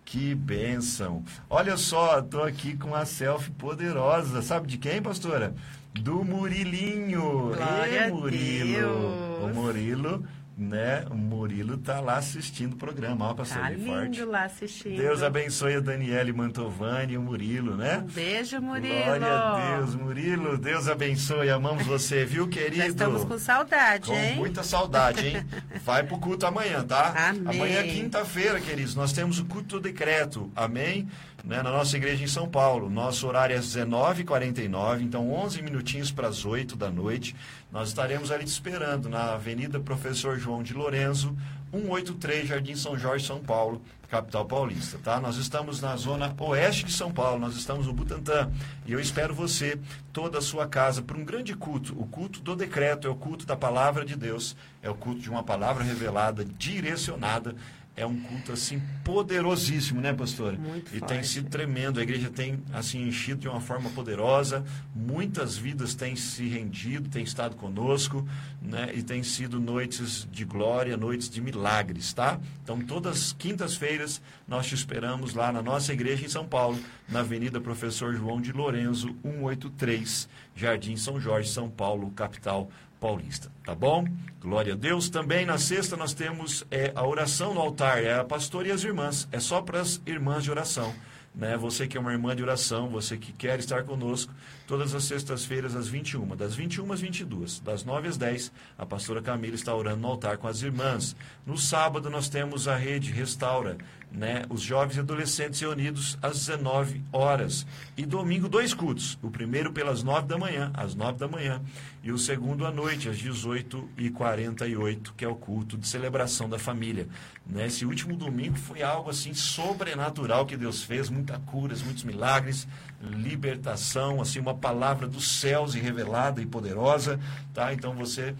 [0.04, 1.24] Que bênção.
[1.48, 4.42] Olha só, tô aqui com uma selfie poderosa.
[4.42, 5.54] Sabe de quem, pastora?
[5.94, 7.54] Do Murilinho.
[7.54, 9.44] Glória Ei, Murilo.
[9.44, 10.24] O Murilo,
[10.56, 11.04] né?
[11.10, 13.30] O Murilo tá lá assistindo o programa.
[13.30, 14.24] Ó, pastor tá lindo forte.
[14.24, 14.96] lá assistindo.
[14.96, 17.98] Deus abençoe a Daniele Mantovani e o Murilo, né?
[17.98, 19.04] Um beijo, Murilo.
[19.04, 20.58] Glória a Deus, Murilo.
[20.58, 21.50] Deus abençoe.
[21.50, 22.76] Amamos você, viu, querido?
[22.76, 24.34] Já estamos com saudade, com hein?
[24.34, 25.46] Com muita saudade, hein?
[25.84, 27.28] Vai pro culto amanhã, tá?
[27.28, 27.56] Amém.
[27.56, 28.94] Amanhã é quinta-feira, queridos.
[28.94, 30.50] Nós temos o culto do decreto.
[30.54, 31.08] Amém?
[31.44, 32.88] Né, na nossa igreja em São Paulo.
[32.88, 37.34] Nosso horário é 19h49, então 11 minutinhos para as 8 da noite.
[37.70, 41.36] Nós estaremos ali te esperando na Avenida Professor João de Lorenzo,
[41.72, 45.18] 183, Jardim São Jorge, São Paulo, capital paulista, tá?
[45.18, 48.50] Nós estamos na zona oeste de São Paulo, nós estamos no Butantã,
[48.84, 49.80] e eu espero você,
[50.12, 51.98] toda a sua casa, para um grande culto.
[51.98, 55.30] O culto do decreto é o culto da palavra de Deus, é o culto de
[55.30, 57.56] uma palavra revelada, direcionada
[57.94, 60.58] é um culto assim poderosíssimo, né, pastor?
[60.58, 61.12] Muito e forte.
[61.12, 62.00] tem sido tremendo.
[62.00, 64.64] A igreja tem assim enchido de uma forma poderosa.
[64.94, 68.26] Muitas vidas têm se rendido, têm estado conosco,
[68.62, 68.90] né?
[68.94, 72.40] E tem sido noites de glória, noites de milagres, tá?
[72.62, 76.78] Então, todas as quintas-feiras nós te esperamos lá na nossa igreja em São Paulo,
[77.08, 82.70] na Avenida Professor João de Lorenzo, 183, Jardim São Jorge, São Paulo, capital
[83.02, 84.06] Paulista, tá bom?
[84.40, 85.10] Glória a Deus.
[85.10, 88.84] Também na sexta nós temos é, a oração no altar, é a pastora e as
[88.84, 90.94] irmãs, é só para as irmãs de oração.
[91.34, 91.56] Né?
[91.56, 94.32] Você que é uma irmã de oração, você que quer estar conosco,
[94.72, 99.20] todas as sextas-feiras às 21, das 21 às 22, das 9 às 10, a pastora
[99.20, 101.14] Camila está orando no altar com as irmãs.
[101.44, 103.76] No sábado nós temos a rede Restaura,
[104.10, 107.66] né, os jovens e adolescentes reunidos às 19 horas.
[107.98, 109.18] E domingo, dois cultos.
[109.22, 111.60] O primeiro pelas 9 da manhã, às 9 da manhã.
[112.02, 117.08] E o segundo à noite, às 18h48, que é o culto de celebração da família.
[117.46, 117.66] Né?
[117.66, 122.66] Esse último domingo foi algo assim sobrenatural que Deus fez, muitas curas, muitos milagres,
[123.02, 127.18] libertação, assim, uma palavra dos céus e revelada e poderosa.
[127.52, 127.72] Tá?
[127.72, 128.34] Então você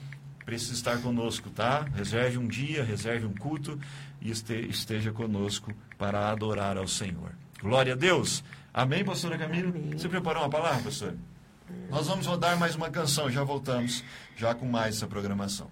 [0.45, 1.87] precisa estar conosco, tá?
[1.95, 3.79] Reserve um dia, reserve um culto
[4.21, 7.33] e esteja conosco para adorar ao Senhor.
[7.61, 8.43] Glória a Deus.
[8.73, 9.69] Amém, pastora Camila?
[9.69, 9.93] Amém.
[9.93, 11.15] Você preparou uma palavra, pastor?
[11.89, 14.05] Nós vamos rodar mais uma canção, já voltamos,
[14.37, 15.71] já com mais essa programação.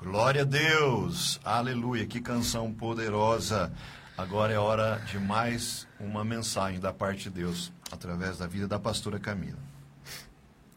[0.00, 3.72] Glória a Deus, aleluia, que canção poderosa.
[4.16, 8.78] Agora é hora de mais uma mensagem da parte de Deus, através da vida da
[8.78, 9.58] pastora Camila.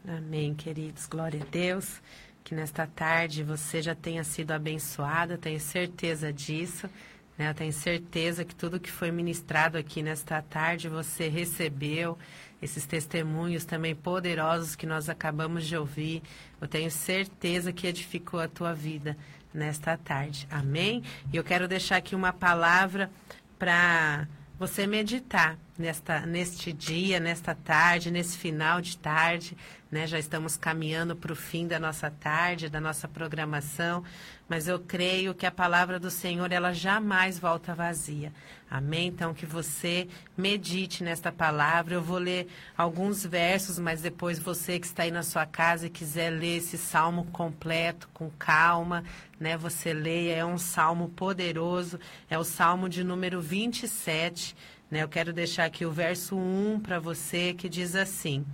[0.06, 2.00] Amém, queridos, glória a Deus.
[2.42, 6.90] Que nesta tarde você já tenha sido abençoado, tenho certeza disso.
[7.38, 7.50] Né?
[7.50, 12.18] Eu tenho certeza que tudo que foi ministrado aqui nesta tarde você recebeu,
[12.60, 16.22] esses testemunhos também poderosos que nós acabamos de ouvir.
[16.60, 19.16] Eu tenho certeza que edificou a tua vida
[19.54, 20.46] nesta tarde.
[20.50, 21.02] Amém?
[21.32, 23.10] E eu quero deixar aqui uma palavra
[23.58, 24.26] para
[24.58, 29.56] você meditar nesta, neste dia, nesta tarde, nesse final de tarde.
[29.90, 30.06] Né?
[30.06, 34.02] Já estamos caminhando para o fim da nossa tarde, da nossa programação,
[34.48, 38.32] mas eu creio que a palavra do Senhor ela jamais volta vazia.
[38.70, 39.08] Amém?
[39.08, 41.94] Então que você medite nesta palavra.
[41.94, 45.90] Eu vou ler alguns versos, mas depois você que está aí na sua casa e
[45.90, 49.04] quiser ler esse salmo completo, com calma,
[49.38, 49.58] né?
[49.58, 52.00] Você leia, é um salmo poderoso,
[52.30, 54.56] é o salmo de número 27.
[54.92, 55.02] Né?
[55.02, 58.44] Eu quero deixar aqui o verso 1 para você que diz assim: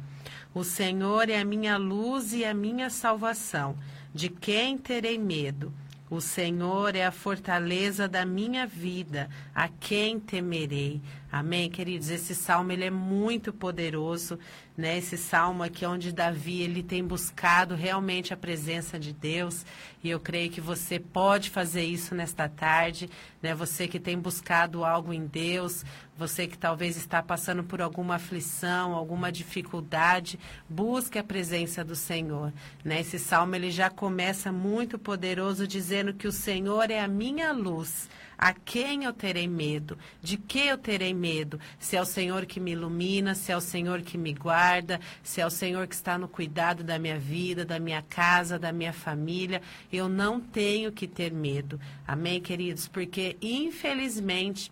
[0.55, 3.77] O Senhor é a minha luz e a minha salvação.
[4.15, 5.73] De quem terei medo?
[6.09, 11.03] O Senhor é a fortaleza da minha vida, a quem temerei?
[11.31, 12.09] Amém, queridos?
[12.09, 14.39] Esse salmo ele é muito poderoso,
[14.75, 14.97] né?
[14.97, 19.67] Esse salmo aqui é onde Davi ele tem buscado realmente a presença de Deus,
[20.03, 23.11] e eu creio que você pode fazer isso nesta tarde,
[23.43, 23.55] né?
[23.55, 25.85] Você que tem buscado algo em Deus,
[26.17, 32.55] você que talvez está passando por alguma aflição, alguma dificuldade, busque a presença do Senhor,
[32.83, 33.01] né?
[33.01, 38.09] Esse salmo ele já começa muito poderoso dizendo que o Senhor é a minha luz.
[38.39, 39.99] A quem eu terei medo?
[40.23, 41.59] De que eu terei medo?
[41.81, 45.41] Se é o Senhor que me ilumina, se é o Senhor que me guarda, se
[45.41, 48.93] é o Senhor que está no cuidado da minha vida, da minha casa, da minha
[48.93, 49.61] família,
[49.93, 51.81] eu não tenho que ter medo.
[52.07, 52.87] Amém, queridos?
[52.87, 54.71] Porque, infelizmente,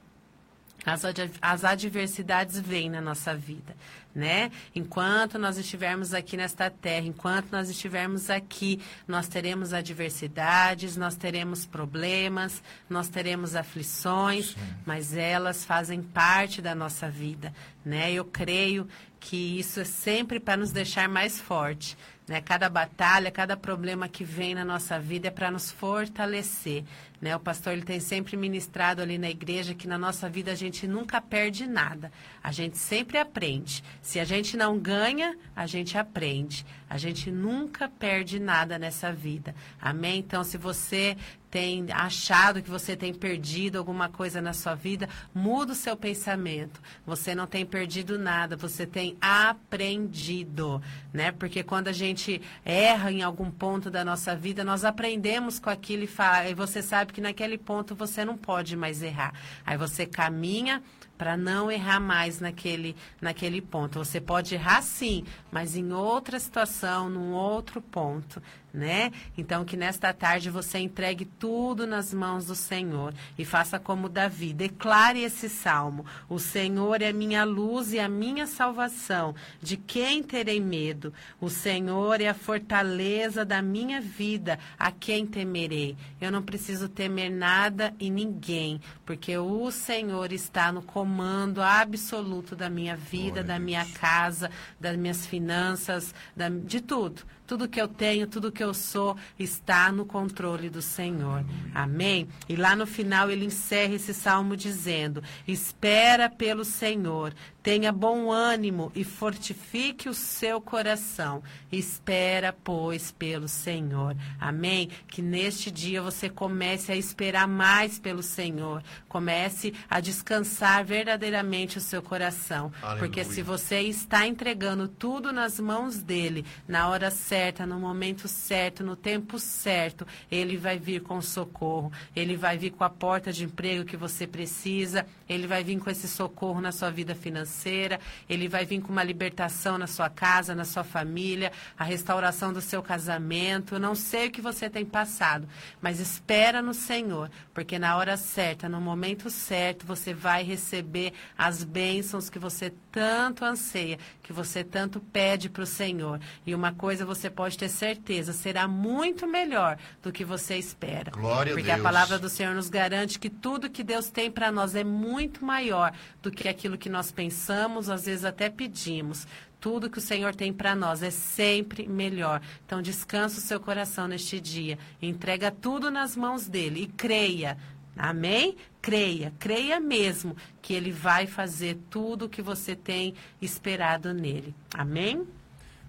[1.43, 3.75] as, adversidades vêm na nossa vida
[4.17, 4.51] né?
[4.75, 11.67] Enquanto nós estivermos aqui nesta terra, enquanto nós estivermos aqui, nós teremos adversidades, nós teremos
[11.67, 14.57] problemas, nós teremos aflições, Sim.
[14.87, 17.53] mas elas fazem parte da nossa vida,
[17.85, 18.11] né?
[18.11, 18.89] Eu creio
[19.21, 21.95] que isso é sempre para nos deixar mais forte.
[22.27, 22.41] Né?
[22.41, 26.85] Cada batalha, cada problema que vem na nossa vida é para nos fortalecer.
[27.21, 27.35] Né?
[27.35, 30.87] O pastor ele tem sempre ministrado ali na igreja que na nossa vida a gente
[30.87, 32.13] nunca perde nada.
[32.43, 33.83] A gente sempre aprende.
[34.03, 36.65] Se a gente não ganha, a gente aprende.
[36.89, 39.55] A gente nunca perde nada nessa vida.
[39.81, 40.19] Amém?
[40.19, 41.17] Então, se você
[41.51, 46.81] tem achado que você tem perdido alguma coisa na sua vida, muda o seu pensamento.
[47.07, 50.83] Você não tem perdido nada, você tem aprendido,
[51.15, 51.33] né?
[51.33, 56.05] Porque quando a gente erra em algum ponto da nossa vida, nós aprendemos com aquilo
[56.05, 59.33] e, fala, e você sabe que naquele ponto você não pode mais errar.
[59.65, 60.83] Aí você caminha
[61.17, 63.99] para não errar mais naquele, naquele ponto.
[63.99, 68.43] Você pode errar sim, mas em outra situação, num outro ponto
[68.77, 69.13] né?
[69.37, 74.53] Então, que nesta tarde você entregue tudo nas mãos do Senhor e faça como Davi,
[74.53, 80.23] declare esse salmo: O Senhor é a minha luz e a minha salvação, de quem
[80.23, 81.15] terei medo?
[81.41, 85.97] O Senhor é a fortaleza da minha vida, a quem temerei?
[86.21, 92.69] Eu não preciso temer nada e ninguém, porque o Senhor está no comando absoluto da
[92.69, 94.51] minha vida, Glória da minha casa,
[94.81, 97.23] das minhas finanças, da, de tudo.
[97.47, 101.45] Tudo que eu tenho, tudo que eu sou está no controle do Senhor.
[101.75, 102.29] Amém?
[102.49, 107.33] E lá no final ele encerra esse salmo dizendo: Espera pelo Senhor,
[107.67, 111.43] Tenha bom ânimo e fortifique o seu coração.
[111.73, 114.17] Espera, pois, pelo Senhor.
[114.39, 114.89] Amém?
[115.09, 118.85] Que neste dia você comece a esperar mais pelo Senhor.
[119.09, 122.73] Comece a descansar verdadeiramente o seu coração.
[122.81, 122.99] Aleluia.
[123.01, 127.36] Porque se você está entregando tudo nas mãos dele, na hora certa,
[127.67, 131.93] no momento certo, no tempo certo, ele vai vir com socorro.
[132.15, 135.07] Ele vai vir com a porta de emprego que você precisa.
[135.29, 138.93] Ele vai vir com esse socorro na sua vida financeira financeira, ele vai vir com
[138.93, 143.79] uma libertação na sua casa, na sua família, a restauração do seu casamento.
[143.79, 145.49] Não sei o que você tem passado,
[145.81, 151.63] mas espera no Senhor, porque na hora certa, no momento certo, você vai receber as
[151.65, 156.21] bênçãos que você tanto anseia, que você tanto pede para o Senhor.
[156.45, 161.13] E uma coisa você pode ter certeza, será muito melhor do que você espera.
[161.13, 161.87] Glória porque a Deus.
[161.87, 165.45] a palavra do Senhor nos garante que tudo que Deus tem para nós é muito
[165.45, 169.27] maior do que aquilo que nós pensamos pensamos, às vezes até pedimos.
[169.61, 172.41] Tudo que o Senhor tem para nós é sempre melhor.
[172.65, 174.79] Então, descansa o seu coração neste dia.
[175.01, 177.57] Entrega tudo nas mãos dele e creia.
[177.97, 178.57] Amém?
[178.83, 184.55] Creia, creia mesmo que ele vai fazer tudo o que você tem esperado nele.
[184.75, 185.27] Amém?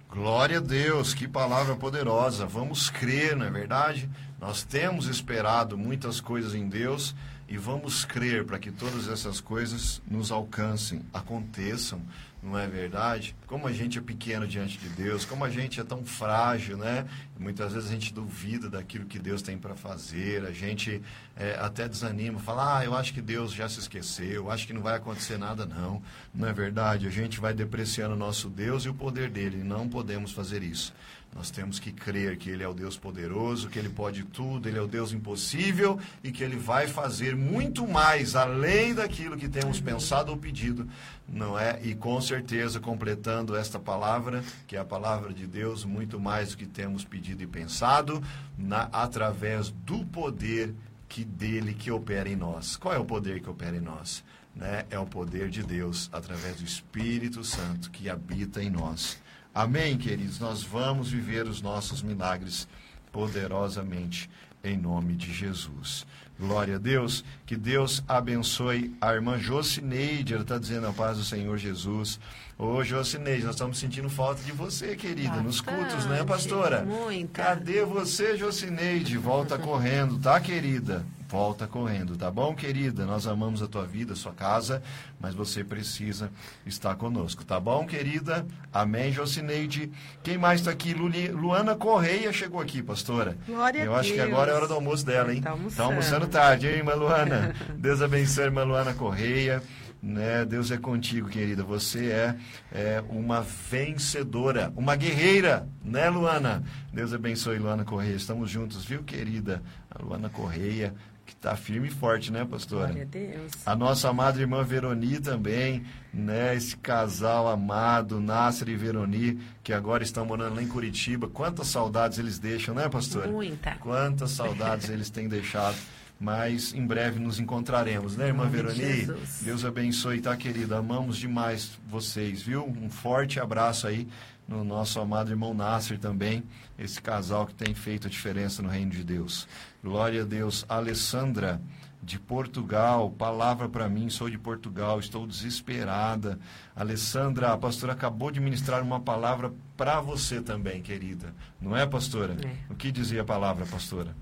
[0.10, 2.46] Glória a Deus, que palavra poderosa.
[2.46, 4.10] Vamos crer, não é verdade?
[4.40, 7.14] Nós temos esperado muitas coisas em Deus
[7.48, 12.02] e vamos crer para que todas essas coisas nos alcancem, aconteçam,
[12.42, 13.36] não é verdade?
[13.48, 17.06] Como a gente é pequeno diante de Deus, como a gente é tão frágil, né?
[17.38, 21.02] Muitas vezes a gente duvida daquilo que Deus tem para fazer, a gente
[21.36, 24.82] é, até desanima, fala, ah, eu acho que Deus já se esqueceu, acho que não
[24.82, 26.02] vai acontecer nada, não.
[26.34, 27.08] Não é verdade?
[27.08, 30.94] A gente vai depreciando o nosso Deus e o poder dele, não podemos fazer isso.
[31.38, 34.80] Nós temos que crer que Ele é o Deus poderoso, que Ele pode tudo, Ele
[34.80, 39.80] é o Deus impossível e que Ele vai fazer muito mais além daquilo que temos
[39.80, 40.90] pensado ou pedido,
[41.30, 41.80] não é?
[41.84, 46.58] E com certeza, completando esta palavra, que é a palavra de Deus, muito mais do
[46.58, 48.20] que temos pedido e pensado,
[48.58, 50.74] na, através do poder
[51.08, 52.76] que dele que opera em nós.
[52.76, 54.24] Qual é o poder que opera em nós?
[54.56, 54.86] Né?
[54.90, 59.20] É o poder de Deus através do Espírito Santo que habita em nós.
[59.58, 60.40] Amém, queridos?
[60.40, 62.68] Nós vamos viver os nossos milagres
[63.12, 64.30] poderosamente
[64.64, 66.06] em nome de Jesus.
[66.40, 67.26] Glória a Deus.
[67.44, 70.36] Que Deus abençoe a irmã Jocineide.
[70.36, 72.20] Ela está dizendo a paz do Senhor Jesus.
[72.60, 76.84] Ô, Jocineide, nós estamos sentindo falta de você, querida, nos cultos, né, pastora?
[76.84, 77.44] muita.
[77.44, 79.16] Cadê você, Jocineide?
[79.16, 81.06] Volta correndo, tá, querida?
[81.30, 83.06] Volta correndo, tá bom, querida?
[83.06, 84.82] Nós amamos a tua vida, a sua casa,
[85.20, 86.32] mas você precisa
[86.66, 88.48] estar conosco, tá bom, querida?
[88.74, 89.92] Amém, Jocineide.
[90.24, 90.96] Quem mais está aqui?
[90.96, 93.38] Luana Correia chegou aqui, pastora.
[93.46, 94.30] Glória a Eu acho que Deus.
[94.32, 95.42] agora é hora do almoço dela, hein?
[95.42, 95.76] Tá almoçando.
[95.78, 97.54] Tá almoçando tarde, hein, irmã Luana?
[97.76, 99.62] Deus abençoe, irmã Luana Correia.
[100.02, 100.46] Né?
[100.46, 101.64] Deus é contigo, querida.
[101.64, 102.36] Você é,
[102.72, 106.64] é uma vencedora, uma guerreira, né, Luana?
[106.94, 108.16] Deus abençoe, Luana Correia.
[108.16, 109.62] Estamos juntos, viu, querida?
[109.90, 110.94] A Luana Correia,
[111.26, 112.88] que está firme e forte, né, pastora?
[112.88, 113.52] Glória a Deus.
[113.66, 115.84] A nossa amada irmã Veroni também,
[116.14, 116.56] né?
[116.56, 121.28] Esse casal amado, Nasser e Veroni, que agora estão morando lá em Curitiba.
[121.28, 123.28] Quantas saudades eles deixam, né, pastora?
[123.28, 123.76] Muita.
[123.76, 125.76] Quantas saudades eles têm deixado.
[126.20, 129.08] Mas em breve nos encontraremos, né, irmã Veroni?
[129.42, 130.78] Deus abençoe, tá, querida?
[130.78, 132.66] Amamos demais vocês, viu?
[132.66, 134.08] Um forte abraço aí
[134.48, 136.44] no nosso amado irmão Nasser também,
[136.80, 139.48] esse casal que tem feito a diferença no reino de Deus.
[139.84, 140.66] Glória a Deus.
[140.70, 141.62] Alessandra,
[142.02, 146.40] de Portugal, palavra para mim, sou de Portugal, estou desesperada.
[146.76, 151.34] Alessandra, a pastora acabou de ministrar uma palavra para você também, querida.
[151.60, 152.38] Não é, pastora?
[152.42, 152.72] É.
[152.72, 154.16] O que dizia a palavra, pastora?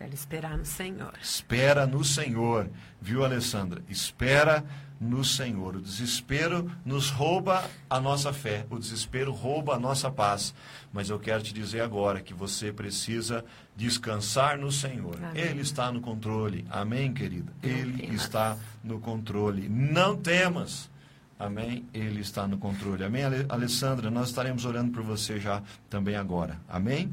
[0.00, 1.12] Para esperar no Senhor.
[1.22, 2.70] Espera no Senhor,
[3.02, 3.82] viu, Alessandra?
[3.86, 4.64] Espera
[4.98, 5.76] no Senhor.
[5.76, 10.54] O desespero nos rouba a nossa fé, o desespero rouba a nossa paz.
[10.90, 13.44] Mas eu quero te dizer agora que você precisa
[13.76, 15.16] descansar no Senhor.
[15.22, 15.42] Amém.
[15.42, 16.64] Ele está no controle.
[16.70, 17.52] Amém, querida?
[17.62, 18.22] Não Ele temas.
[18.22, 19.68] está no controle.
[19.68, 20.88] Não temas.
[21.38, 21.84] Amém?
[21.92, 23.04] Ele está no controle.
[23.04, 24.10] Amém, Ale- Alessandra?
[24.10, 26.58] Nós estaremos orando por você já também agora.
[26.66, 27.12] Amém?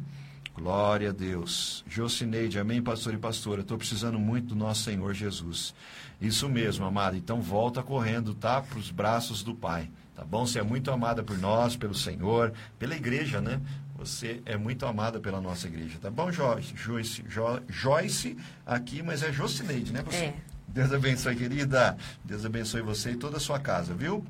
[0.57, 1.83] Glória a Deus.
[1.87, 3.61] Jocineide, amém, pastor e pastora.
[3.61, 5.73] Estou precisando muito do nosso Senhor Jesus.
[6.19, 7.15] Isso mesmo, amada.
[7.15, 8.59] Então volta correndo, tá?
[8.61, 9.87] Para os braços do Pai.
[10.15, 10.47] Tá bom?
[10.47, 13.61] Você é muito amada por nós, pelo Senhor, pela igreja, né?
[13.97, 15.99] Você é muito amada pela nossa igreja.
[16.01, 16.73] Tá bom, Joyce?
[16.75, 18.35] Joyce, Jo- Joyce
[18.65, 20.23] aqui, mas é Jocineide, né, pastor?
[20.23, 20.33] É.
[20.67, 21.95] Deus abençoe, querida.
[22.25, 24.25] Deus abençoe você e toda a sua casa, viu?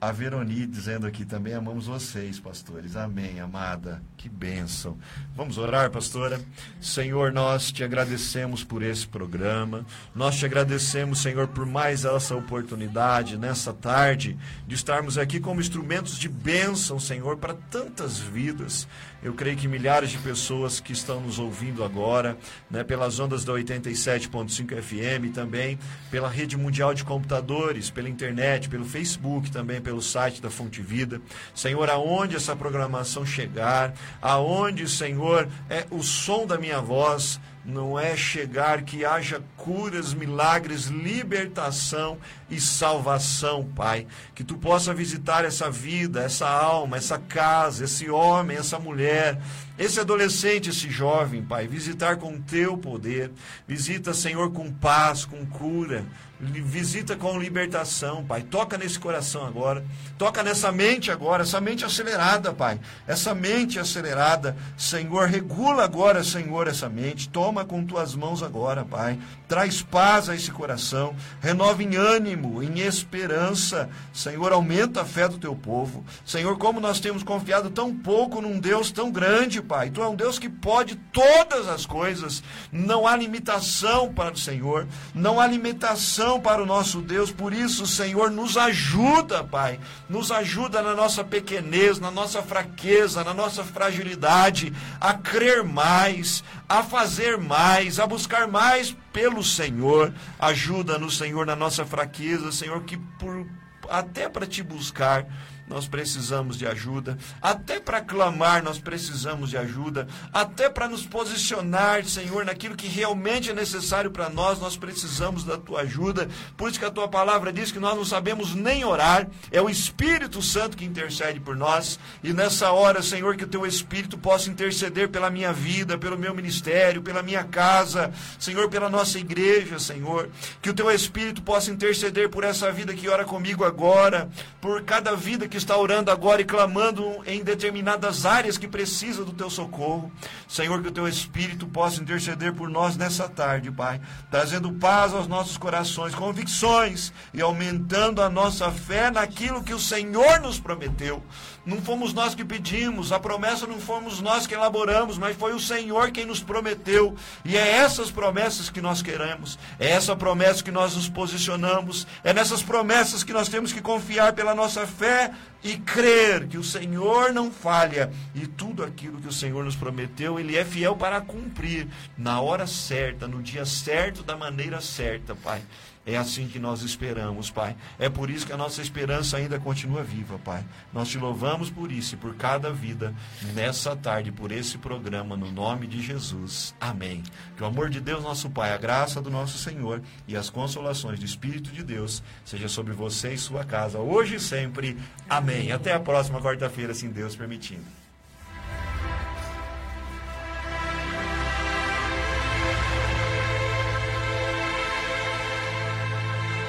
[0.00, 2.94] A Veroni dizendo aqui também, amamos vocês, pastores.
[2.96, 4.00] Amém, amada.
[4.22, 4.96] Que bênção.
[5.34, 6.40] Vamos orar, pastora?
[6.80, 9.84] Senhor, nós te agradecemos por esse programa.
[10.14, 16.16] Nós te agradecemos, Senhor, por mais essa oportunidade nessa tarde de estarmos aqui como instrumentos
[16.16, 18.86] de bênção, Senhor, para tantas vidas.
[19.24, 22.36] Eu creio que milhares de pessoas que estão nos ouvindo agora,
[22.68, 25.78] né, pelas ondas da 87.5 FM também,
[26.10, 31.20] pela rede mundial de computadores, pela internet, pelo Facebook também, pelo site da Fonte Vida.
[31.54, 38.16] Senhor, aonde essa programação chegar, aonde, Senhor, é o som da minha voz, não é
[38.16, 42.18] chegar que haja curas, milagres, libertação
[42.50, 44.06] e salvação, Pai.
[44.34, 49.40] Que tu possa visitar essa vida, essa alma, essa casa, esse homem, essa mulher,
[49.82, 51.66] esse adolescente, esse jovem, Pai.
[51.66, 53.32] Visitar com teu poder.
[53.66, 56.04] Visita, Senhor, com paz, com cura.
[56.44, 58.42] Visita com libertação, Pai.
[58.42, 59.84] Toca nesse coração agora.
[60.18, 62.80] Toca nessa mente agora, essa mente acelerada, Pai.
[63.06, 67.28] Essa mente acelerada, Senhor, regula agora, Senhor, essa mente.
[67.28, 69.20] Toma com tuas mãos agora, Pai.
[69.46, 71.14] Traz paz a esse coração.
[71.40, 73.88] Renova em ânimo, em esperança.
[74.12, 76.04] Senhor, aumenta a fé do teu povo.
[76.26, 79.71] Senhor, como nós temos confiado tão pouco num Deus tão grande, Pai.
[79.90, 82.42] Tu é um Deus que pode todas as coisas.
[82.70, 84.86] Não há limitação para o Senhor.
[85.14, 87.30] Não há limitação para o nosso Deus.
[87.30, 89.80] Por isso, Senhor, nos ajuda, Pai.
[90.08, 96.82] Nos ajuda na nossa pequenez, na nossa fraqueza, na nossa fragilidade, a crer mais, a
[96.82, 100.12] fazer mais, a buscar mais pelo Senhor.
[100.38, 103.46] Ajuda-nos, Senhor, na nossa fraqueza, Senhor, que por
[103.88, 105.26] até para te buscar
[105.72, 112.04] nós precisamos de ajuda, até para clamar nós precisamos de ajuda, até para nos posicionar,
[112.04, 116.28] Senhor, naquilo que realmente é necessário para nós, nós precisamos da tua ajuda.
[116.56, 119.70] Por isso que a tua palavra diz que nós não sabemos nem orar, é o
[119.70, 121.98] Espírito Santo que intercede por nós.
[122.22, 126.34] E nessa hora, Senhor, que o teu Espírito possa interceder pela minha vida, pelo meu
[126.34, 130.28] ministério, pela minha casa, Senhor, pela nossa igreja, Senhor.
[130.60, 134.28] Que o teu Espírito possa interceder por essa vida que ora comigo agora,
[134.60, 139.32] por cada vida que está orando agora e clamando em determinadas áreas que precisa do
[139.32, 140.12] teu socorro.
[140.48, 145.26] Senhor, que o teu Espírito possa interceder por nós nessa tarde, Pai, trazendo paz aos
[145.26, 151.22] nossos corações, convicções e aumentando a nossa fé naquilo que o Senhor nos prometeu.
[151.64, 155.60] Não fomos nós que pedimos, a promessa não fomos nós que elaboramos, mas foi o
[155.60, 157.14] Senhor quem nos prometeu.
[157.44, 162.32] E é essas promessas que nós queremos, é essa promessa que nós nos posicionamos, é
[162.32, 165.30] nessas promessas que nós temos que confiar pela nossa fé
[165.62, 170.40] e crer que o Senhor não falha e tudo aquilo que o Senhor nos prometeu,
[170.40, 171.86] Ele é fiel para cumprir
[172.18, 175.62] na hora certa, no dia certo, da maneira certa, Pai.
[176.04, 177.76] É assim que nós esperamos, Pai.
[177.96, 180.64] É por isso que a nossa esperança ainda continua viva, Pai.
[180.92, 183.14] Nós te louvamos por isso e por cada vida
[183.54, 186.74] nessa tarde, por esse programa, no nome de Jesus.
[186.80, 187.22] Amém.
[187.56, 191.20] Que o amor de Deus, nosso Pai, a graça do nosso Senhor e as consolações
[191.20, 194.98] do Espírito de Deus seja sobre você e sua casa, hoje e sempre.
[195.28, 195.70] Amém.
[195.70, 198.01] Até a próxima quarta-feira, se Deus permitindo.